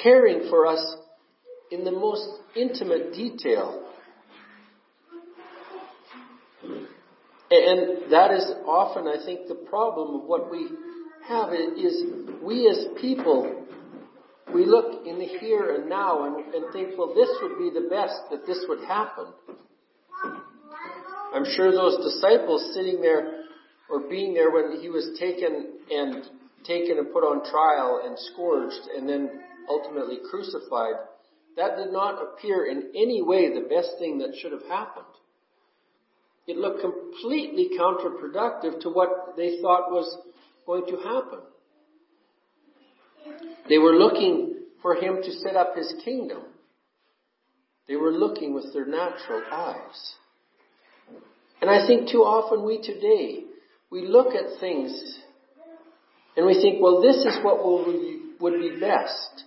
Caring 0.03 0.49
for 0.51 0.67
us 0.67 0.97
in 1.71 1.85
the 1.85 1.93
most 1.93 2.29
intimate 2.55 3.13
detail. 3.13 3.83
And 7.51 8.11
that 8.11 8.33
is 8.33 8.45
often, 8.67 9.07
I 9.07 9.25
think, 9.25 9.47
the 9.47 9.55
problem 9.55 10.21
of 10.21 10.27
what 10.27 10.51
we 10.51 10.69
have 11.29 11.53
is 11.53 12.05
we 12.43 12.69
as 12.69 12.87
people, 13.01 13.65
we 14.53 14.65
look 14.65 15.07
in 15.07 15.19
the 15.19 15.27
here 15.27 15.77
and 15.77 15.89
now 15.89 16.25
and, 16.25 16.55
and 16.55 16.73
think, 16.73 16.99
well, 16.99 17.15
this 17.15 17.29
would 17.43 17.59
be 17.59 17.71
the 17.71 17.89
best 17.89 18.17
that 18.31 18.47
this 18.47 18.65
would 18.69 18.85
happen. 18.87 19.27
I'm 21.35 21.45
sure 21.45 21.71
those 21.71 22.03
disciples 22.03 22.73
sitting 22.75 23.01
there 23.01 23.45
or 23.89 24.09
being 24.09 24.35
there 24.35 24.51
when 24.51 24.81
he 24.81 24.89
was 24.89 25.17
taken 25.19 25.75
and 25.91 26.25
taken 26.65 26.99
and 26.99 27.13
put 27.13 27.23
on 27.23 27.49
trial 27.49 28.03
and 28.05 28.19
scourged 28.33 28.89
and 28.97 29.09
then 29.09 29.31
ultimately 29.69 30.19
crucified, 30.31 30.95
that 31.57 31.77
did 31.77 31.93
not 31.93 32.21
appear 32.23 32.67
in 32.67 32.91
any 32.95 33.23
way 33.23 33.55
the 33.55 33.69
best 33.69 33.91
thing 33.99 34.19
that 34.19 34.35
should 34.41 34.53
have 34.53 34.67
happened. 34.69 35.07
It 36.47 36.57
looked 36.57 36.81
completely 36.81 37.71
counterproductive 37.79 38.81
to 38.81 38.91
what 38.91 39.35
they 39.37 39.61
thought 39.61 39.91
was 39.91 40.19
going 40.65 40.87
to 40.87 40.97
happen. 40.97 41.41
They 43.69 43.79
were 43.79 43.95
looking 43.95 44.55
for 44.81 44.95
him 44.95 45.21
to 45.23 45.33
set 45.33 45.57
up 45.57 45.75
his 45.77 45.93
kingdom. 46.05 46.43
They 47.89 47.97
were 47.97 48.13
looking 48.13 48.55
with 48.55 48.73
their 48.73 48.87
natural 48.87 49.43
eyes. 49.51 50.15
And 51.61 51.71
I 51.71 51.87
think 51.87 52.11
too 52.11 52.19
often 52.19 52.65
we 52.65 52.81
today, 52.81 53.45
we 53.91 54.07
look 54.07 54.35
at 54.35 54.61
things 54.61 55.19
and 56.37 56.47
we 56.47 56.55
think, 56.55 56.83
well, 56.83 57.01
this 57.01 57.17
is 57.17 57.39
what 57.43 57.65
will 57.65 57.85
be, 57.87 58.21
would 58.41 58.61
be 58.61 58.79
best. 58.79 59.45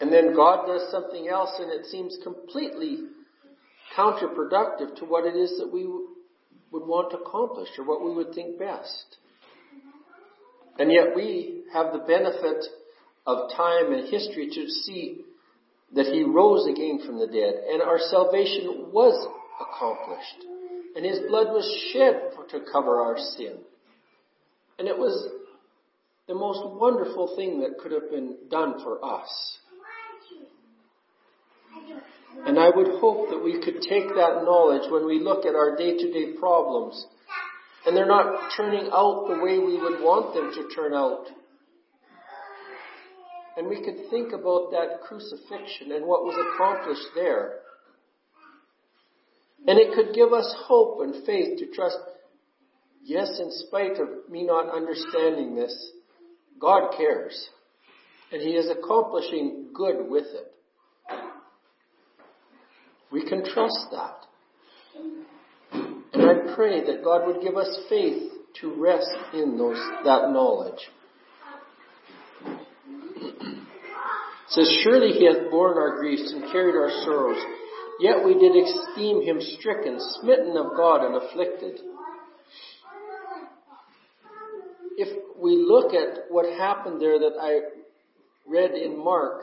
And 0.00 0.12
then 0.12 0.34
God 0.34 0.66
does 0.66 0.90
something 0.90 1.28
else 1.28 1.52
and 1.58 1.70
it 1.70 1.86
seems 1.86 2.18
completely 2.22 2.98
counterproductive 3.96 4.96
to 4.96 5.04
what 5.04 5.24
it 5.24 5.36
is 5.36 5.58
that 5.58 5.72
we 5.72 5.86
would 6.70 6.86
want 6.86 7.10
to 7.10 7.18
accomplish 7.18 7.68
or 7.78 7.84
what 7.84 8.04
we 8.04 8.14
would 8.14 8.34
think 8.34 8.58
best. 8.58 9.16
And 10.78 10.92
yet 10.92 11.14
we 11.14 11.62
have 11.72 11.92
the 11.92 12.00
benefit 12.00 12.64
of 13.26 13.50
time 13.56 13.92
and 13.92 14.08
history 14.08 14.48
to 14.52 14.68
see 14.68 15.24
that 15.94 16.06
he 16.06 16.22
rose 16.22 16.66
again 16.68 17.00
from 17.06 17.18
the 17.18 17.26
dead 17.26 17.54
and 17.70 17.80
our 17.80 17.98
salvation 17.98 18.90
was 18.92 19.14
accomplished. 19.60 20.44
And 20.94 21.04
his 21.04 21.20
blood 21.28 21.48
was 21.48 21.66
shed 21.92 22.32
to 22.50 22.60
cover 22.72 23.00
our 23.00 23.18
sin. 23.18 23.58
And 24.78 24.88
it 24.88 24.96
was 24.96 25.28
the 26.26 26.34
most 26.34 26.60
wonderful 26.78 27.36
thing 27.36 27.60
that 27.60 27.78
could 27.78 27.92
have 27.92 28.10
been 28.10 28.36
done 28.50 28.80
for 28.82 29.04
us. 29.04 29.58
And 32.44 32.58
I 32.58 32.70
would 32.70 33.00
hope 33.00 33.30
that 33.30 33.42
we 33.42 33.60
could 33.60 33.80
take 33.80 34.08
that 34.08 34.42
knowledge 34.44 34.90
when 34.90 35.06
we 35.06 35.18
look 35.18 35.46
at 35.46 35.54
our 35.54 35.76
day-to-day 35.76 36.38
problems 36.38 37.06
and 37.86 37.96
they're 37.96 38.06
not 38.06 38.50
turning 38.56 38.90
out 38.92 39.26
the 39.28 39.40
way 39.42 39.58
we 39.58 39.80
would 39.80 40.02
want 40.02 40.34
them 40.34 40.52
to 40.52 40.74
turn 40.74 40.92
out. 40.92 41.26
And 43.56 43.68
we 43.68 43.76
could 43.82 44.10
think 44.10 44.32
about 44.32 44.72
that 44.72 45.00
crucifixion 45.06 45.92
and 45.92 46.04
what 46.04 46.24
was 46.24 46.36
accomplished 46.36 47.08
there. 47.14 47.60
And 49.66 49.78
it 49.78 49.94
could 49.94 50.14
give 50.14 50.32
us 50.32 50.52
hope 50.66 51.00
and 51.00 51.24
faith 51.24 51.58
to 51.58 51.66
trust, 51.72 51.98
yes, 53.02 53.40
in 53.40 53.50
spite 53.50 53.98
of 53.98 54.28
me 54.28 54.44
not 54.44 54.74
understanding 54.74 55.54
this, 55.54 55.92
God 56.60 56.92
cares. 56.96 57.48
And 58.32 58.42
He 58.42 58.50
is 58.50 58.68
accomplishing 58.68 59.68
good 59.72 60.08
with 60.10 60.26
it. 60.26 60.52
We 63.10 63.28
can 63.28 63.44
trust 63.44 63.86
that. 63.92 64.26
And 66.12 66.22
I 66.22 66.54
pray 66.54 66.84
that 66.84 67.04
God 67.04 67.26
would 67.26 67.42
give 67.42 67.56
us 67.56 67.78
faith 67.88 68.32
to 68.60 68.74
rest 68.80 69.14
in 69.34 69.58
those, 69.58 69.78
that 70.04 70.30
knowledge. 70.30 70.80
It 74.46 74.52
says, 74.52 74.80
Surely 74.82 75.12
he 75.12 75.26
hath 75.26 75.50
borne 75.50 75.76
our 75.76 75.98
griefs 75.98 76.32
and 76.32 76.50
carried 76.52 76.74
our 76.74 76.90
sorrows. 77.04 77.42
Yet 78.00 78.24
we 78.24 78.34
did 78.34 78.52
esteem 78.56 79.22
him 79.22 79.38
stricken, 79.40 79.98
smitten 80.20 80.56
of 80.56 80.76
God, 80.76 81.04
and 81.04 81.16
afflicted. 81.16 81.80
If 84.98 85.08
we 85.38 85.56
look 85.56 85.92
at 85.92 86.30
what 86.30 86.46
happened 86.58 87.00
there 87.00 87.18
that 87.18 87.34
I 87.40 87.60
read 88.46 88.72
in 88.72 89.02
Mark, 89.02 89.42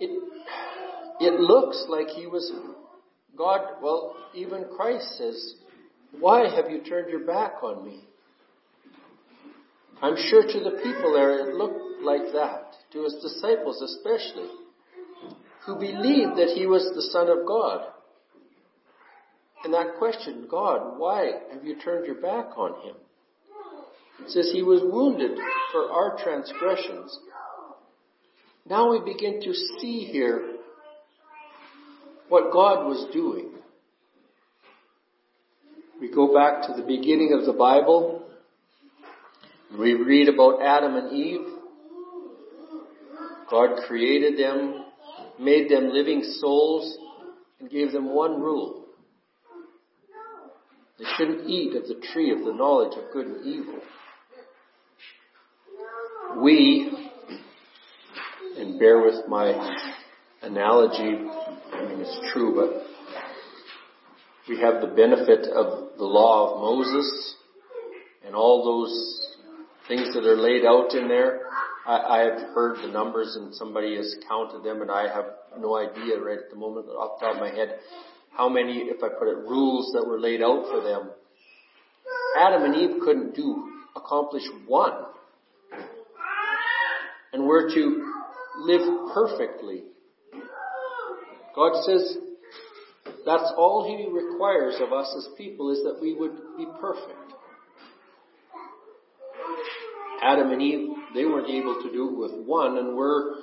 it, 0.00 0.10
it 1.24 1.40
looks 1.40 1.86
like 1.88 2.08
he 2.08 2.26
was, 2.26 2.52
God, 3.36 3.60
well, 3.82 4.16
even 4.34 4.66
Christ 4.76 5.16
says, 5.18 5.54
why 6.18 6.48
have 6.54 6.70
you 6.70 6.82
turned 6.82 7.10
your 7.10 7.26
back 7.26 7.62
on 7.62 7.84
me? 7.84 8.04
I'm 10.02 10.16
sure 10.16 10.42
to 10.42 10.60
the 10.60 10.80
people 10.82 11.12
there 11.12 11.48
it 11.48 11.54
looked 11.54 12.02
like 12.02 12.32
that, 12.32 12.72
to 12.92 13.04
his 13.04 13.14
disciples 13.22 13.80
especially 13.80 14.50
who 15.64 15.76
believed 15.76 16.36
that 16.36 16.52
he 16.56 16.66
was 16.66 16.90
the 16.94 17.02
Son 17.12 17.28
of 17.28 17.46
God. 17.46 17.86
And 19.64 19.72
that 19.74 19.94
question, 19.98 20.48
God, 20.50 20.98
why 20.98 21.30
have 21.52 21.64
you 21.64 21.76
turned 21.80 22.04
your 22.04 22.20
back 22.20 22.58
on 22.58 22.84
him? 22.84 22.96
It 24.24 24.30
says 24.30 24.50
he 24.52 24.62
was 24.62 24.82
wounded 24.82 25.38
for 25.70 25.90
our 25.90 26.18
transgressions. 26.22 27.16
Now 28.68 28.90
we 28.90 29.00
begin 29.00 29.40
to 29.40 29.54
see 29.54 30.08
here 30.10 30.51
what 32.32 32.52
God 32.52 32.86
was 32.86 33.12
doing. 33.12 33.50
We 36.00 36.10
go 36.10 36.34
back 36.34 36.66
to 36.66 36.74
the 36.74 36.86
beginning 36.86 37.36
of 37.38 37.46
the 37.46 37.52
Bible. 37.52 38.24
We 39.78 39.94
read 39.94 40.28
about 40.28 40.62
Adam 40.62 40.96
and 40.96 41.12
Eve. 41.12 41.46
God 43.50 43.84
created 43.86 44.38
them 44.38 44.82
made 45.38 45.70
them 45.70 45.90
living 45.92 46.22
souls, 46.40 46.96
and 47.60 47.70
gave 47.70 47.92
them 47.92 48.14
one 48.14 48.40
rule. 48.40 48.86
They 50.98 51.04
shouldn't 51.16 51.48
eat 51.48 51.74
of 51.76 51.88
the 51.88 52.00
tree 52.12 52.32
of 52.32 52.44
the 52.44 52.52
knowledge 52.52 52.96
of 52.96 53.12
good 53.12 53.26
and 53.26 53.46
evil. 53.46 53.80
We, 56.42 57.10
and 58.56 58.78
bear 58.78 59.02
with 59.02 59.26
my 59.28 59.76
analogy, 60.42 61.26
It's 62.04 62.32
true, 62.32 62.52
but 62.56 62.82
we 64.48 64.60
have 64.60 64.80
the 64.80 64.88
benefit 64.88 65.46
of 65.54 65.96
the 65.96 66.04
law 66.04 66.50
of 66.50 66.60
Moses 66.60 67.36
and 68.26 68.34
all 68.34 68.64
those 68.64 69.36
things 69.86 70.12
that 70.12 70.24
are 70.24 70.34
laid 70.34 70.64
out 70.64 70.92
in 70.94 71.06
there. 71.06 71.42
I, 71.86 71.98
I 71.98 72.18
have 72.22 72.54
heard 72.54 72.78
the 72.82 72.88
numbers 72.88 73.36
and 73.36 73.54
somebody 73.54 73.94
has 73.94 74.16
counted 74.28 74.64
them 74.64 74.82
and 74.82 74.90
I 74.90 75.14
have 75.14 75.26
no 75.60 75.76
idea 75.76 76.18
right 76.18 76.38
at 76.38 76.50
the 76.50 76.56
moment 76.56 76.88
off 76.88 77.20
the 77.20 77.26
top 77.26 77.36
of 77.36 77.40
my 77.40 77.50
head 77.50 77.78
how 78.36 78.48
many, 78.48 78.78
if 78.78 79.00
I 79.04 79.08
put 79.08 79.28
it, 79.28 79.36
rules 79.36 79.92
that 79.92 80.04
were 80.04 80.18
laid 80.18 80.42
out 80.42 80.64
for 80.72 80.80
them. 80.82 81.08
Adam 82.36 82.64
and 82.64 82.74
Eve 82.74 83.00
couldn't 83.04 83.36
do, 83.36 83.70
accomplish 83.94 84.42
one. 84.66 85.04
And 87.32 87.46
we're 87.46 87.72
to 87.72 88.12
live 88.58 89.14
perfectly. 89.14 89.84
God 91.54 91.84
says 91.84 92.16
that's 93.24 93.52
all 93.56 93.84
He 93.86 94.10
requires 94.10 94.76
of 94.80 94.92
us 94.92 95.14
as 95.16 95.28
people 95.36 95.70
is 95.70 95.82
that 95.84 95.98
we 96.00 96.14
would 96.14 96.32
be 96.56 96.66
perfect. 96.80 97.18
Adam 100.22 100.50
and 100.50 100.62
Eve, 100.62 100.88
they 101.14 101.24
weren't 101.24 101.50
able 101.50 101.82
to 101.82 101.92
do 101.92 102.10
it 102.10 102.18
with 102.18 102.46
one, 102.46 102.78
and 102.78 102.96
we're 102.96 103.34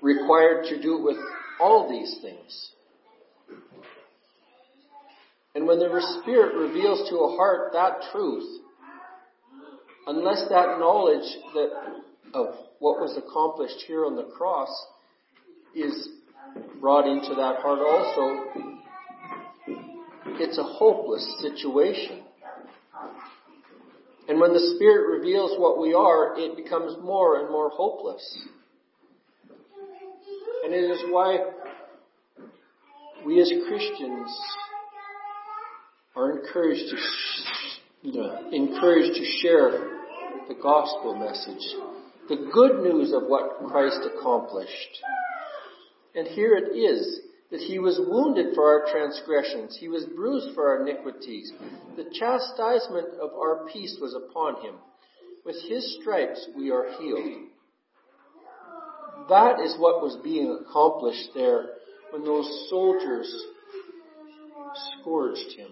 required 0.00 0.64
to 0.68 0.80
do 0.80 0.98
it 0.98 1.02
with 1.02 1.16
all 1.60 1.88
these 1.90 2.18
things. 2.22 2.70
And 5.54 5.66
when 5.66 5.78
the 5.78 6.20
Spirit 6.22 6.54
reveals 6.54 7.08
to 7.08 7.16
a 7.16 7.36
heart 7.36 7.72
that 7.72 8.12
truth, 8.12 8.60
unless 10.06 10.44
that 10.50 10.78
knowledge 10.78 11.26
that 11.54 11.70
of 12.34 12.54
what 12.78 13.00
was 13.00 13.16
accomplished 13.16 13.82
here 13.86 14.04
on 14.04 14.16
the 14.16 14.24
cross 14.36 14.68
is 15.74 16.08
brought 16.80 17.06
into 17.06 17.34
that 17.34 17.56
heart 17.60 17.80
also, 17.80 18.44
it's 20.38 20.58
a 20.58 20.62
hopeless 20.62 21.26
situation. 21.40 22.22
And 24.28 24.40
when 24.40 24.52
the 24.52 24.74
Spirit 24.76 25.18
reveals 25.18 25.58
what 25.58 25.80
we 25.80 25.94
are, 25.94 26.38
it 26.38 26.56
becomes 26.56 26.96
more 27.02 27.40
and 27.40 27.50
more 27.50 27.70
hopeless. 27.70 28.38
And 30.64 30.74
it 30.74 30.78
is 30.78 30.98
why 31.10 31.38
we 33.24 33.40
as 33.40 33.52
Christians 33.68 34.36
are 36.16 36.38
encouraged 36.38 36.90
to, 36.90 36.96
sh- 36.96 38.12
encouraged 38.52 39.16
to 39.16 39.24
share 39.42 39.96
the 40.48 40.54
gospel 40.54 41.14
message, 41.14 41.64
the 42.28 42.50
good 42.52 42.82
news 42.82 43.12
of 43.12 43.24
what 43.28 43.58
Christ 43.68 44.00
accomplished. 44.16 45.02
And 46.16 46.26
here 46.26 46.56
it 46.56 46.74
is 46.74 47.20
that 47.50 47.60
he 47.60 47.78
was 47.78 48.00
wounded 48.00 48.54
for 48.54 48.64
our 48.64 48.90
transgressions, 48.90 49.76
he 49.78 49.88
was 49.88 50.04
bruised 50.04 50.54
for 50.54 50.66
our 50.66 50.82
iniquities. 50.82 51.52
The 51.96 52.06
chastisement 52.12 53.08
of 53.20 53.30
our 53.34 53.66
peace 53.72 53.96
was 54.00 54.14
upon 54.14 54.62
him. 54.62 54.74
With 55.44 55.56
his 55.68 55.98
stripes 56.00 56.48
we 56.56 56.70
are 56.70 56.86
healed. 56.98 57.50
That 59.28 59.60
is 59.60 59.76
what 59.78 60.02
was 60.02 60.18
being 60.24 60.58
accomplished 60.60 61.30
there 61.34 61.66
when 62.10 62.24
those 62.24 62.66
soldiers 62.70 63.32
scourged 65.00 65.52
him. 65.56 65.68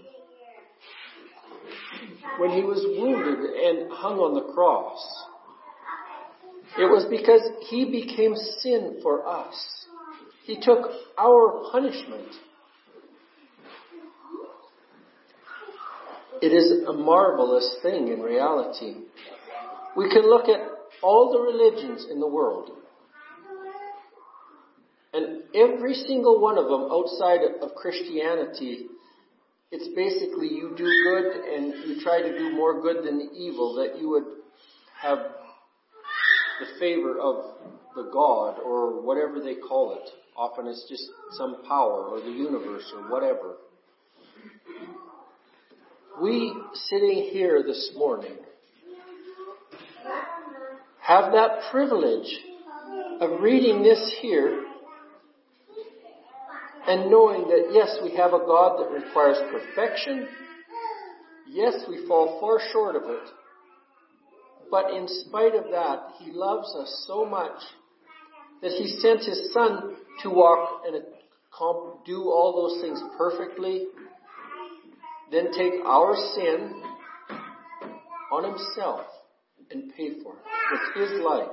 When 2.38 2.50
he 2.50 2.62
was 2.62 2.84
wounded 2.98 3.38
and 3.38 3.90
hung 3.92 4.18
on 4.18 4.34
the 4.34 4.52
cross, 4.52 5.00
it 6.78 6.90
was 6.90 7.06
because 7.08 7.42
he 7.68 7.84
became 7.90 8.34
sin 8.60 8.98
for 9.02 9.26
us. 9.26 9.83
He 10.44 10.60
took 10.60 10.90
our 11.18 11.64
punishment. 11.72 12.28
It 16.42 16.48
is 16.48 16.86
a 16.86 16.92
marvelous 16.92 17.76
thing 17.82 18.08
in 18.08 18.20
reality. 18.20 18.96
We 19.96 20.10
can 20.10 20.28
look 20.28 20.48
at 20.48 20.60
all 21.02 21.32
the 21.32 21.40
religions 21.40 22.06
in 22.10 22.20
the 22.20 22.28
world. 22.28 22.72
And 25.14 25.44
every 25.54 25.94
single 25.94 26.40
one 26.42 26.58
of 26.58 26.64
them 26.64 26.88
outside 26.92 27.40
of 27.62 27.74
Christianity, 27.76 28.86
it's 29.70 29.88
basically 29.94 30.48
you 30.48 30.74
do 30.76 30.84
good 30.84 31.54
and 31.54 31.72
you 31.88 32.02
try 32.02 32.20
to 32.20 32.36
do 32.36 32.52
more 32.52 32.82
good 32.82 33.06
than 33.06 33.30
evil, 33.34 33.76
that 33.76 33.98
you 33.98 34.10
would 34.10 34.24
have 35.00 35.18
the 36.60 36.78
favor 36.78 37.18
of 37.18 37.44
the 37.94 38.10
God 38.12 38.58
or 38.58 39.00
whatever 39.00 39.40
they 39.40 39.54
call 39.54 39.94
it. 39.94 40.10
Often 40.36 40.66
it's 40.66 40.86
just 40.88 41.04
some 41.32 41.62
power 41.68 42.06
or 42.08 42.20
the 42.20 42.30
universe 42.30 42.92
or 42.94 43.10
whatever. 43.10 43.56
We 46.20 46.54
sitting 46.74 47.30
here 47.32 47.62
this 47.62 47.92
morning 47.96 48.36
have 51.00 51.32
that 51.32 51.70
privilege 51.70 52.38
of 53.20 53.40
reading 53.40 53.82
this 53.82 54.16
here 54.20 54.64
and 56.86 57.10
knowing 57.10 57.48
that 57.48 57.70
yes, 57.72 57.96
we 58.02 58.16
have 58.16 58.32
a 58.32 58.38
God 58.38 58.78
that 58.78 58.90
requires 58.90 59.38
perfection. 59.50 60.28
Yes, 61.48 61.74
we 61.88 62.06
fall 62.06 62.38
far 62.40 62.60
short 62.72 62.96
of 62.96 63.02
it. 63.04 63.28
But 64.70 64.92
in 64.92 65.06
spite 65.08 65.54
of 65.54 65.64
that, 65.70 66.14
He 66.18 66.32
loves 66.32 66.74
us 66.74 67.04
so 67.06 67.24
much 67.24 67.60
that 68.62 68.72
He 68.72 68.88
sent 69.00 69.24
His 69.24 69.52
Son 69.52 69.96
to 70.22 70.30
walk 70.30 70.82
and 70.86 71.02
do 72.06 72.22
all 72.22 72.68
those 72.68 72.82
things 72.82 73.00
perfectly, 73.16 73.86
then 75.30 75.52
take 75.52 75.74
our 75.84 76.14
sin 76.34 76.82
on 78.32 78.44
Himself 78.44 79.06
and 79.70 79.92
pay 79.96 80.20
for 80.22 80.34
it 80.34 80.96
with 80.96 81.10
His 81.10 81.20
life. 81.20 81.48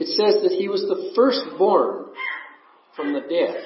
It 0.00 0.08
says 0.08 0.42
that 0.42 0.56
He 0.58 0.68
was 0.68 0.82
the 0.82 1.12
firstborn 1.14 2.06
from 2.96 3.12
the 3.12 3.20
dead. 3.20 3.64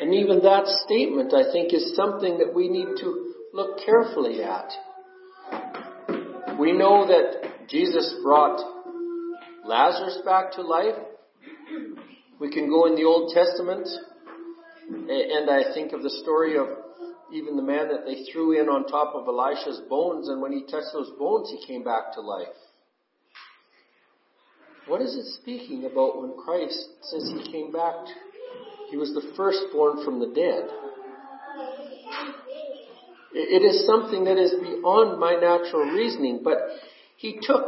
And 0.00 0.14
even 0.14 0.42
that 0.42 0.66
statement, 0.86 1.34
I 1.34 1.50
think, 1.50 1.74
is 1.74 1.96
something 1.96 2.38
that 2.38 2.54
we 2.54 2.68
need 2.68 2.86
to 3.00 3.34
look 3.52 3.80
carefully 3.84 4.42
at. 4.42 4.70
We 6.58 6.72
know 6.72 7.06
that 7.06 7.68
Jesus 7.68 8.16
brought 8.22 8.60
Lazarus 9.64 10.18
back 10.24 10.52
to 10.52 10.62
life. 10.62 10.94
We 12.40 12.50
can 12.50 12.68
go 12.68 12.86
in 12.86 12.94
the 12.94 13.04
Old 13.04 13.32
Testament, 13.34 13.88
and 14.88 15.50
I 15.50 15.72
think 15.74 15.92
of 15.92 16.02
the 16.02 16.10
story 16.10 16.56
of 16.56 16.68
even 17.32 17.56
the 17.56 17.62
man 17.62 17.88
that 17.88 18.06
they 18.06 18.24
threw 18.32 18.60
in 18.60 18.68
on 18.68 18.86
top 18.86 19.14
of 19.14 19.28
Elisha's 19.28 19.82
bones, 19.88 20.28
and 20.28 20.40
when 20.40 20.52
he 20.52 20.62
touched 20.62 20.92
those 20.92 21.10
bones, 21.18 21.50
he 21.50 21.66
came 21.66 21.84
back 21.84 22.14
to 22.14 22.20
life. 22.20 22.48
What 24.86 25.02
is 25.02 25.14
it 25.14 25.26
speaking 25.40 25.84
about 25.84 26.20
when 26.20 26.32
Christ 26.42 26.88
says 27.02 27.30
he 27.36 27.52
came 27.52 27.70
back 27.70 27.94
he 28.90 28.96
was 28.96 29.12
the 29.12 29.32
firstborn 29.36 30.02
from 30.04 30.18
the 30.18 30.32
dead. 30.32 30.64
It 33.32 33.62
is 33.62 33.86
something 33.86 34.24
that 34.24 34.38
is 34.38 34.52
beyond 34.52 35.20
my 35.20 35.34
natural 35.34 35.90
reasoning, 35.90 36.40
but 36.42 36.56
he 37.16 37.38
took 37.42 37.64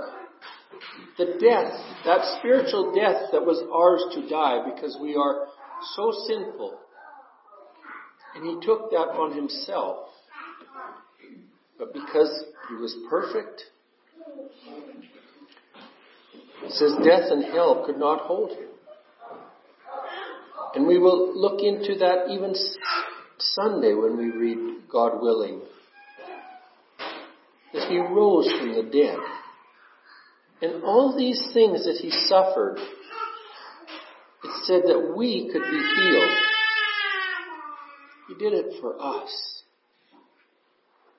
the 1.19 1.37
death, 1.39 1.73
that 2.07 2.39
spiritual 2.39 2.95
death 2.95 3.31
that 3.33 3.45
was 3.45 3.63
ours 3.73 4.03
to 4.15 4.29
die 4.29 4.65
because 4.65 4.97
we 5.01 5.17
are 5.17 5.49
so 5.95 6.13
sinful. 6.27 6.79
And 8.35 8.47
he 8.47 8.67
took 8.67 8.91
that 8.91 9.11
on 9.19 9.35
himself. 9.35 10.07
But 11.79 11.93
because 11.93 12.45
he 12.69 12.75
was 12.77 12.97
perfect, 13.11 13.65
it 16.65 16.73
says 16.73 16.93
death 17.05 17.31
and 17.31 17.45
hell 17.45 17.85
could 17.85 17.99
not 17.99 18.21
hold 18.21 18.51
him. 18.51 18.69
And 20.75 20.87
we 20.87 20.99
will 20.99 21.37
look 21.39 21.61
into 21.63 21.99
that 21.99 22.31
even 22.31 22.55
Sunday 23.41 23.95
when 23.95 24.17
we 24.17 24.31
read 24.31 24.83
God 24.91 25.21
willing. 25.21 25.61
That 27.73 27.89
he 27.89 27.99
rose 27.99 28.51
from 28.59 28.75
the 28.75 28.91
dead. 28.91 29.19
And 30.63 30.85
all 30.85 31.17
these 31.17 31.41
things 31.55 31.85
that 31.85 31.99
he 32.01 32.11
suffered, 32.11 32.77
it 32.79 34.65
said 34.65 34.83
that 34.87 35.15
we 35.17 35.49
could 35.53 35.63
be 35.63 35.83
healed. 35.97 36.39
He 38.29 38.35
did 38.35 38.53
it 38.53 38.81
for 38.81 39.01
us. 39.01 39.63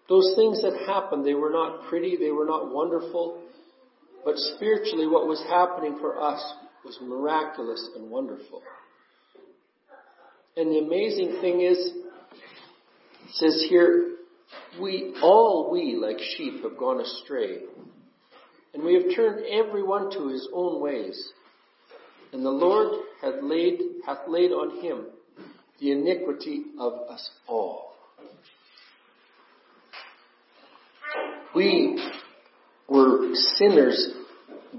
Those 0.07 0.33
things 0.35 0.61
that 0.61 0.87
happened, 0.87 1.25
they 1.25 1.33
were 1.33 1.49
not 1.49 1.87
pretty, 1.89 2.17
they 2.17 2.31
were 2.31 2.45
not 2.45 2.71
wonderful, 2.73 3.41
but 4.25 4.35
spiritually 4.37 5.07
what 5.07 5.27
was 5.27 5.41
happening 5.49 5.97
for 5.99 6.21
us 6.21 6.41
was 6.83 6.97
miraculous 7.01 7.89
and 7.95 8.11
wonderful. 8.11 8.61
And 10.57 10.69
the 10.69 10.79
amazing 10.79 11.39
thing 11.41 11.61
is, 11.61 11.93
says 13.33 13.65
here, 13.69 14.15
we, 14.81 15.13
all 15.21 15.69
we 15.71 15.95
like 15.95 16.19
sheep 16.37 16.63
have 16.63 16.77
gone 16.77 16.99
astray. 17.01 17.59
And 18.73 18.83
we 18.83 18.93
have 18.93 19.15
turned 19.15 19.45
everyone 19.45 20.11
to 20.11 20.29
his 20.29 20.47
own 20.53 20.81
ways. 20.81 21.31
And 22.31 22.45
the 22.45 22.49
Lord 22.49 23.01
hath 23.21 23.41
laid, 23.41 23.79
hath 24.05 24.19
laid 24.27 24.51
on 24.51 24.81
him 24.81 25.05
the 25.79 25.91
iniquity 25.91 26.63
of 26.79 26.93
us 27.09 27.29
all. 27.47 27.93
We 31.53 32.01
were 32.87 33.33
sinners 33.33 34.11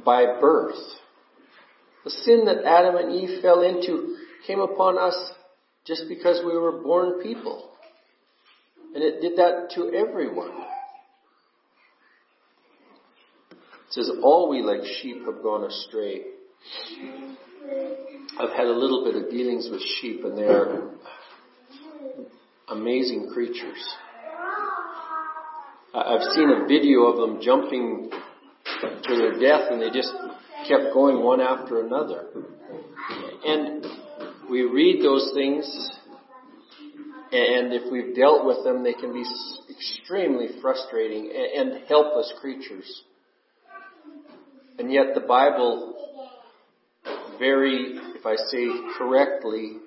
by 0.04 0.38
birth. 0.40 0.78
The 2.04 2.10
sin 2.10 2.46
that 2.46 2.64
Adam 2.64 2.96
and 2.96 3.12
Eve 3.12 3.42
fell 3.42 3.62
into 3.62 4.16
came 4.46 4.60
upon 4.60 4.96
us 4.98 5.14
just 5.84 6.04
because 6.08 6.42
we 6.44 6.56
were 6.56 6.82
born 6.82 7.22
people. 7.22 7.71
And 8.94 9.02
it 9.02 9.20
did 9.20 9.38
that 9.38 9.70
to 9.74 9.92
everyone. 9.94 10.52
It 13.52 13.92
says, 13.92 14.10
all 14.22 14.48
we 14.48 14.62
like 14.62 14.80
sheep 15.00 15.24
have 15.26 15.42
gone 15.42 15.64
astray. 15.64 16.22
I've 18.38 18.50
had 18.50 18.66
a 18.66 18.72
little 18.72 19.04
bit 19.04 19.22
of 19.22 19.30
dealings 19.30 19.68
with 19.70 19.80
sheep 20.00 20.24
and 20.24 20.36
they're 20.36 20.82
amazing 22.68 23.30
creatures. 23.32 23.94
I've 25.94 26.22
seen 26.34 26.50
a 26.50 26.66
video 26.66 27.04
of 27.04 27.18
them 27.18 27.42
jumping 27.42 28.10
to 29.04 29.16
their 29.16 29.38
death 29.38 29.70
and 29.70 29.82
they 29.82 29.90
just 29.90 30.12
kept 30.66 30.94
going 30.94 31.22
one 31.22 31.40
after 31.40 31.80
another. 31.84 32.28
And 33.44 33.84
we 34.50 34.62
read 34.62 35.02
those 35.02 35.32
things 35.34 35.90
and 37.32 37.72
if 37.72 37.90
we've 37.90 38.14
dealt 38.14 38.44
with 38.44 38.62
them, 38.62 38.84
they 38.84 38.92
can 38.92 39.12
be 39.12 39.24
extremely 39.70 40.48
frustrating 40.60 41.32
and 41.56 41.88
helpless 41.88 42.30
creatures. 42.40 43.02
And 44.78 44.92
yet 44.92 45.14
the 45.14 45.20
Bible 45.20 45.94
very, 47.38 47.98
if 48.14 48.26
I 48.26 48.36
say 48.36 48.66
correctly, 48.98 49.78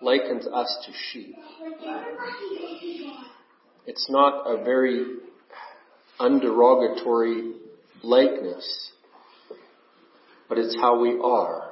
likens 0.00 0.46
us 0.46 0.86
to 0.86 0.92
sheep. 1.10 1.34
It's 3.86 4.08
not 4.08 4.44
a 4.46 4.62
very 4.62 5.04
underogatory 6.20 7.54
likeness, 8.04 8.92
but 10.48 10.58
it's 10.58 10.76
how 10.80 11.00
we 11.00 11.18
are. 11.22 11.70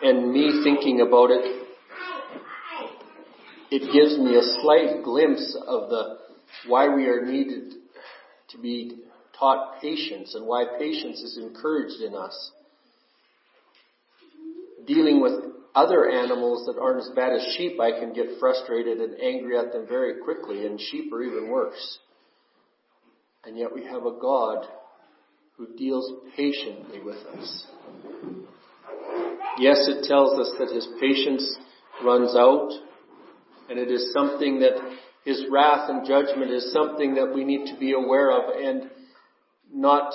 And 0.00 0.32
me 0.32 0.60
thinking 0.62 1.00
about 1.00 1.30
it, 1.30 1.63
it 3.74 3.92
gives 3.92 4.16
me 4.18 4.36
a 4.36 4.60
slight 4.62 5.02
glimpse 5.02 5.56
of 5.66 5.90
the 5.90 6.18
why 6.68 6.94
we 6.94 7.06
are 7.06 7.26
needed 7.26 7.72
to 8.50 8.58
be 8.58 9.02
taught 9.36 9.80
patience 9.82 10.36
and 10.36 10.46
why 10.46 10.64
patience 10.78 11.20
is 11.20 11.36
encouraged 11.38 12.00
in 12.00 12.14
us. 12.14 12.52
Dealing 14.86 15.20
with 15.20 15.32
other 15.74 16.08
animals 16.08 16.66
that 16.66 16.80
aren't 16.80 17.00
as 17.00 17.10
bad 17.16 17.32
as 17.32 17.54
sheep, 17.56 17.80
I 17.80 17.98
can 17.98 18.12
get 18.12 18.38
frustrated 18.38 18.98
and 18.98 19.20
angry 19.20 19.58
at 19.58 19.72
them 19.72 19.88
very 19.88 20.22
quickly, 20.22 20.66
and 20.66 20.80
sheep 20.80 21.12
are 21.12 21.24
even 21.24 21.50
worse. 21.50 21.98
And 23.44 23.58
yet 23.58 23.74
we 23.74 23.82
have 23.86 24.06
a 24.06 24.20
God 24.20 24.66
who 25.56 25.76
deals 25.76 26.12
patiently 26.36 27.00
with 27.00 27.16
us. 27.16 27.66
Yes, 29.58 29.88
it 29.88 30.06
tells 30.06 30.38
us 30.38 30.52
that 30.60 30.72
his 30.72 30.86
patience 31.00 31.56
runs 32.04 32.36
out, 32.36 32.70
and 33.68 33.78
it 33.78 33.90
is 33.90 34.12
something 34.12 34.60
that 34.60 34.76
his 35.24 35.44
wrath 35.50 35.88
and 35.88 36.06
judgment 36.06 36.50
is 36.50 36.72
something 36.72 37.14
that 37.14 37.32
we 37.34 37.44
need 37.44 37.66
to 37.72 37.78
be 37.78 37.92
aware 37.92 38.30
of 38.30 38.54
and 38.56 38.90
not, 39.72 40.12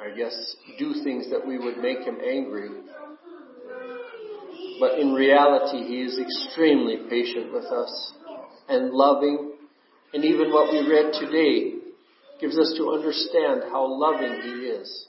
I 0.00 0.16
guess, 0.16 0.34
do 0.78 0.94
things 1.04 1.30
that 1.30 1.46
we 1.46 1.58
would 1.58 1.78
make 1.78 2.00
him 2.00 2.18
angry. 2.26 2.70
But 4.80 4.98
in 4.98 5.12
reality, 5.12 5.86
he 5.86 6.02
is 6.02 6.18
extremely 6.18 7.08
patient 7.08 7.52
with 7.52 7.64
us 7.64 8.12
and 8.68 8.90
loving 8.90 9.52
and 10.16 10.24
even 10.24 10.50
what 10.50 10.72
we 10.72 10.78
read 10.88 11.12
today 11.12 11.74
gives 12.40 12.58
us 12.58 12.74
to 12.78 12.90
understand 12.90 13.64
how 13.70 13.86
loving 13.86 14.40
He 14.42 14.50
is. 14.66 15.08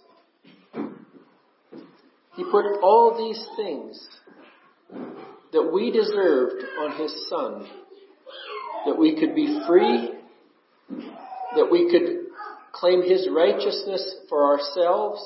He 2.35 2.43
put 2.43 2.65
all 2.81 3.15
these 3.17 3.41
things 3.55 4.05
that 5.53 5.71
we 5.73 5.91
deserved 5.91 6.63
on 6.79 6.97
His 6.97 7.29
Son, 7.29 7.67
that 8.85 8.97
we 8.97 9.19
could 9.19 9.35
be 9.35 9.61
free, 9.67 10.11
that 11.55 11.69
we 11.71 11.89
could 11.91 12.27
claim 12.71 13.01
His 13.01 13.27
righteousness 13.31 14.15
for 14.29 14.45
ourselves, 14.45 15.21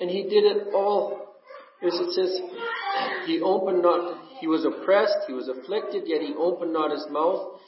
and 0.00 0.10
He 0.10 0.22
did 0.24 0.44
it 0.44 0.74
all, 0.74 1.34
as 1.82 1.94
it 1.94 2.12
says, 2.12 2.40
He 3.26 3.40
opened 3.40 3.82
not 3.82 4.18
he 4.40 4.46
was 4.46 4.64
oppressed, 4.64 5.26
he 5.26 5.32
was 5.32 5.48
afflicted, 5.48 6.04
yet 6.06 6.22
he 6.22 6.34
opened 6.34 6.72
not 6.72 6.92
his 6.92 7.06
mouth. 7.10 7.60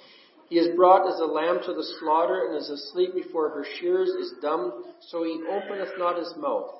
He 0.49 0.59
is 0.59 0.75
brought 0.77 1.09
as 1.09 1.21
a 1.21 1.27
lamb 1.27 1.61
to 1.65 1.75
the 1.75 1.87
slaughter, 1.99 2.47
and 2.47 2.57
as 2.57 2.71
asleep 2.71 3.15
before 3.15 3.51
her 3.51 3.65
shears 3.79 4.09
is 4.09 4.35
dumb, 4.41 4.85
so 5.09 5.25
he 5.25 5.43
openeth 5.49 5.99
not 5.99 6.19
his 6.19 6.33
mouth. 6.37 6.71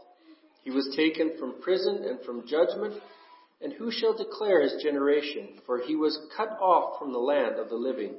He 0.63 0.71
was 0.71 0.95
taken 0.97 1.33
from 1.39 1.61
prison 1.61 2.05
and 2.05 2.21
from 2.25 2.47
judgment, 2.47 2.95
and 3.63 3.73
who 3.73 3.91
shall 3.91 4.17
declare 4.17 4.63
his 4.63 4.83
generation? 4.83 5.61
For 5.67 5.79
he 5.79 5.97
was 5.97 6.19
cut 6.37 6.51
off 6.61 6.99
from 6.99 7.13
the 7.13 7.19
land 7.19 7.57
of 7.57 7.69
the 7.69 7.77
living. 7.77 8.15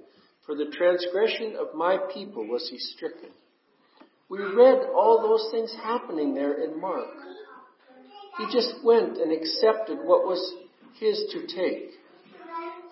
For 0.45 0.55
the 0.55 0.71
transgression 0.71 1.55
of 1.55 1.75
my 1.75 1.97
people 2.13 2.47
was 2.47 2.67
he 2.69 2.77
stricken. 2.77 3.29
We 4.29 4.39
read 4.39 4.87
all 4.95 5.21
those 5.21 5.51
things 5.51 5.75
happening 5.83 6.33
there 6.33 6.63
in 6.63 6.79
Mark. 6.79 7.07
He 8.37 8.45
just 8.45 8.75
went 8.83 9.17
and 9.17 9.31
accepted 9.31 9.99
what 10.03 10.25
was 10.25 10.53
his 10.99 11.23
to 11.33 11.47
take 11.47 11.89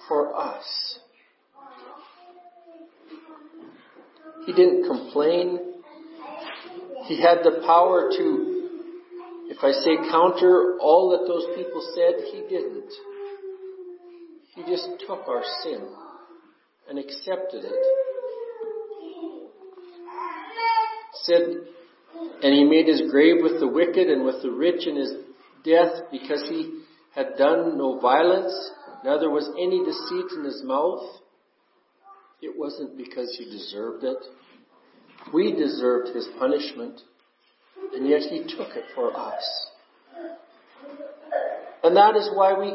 for 0.07 0.35
us. 0.35 0.99
He 4.45 4.53
didn't 4.53 4.87
complain. 4.87 5.59
He 7.05 7.21
had 7.21 7.39
the 7.43 7.61
power 7.65 8.09
to, 8.17 8.48
if 9.49 9.57
I 9.63 9.71
say 9.71 9.97
counter 10.11 10.77
all 10.79 11.09
that 11.09 11.27
those 11.27 11.57
people 11.57 11.81
said, 11.95 12.23
he 12.31 12.41
didn't. 12.47 12.91
He 14.55 14.61
just 14.63 14.87
took 15.07 15.27
our 15.27 15.43
sin 15.63 15.87
and 16.87 16.99
accepted 16.99 17.65
it. 17.65 17.85
Said, 21.23 21.41
and 22.41 22.53
he 22.53 22.63
made 22.63 22.87
his 22.87 23.09
grave 23.11 23.37
with 23.41 23.59
the 23.59 23.67
wicked 23.67 24.07
and 24.07 24.23
with 24.23 24.41
the 24.41 24.51
rich 24.51 24.87
in 24.87 24.95
his 24.95 25.13
death 25.65 26.03
because 26.11 26.47
he 26.47 26.81
had 27.15 27.35
done 27.37 27.77
no 27.77 27.99
violence, 27.99 28.53
neither 29.03 29.29
was 29.29 29.49
any 29.59 29.83
deceit 29.83 30.37
in 30.37 30.45
his 30.45 30.61
mouth. 30.63 31.03
It 32.41 32.57
wasn't 32.57 32.97
because 32.97 33.35
he 33.37 33.45
deserved 33.45 34.03
it. 34.03 34.17
We 35.33 35.51
deserved 35.51 36.15
his 36.15 36.27
punishment, 36.37 37.01
and 37.95 38.07
yet 38.07 38.21
he 38.21 38.43
took 38.43 38.75
it 38.75 38.85
for 38.95 39.15
us. 39.15 39.67
And 41.83 41.95
that 41.95 42.15
is 42.15 42.29
why 42.33 42.53
we 42.53 42.73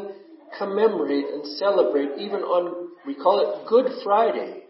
commemorate 0.57 1.25
and 1.25 1.45
celebrate 1.57 2.19
even 2.19 2.41
on, 2.41 2.89
we 3.05 3.15
call 3.15 3.39
it 3.39 3.67
Good 3.67 4.03
Friday. 4.03 4.63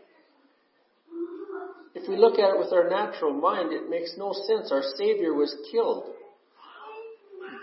If 1.93 2.09
we 2.09 2.17
look 2.17 2.37
at 2.37 2.55
it 2.55 2.59
with 2.59 2.73
our 2.73 2.89
natural 2.89 3.33
mind, 3.33 3.71
it 3.71 3.89
makes 3.89 4.15
no 4.17 4.33
sense. 4.33 4.71
Our 4.71 4.83
Savior 4.97 5.33
was 5.33 5.55
killed 5.71 6.11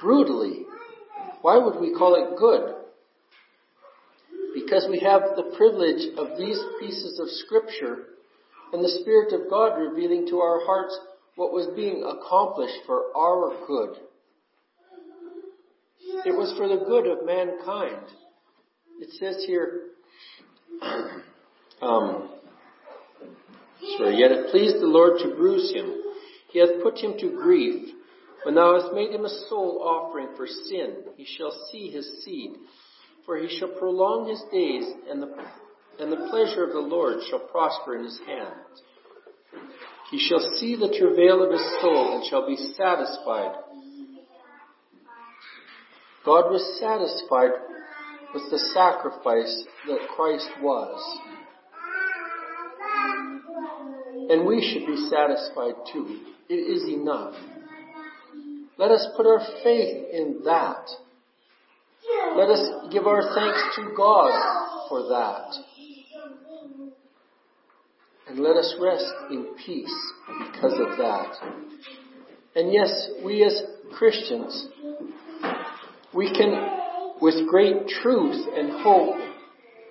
brutally 0.00 0.64
why 1.42 1.58
would 1.58 1.80
we 1.80 1.92
call 1.92 2.14
it 2.14 2.38
good? 2.38 2.74
Because 4.54 4.86
we 4.88 5.00
have 5.00 5.34
the 5.36 5.54
privilege 5.56 6.16
of 6.16 6.38
these 6.38 6.58
pieces 6.80 7.18
of 7.20 7.28
scripture 7.28 8.04
and 8.72 8.82
the 8.82 9.00
Spirit 9.02 9.32
of 9.32 9.50
God 9.50 9.76
revealing 9.76 10.28
to 10.28 10.38
our 10.38 10.64
hearts 10.64 10.96
what 11.36 11.52
was 11.52 11.68
being 11.74 12.04
accomplished 12.04 12.78
for 12.86 13.16
our 13.16 13.54
good. 13.66 13.96
It 16.24 16.36
was 16.36 16.54
for 16.56 16.68
the 16.68 16.84
good 16.84 17.06
of 17.06 17.24
mankind. 17.24 18.06
It 19.00 19.10
says 19.18 19.44
here, 19.46 19.88
um, 21.82 22.28
sorry, 23.96 24.16
yet 24.16 24.30
it 24.30 24.50
pleased 24.50 24.76
the 24.76 24.86
Lord 24.86 25.18
to 25.20 25.34
bruise 25.34 25.72
him. 25.74 26.02
He 26.50 26.58
hath 26.58 26.82
put 26.82 26.98
him 26.98 27.14
to 27.18 27.30
grief. 27.30 27.94
When 28.44 28.54
thou 28.54 28.78
hast 28.78 28.92
made 28.92 29.10
him 29.10 29.24
a 29.24 29.46
soul 29.48 29.82
offering 29.82 30.28
for 30.36 30.46
sin, 30.46 30.96
he 31.16 31.24
shall 31.24 31.52
see 31.70 31.90
his 31.90 32.22
seed, 32.24 32.52
for 33.24 33.38
he 33.38 33.58
shall 33.58 33.68
prolong 33.78 34.28
his 34.28 34.42
days, 34.52 34.84
and 35.08 35.22
the, 35.22 35.34
and 36.00 36.12
the 36.12 36.28
pleasure 36.28 36.64
of 36.64 36.72
the 36.72 36.80
Lord 36.80 37.20
shall 37.30 37.38
prosper 37.38 37.96
in 37.96 38.04
his 38.04 38.20
hand. 38.26 38.54
He 40.12 40.18
shall 40.18 40.56
see 40.56 40.76
the 40.76 40.94
travail 40.96 41.42
of 41.42 41.50
his 41.50 41.66
soul, 41.80 42.14
and 42.14 42.24
shall 42.28 42.46
be 42.46 42.56
satisfied. 42.76 43.56
God 46.22 46.50
was 46.50 46.78
satisfied 46.78 47.52
with 48.34 48.42
the 48.50 48.58
sacrifice 48.74 49.64
that 49.88 50.08
Christ 50.14 50.50
was. 50.60 51.18
And 54.28 54.46
we 54.46 54.60
should 54.60 54.86
be 54.86 55.08
satisfied 55.08 55.74
too. 55.90 56.20
It 56.50 56.56
is 56.56 56.88
enough. 56.92 57.34
Let 58.76 58.90
us 58.90 59.06
put 59.16 59.26
our 59.26 59.40
faith 59.64 60.08
in 60.12 60.42
that. 60.44 60.84
Let 62.36 62.50
us 62.50 62.92
give 62.92 63.06
our 63.06 63.34
thanks 63.34 63.76
to 63.76 63.94
God 63.96 64.88
for 64.90 65.08
that. 65.08 65.71
And 68.28 68.38
let 68.38 68.56
us 68.56 68.74
rest 68.80 69.12
in 69.30 69.46
peace 69.64 69.94
because 70.52 70.74
of 70.74 70.96
that. 70.98 71.36
And 72.54 72.72
yes, 72.72 73.10
we 73.24 73.44
as 73.44 73.62
Christians, 73.92 74.68
we 76.14 76.32
can, 76.32 77.18
with 77.20 77.48
great 77.48 77.88
truth 77.88 78.46
and 78.54 78.82
hope 78.82 79.16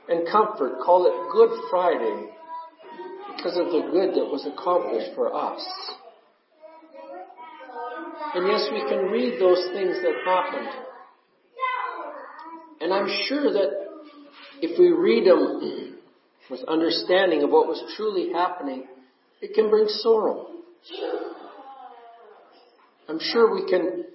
and 0.07 0.27
comfort, 0.31 0.79
call 0.83 1.07
it 1.07 1.31
Good 1.33 1.59
Friday 1.69 2.31
because 3.35 3.57
of 3.57 3.65
the 3.65 3.89
good 3.91 4.15
that 4.15 4.25
was 4.25 4.45
accomplished 4.45 5.15
for 5.15 5.33
us. 5.33 5.65
And 8.33 8.47
yes, 8.47 8.69
we 8.71 8.79
can 8.87 9.05
read 9.11 9.41
those 9.41 9.67
things 9.73 9.97
that 10.03 10.13
happened. 10.25 10.69
And 12.79 12.93
I'm 12.93 13.09
sure 13.27 13.51
that 13.51 13.69
if 14.61 14.79
we 14.79 14.89
read 14.89 15.27
them 15.27 15.97
with 16.51 16.61
understanding 16.67 17.43
of 17.43 17.49
what 17.49 17.67
was 17.67 17.81
truly 17.95 18.33
happening, 18.33 18.85
it 19.41 19.55
can 19.55 19.69
bring 19.69 19.87
sorrow. 19.87 20.47
I'm 23.07 23.19
sure 23.19 23.53
we 23.53 23.69
can 23.69 24.05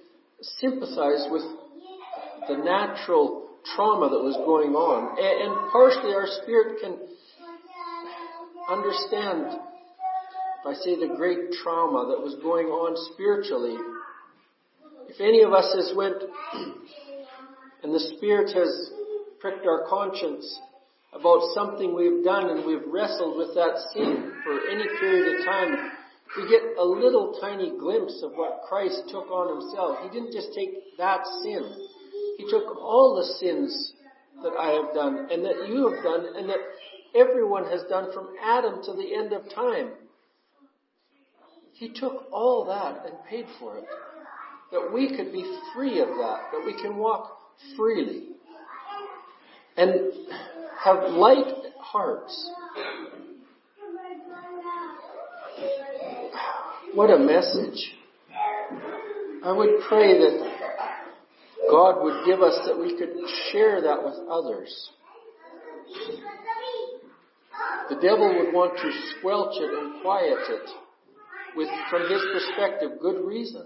sympathize 0.61 1.27
with 1.29 1.43
the 2.47 2.57
natural 2.57 3.49
trauma 3.75 4.09
that 4.09 4.23
was 4.23 4.37
going 4.45 4.71
on. 4.71 5.17
And 5.19 5.71
partially 5.71 6.13
our 6.13 6.27
spirit 6.43 6.79
can 6.79 6.97
understand, 8.69 9.59
if 10.59 10.65
I 10.65 10.73
say 10.75 10.95
the 10.95 11.15
great 11.17 11.51
trauma 11.63 12.15
that 12.15 12.23
was 12.23 12.37
going 12.41 12.67
on 12.67 12.95
spiritually 13.13 13.77
if 15.09 15.21
any 15.21 15.41
of 15.41 15.53
us 15.53 15.73
has 15.73 15.95
went 15.95 16.17
and 17.83 17.93
the 17.93 17.99
Spirit 18.15 18.53
has 18.53 18.91
pricked 19.39 19.65
our 19.65 19.87
conscience 19.87 20.59
about 21.13 21.41
something 21.53 21.95
we've 21.95 22.23
done 22.23 22.49
and 22.49 22.65
we've 22.65 22.85
wrestled 22.87 23.37
with 23.37 23.55
that 23.55 23.77
sin 23.93 24.33
for 24.43 24.69
any 24.69 24.87
period 24.99 25.39
of 25.39 25.45
time, 25.45 25.91
we 26.37 26.49
get 26.49 26.61
a 26.77 26.83
little 26.83 27.37
tiny 27.39 27.71
glimpse 27.79 28.21
of 28.23 28.33
what 28.33 28.63
Christ 28.67 29.03
took 29.09 29.31
on 29.31 29.61
himself. 29.61 29.97
He 30.03 30.09
didn't 30.09 30.33
just 30.33 30.49
take 30.55 30.97
that 30.97 31.21
sin. 31.43 31.63
He 32.37 32.45
took 32.49 32.77
all 32.77 33.15
the 33.15 33.39
sins 33.39 33.93
that 34.43 34.53
I 34.59 34.71
have 34.71 34.93
done 34.93 35.27
and 35.31 35.43
that 35.45 35.67
you 35.67 35.89
have 35.89 36.03
done 36.03 36.35
and 36.35 36.49
that 36.49 36.59
everyone 37.15 37.65
has 37.65 37.81
done 37.89 38.13
from 38.13 38.29
Adam 38.43 38.83
to 38.83 38.93
the 38.93 39.15
end 39.15 39.33
of 39.33 39.49
time. 39.53 39.91
He 41.73 41.93
took 41.93 42.25
all 42.31 42.65
that 42.65 43.05
and 43.05 43.15
paid 43.29 43.45
for 43.59 43.77
it 43.77 43.85
that 44.71 44.91
we 44.93 45.15
could 45.15 45.31
be 45.31 45.59
free 45.73 46.01
of 46.01 46.09
that, 46.09 46.39
that 46.51 46.63
we 46.65 46.73
can 46.81 46.97
walk 46.97 47.37
freely 47.77 48.27
and 49.77 49.91
have 50.83 51.11
light 51.11 51.53
hearts. 51.79 52.51
What 56.93 57.09
a 57.09 57.19
message. 57.19 57.93
I 59.43 59.51
would 59.51 59.81
pray 59.87 60.17
that 60.19 60.57
God 61.69 62.03
would 62.03 62.25
give 62.25 62.41
us 62.41 62.59
that 62.65 62.79
we 62.79 62.97
could 62.97 63.13
share 63.51 63.81
that 63.81 64.03
with 64.03 64.15
others. 64.29 64.89
The 67.89 67.95
devil 67.95 68.27
would 68.27 68.53
want 68.53 68.77
to 68.77 68.91
squelch 69.17 69.55
it 69.55 69.77
and 69.77 70.01
quiet 70.01 70.39
it 70.49 70.69
with, 71.55 71.69
from 71.89 72.03
his 72.09 72.21
perspective, 72.33 72.99
good 73.01 73.25
reason. 73.25 73.65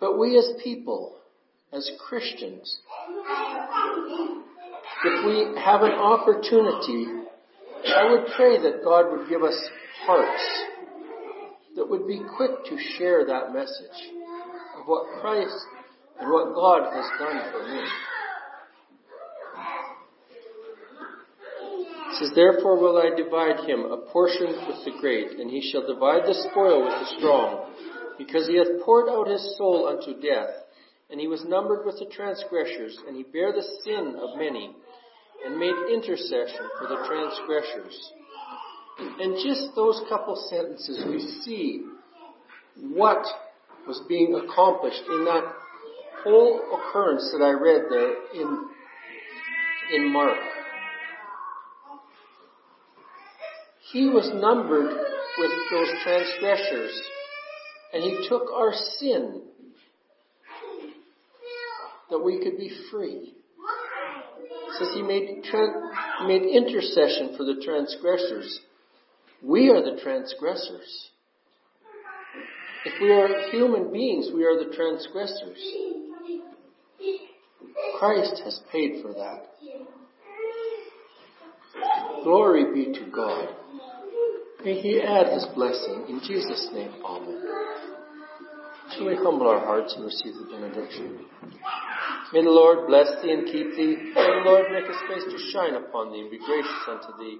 But 0.00 0.18
we 0.18 0.36
as 0.36 0.52
people, 0.62 1.16
as 1.72 1.90
Christians, 2.08 2.80
if 5.06 5.26
we 5.26 5.60
have 5.60 5.82
an 5.82 5.92
opportunity, 5.92 7.06
I 7.86 8.10
would 8.10 8.26
pray 8.34 8.58
that 8.58 8.82
God 8.84 9.10
would 9.12 9.28
give 9.28 9.42
us 9.42 9.56
hearts 10.04 10.64
that 11.76 11.88
would 11.88 12.06
be 12.06 12.20
quick 12.36 12.64
to 12.64 12.78
share 12.96 13.24
that 13.26 13.52
message 13.52 14.10
of 14.80 14.86
what 14.86 15.06
Christ 15.20 15.56
and 16.18 16.30
what 16.30 16.54
God 16.54 16.92
has 16.92 17.04
done 17.18 17.52
for 17.52 17.68
me. 17.68 17.82
It 22.08 22.18
says, 22.18 22.30
Therefore 22.34 22.80
will 22.80 22.96
I 22.96 23.14
divide 23.14 23.68
him 23.68 23.84
a 23.84 23.98
portion 24.10 24.46
with 24.66 24.84
the 24.84 24.92
great, 25.00 25.38
and 25.38 25.50
he 25.50 25.70
shall 25.70 25.86
divide 25.86 26.22
the 26.24 26.48
spoil 26.50 26.82
with 26.84 26.94
the 26.94 27.16
strong 27.18 27.72
because 28.16 28.46
he 28.48 28.56
hath 28.56 28.82
poured 28.84 29.10
out 29.10 29.28
his 29.28 29.56
soul 29.58 29.86
unto 29.86 30.18
death, 30.20 30.48
and 31.10 31.20
he 31.20 31.28
was 31.28 31.44
numbered 31.44 31.84
with 31.84 31.98
the 31.98 32.06
transgressors, 32.06 32.98
and 33.06 33.14
he 33.16 33.22
bare 33.22 33.52
the 33.52 33.62
sin 33.84 34.16
of 34.18 34.38
many, 34.38 34.74
and 35.46 35.58
made 35.58 35.74
intercession 35.94 36.68
for 36.78 36.88
the 36.88 37.06
transgressors. 37.06 38.12
And 38.98 39.36
just 39.44 39.74
those 39.76 40.02
couple 40.08 40.34
sentences, 40.50 41.04
we 41.06 41.20
see 41.42 41.84
what 42.80 43.24
was 43.86 44.02
being 44.08 44.34
accomplished 44.34 45.02
in 45.08 45.24
that 45.24 45.44
whole 46.24 46.60
occurrence 46.74 47.30
that 47.32 47.44
I 47.44 47.50
read 47.50 47.82
there 47.88 48.14
in, 48.34 48.68
in 49.94 50.12
Mark. 50.12 50.38
He 53.92 54.08
was 54.08 54.28
numbered 54.34 54.92
with 55.38 55.50
those 55.70 55.88
transgressors 56.02 57.00
and 57.92 58.02
He 58.02 58.26
took 58.28 58.50
our 58.52 58.72
sin 58.98 59.42
that 62.10 62.18
we 62.18 62.42
could 62.42 62.56
be 62.56 62.70
free. 62.90 63.34
Says 64.78 64.88
He 64.94 65.02
made, 65.02 65.44
made 66.26 66.42
intercession 66.42 67.34
for 67.36 67.44
the 67.44 67.60
transgressors. 67.64 68.60
We 69.42 69.70
are 69.70 69.82
the 69.82 70.00
transgressors. 70.02 71.08
If 72.84 73.00
we 73.00 73.10
are 73.10 73.50
human 73.50 73.92
beings, 73.92 74.30
we 74.34 74.44
are 74.44 74.56
the 74.56 74.74
transgressors. 74.74 75.58
Christ 77.98 78.42
has 78.44 78.60
paid 78.70 79.02
for 79.02 79.12
that. 79.14 79.46
Glory 82.22 82.72
be 82.72 82.92
to 82.98 83.10
God. 83.10 83.48
May 84.64 84.80
He 84.80 85.00
add 85.00 85.32
His 85.32 85.46
blessing. 85.54 86.06
In 86.08 86.20
Jesus' 86.20 86.68
name, 86.72 86.92
Amen. 87.04 87.42
Shall 88.96 89.06
we 89.06 89.16
humble 89.16 89.46
our 89.46 89.60
hearts 89.60 89.94
and 89.94 90.04
receive 90.06 90.32
the 90.34 90.44
benediction? 90.50 91.26
May 92.32 92.42
the 92.42 92.50
Lord 92.50 92.86
bless 92.88 93.06
thee 93.22 93.30
and 93.30 93.44
keep 93.44 93.76
thee. 93.76 93.96
May 94.14 94.40
the 94.40 94.42
Lord 94.44 94.72
make 94.72 94.86
his 94.86 94.96
face 95.06 95.24
to 95.28 95.38
shine 95.52 95.74
upon 95.74 96.12
thee 96.12 96.20
and 96.20 96.30
be 96.30 96.38
gracious 96.38 96.88
unto 96.88 97.12
thee. 97.18 97.38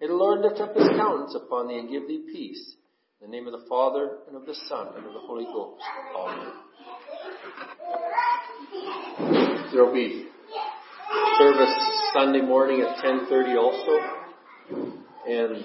May 0.00 0.08
the 0.08 0.14
Lord 0.14 0.40
lift 0.40 0.60
up 0.60 0.74
his 0.74 0.88
countenance 0.98 1.36
upon 1.36 1.68
thee 1.68 1.78
and 1.78 1.88
give 1.88 2.08
thee 2.08 2.24
peace. 2.32 2.74
In 3.22 3.30
the 3.30 3.36
name 3.36 3.46
of 3.46 3.52
the 3.52 3.64
Father, 3.68 4.18
and 4.26 4.36
of 4.36 4.46
the 4.46 4.54
Son, 4.68 4.88
and 4.96 5.06
of 5.06 5.12
the 5.12 5.20
Holy 5.20 5.44
Ghost. 5.44 5.80
Amen. 6.18 6.52
There 9.72 9.84
will 9.84 9.94
be 9.94 10.26
service 11.38 11.74
Sunday 12.14 12.40
morning 12.40 12.82
at 12.82 12.96
10.30 13.04 13.56
also. 13.56 14.00
And 15.28 15.64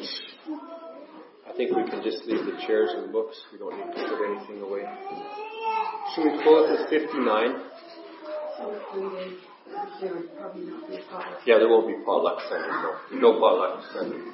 I 1.47 1.53
think 1.53 1.75
we 1.75 1.83
can 1.89 2.03
just 2.03 2.25
leave 2.25 2.45
the 2.45 2.57
chairs 2.65 2.91
and 2.95 3.11
books. 3.11 3.37
We 3.51 3.57
don't 3.59 3.75
need 3.75 3.93
to 3.93 4.09
put 4.09 4.29
anything 4.29 4.61
away. 4.61 4.83
Should 6.15 6.25
we 6.25 6.43
close 6.43 6.69
with 6.71 6.89
59? 6.89 7.61
Yeah, 11.45 11.57
there 11.57 11.69
won't 11.69 11.87
be 11.87 11.95
potluck 12.05 12.39
Sunday. 12.49 12.67
No, 12.67 13.33
no 13.33 13.39
potluck 13.39 13.83
Sunday. 13.93 14.31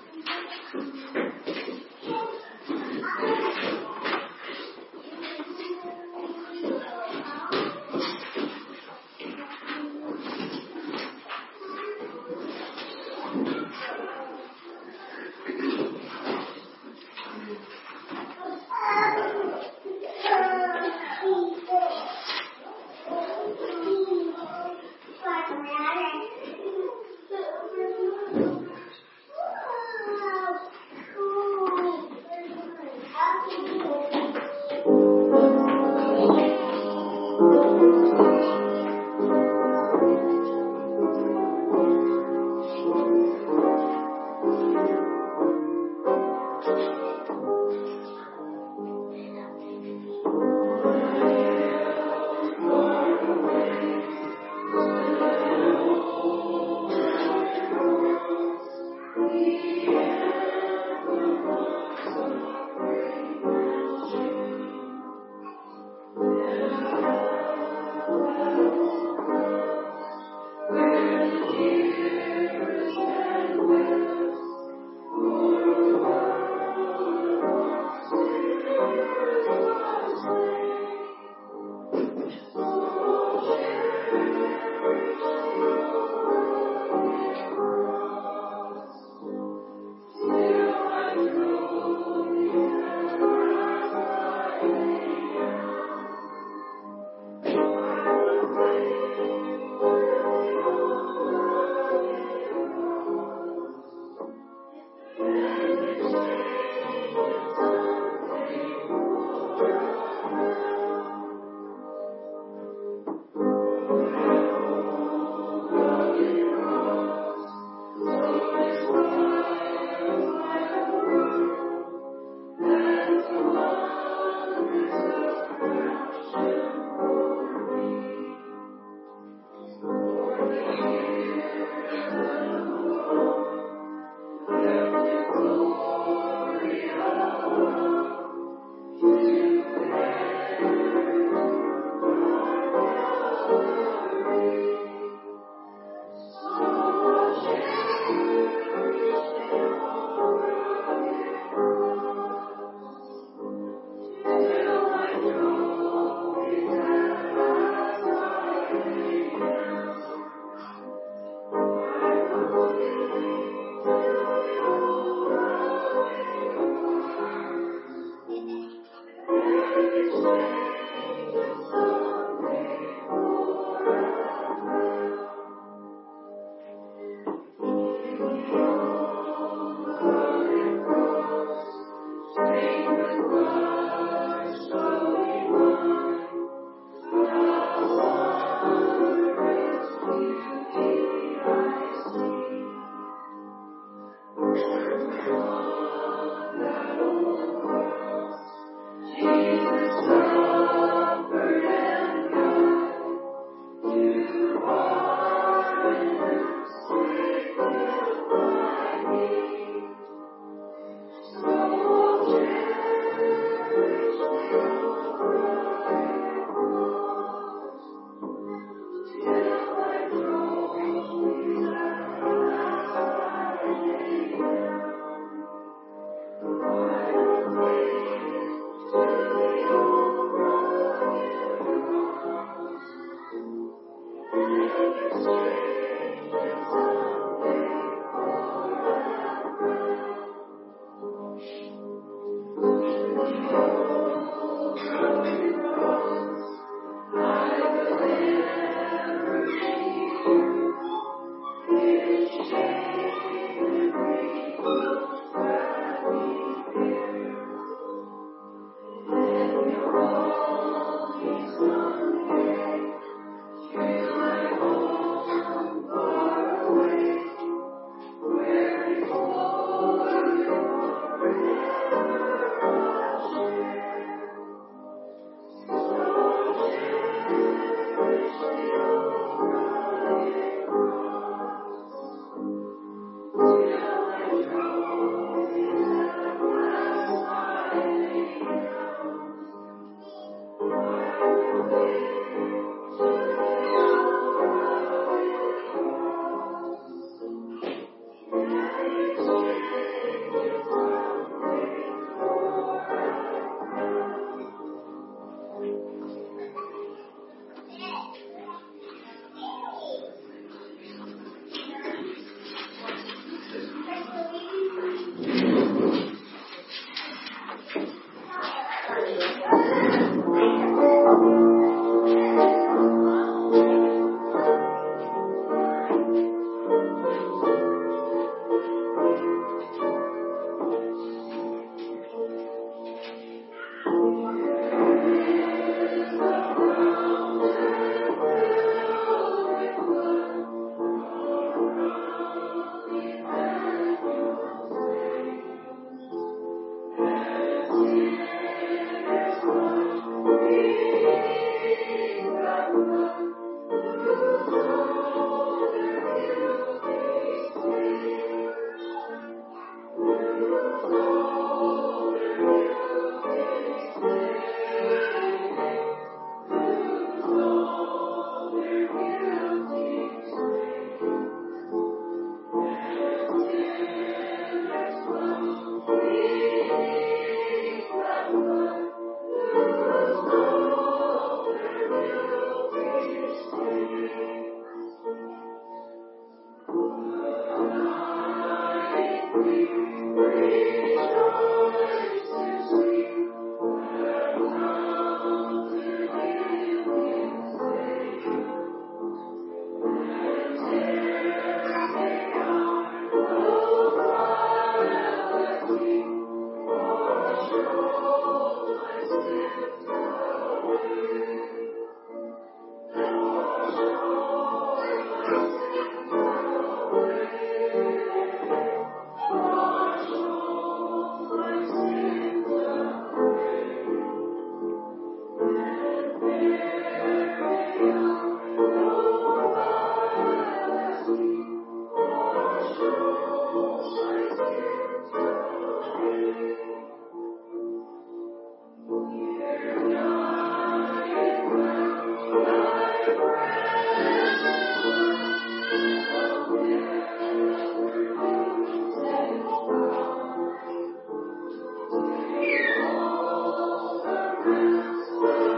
this 454.47 455.09
way. 455.21 455.56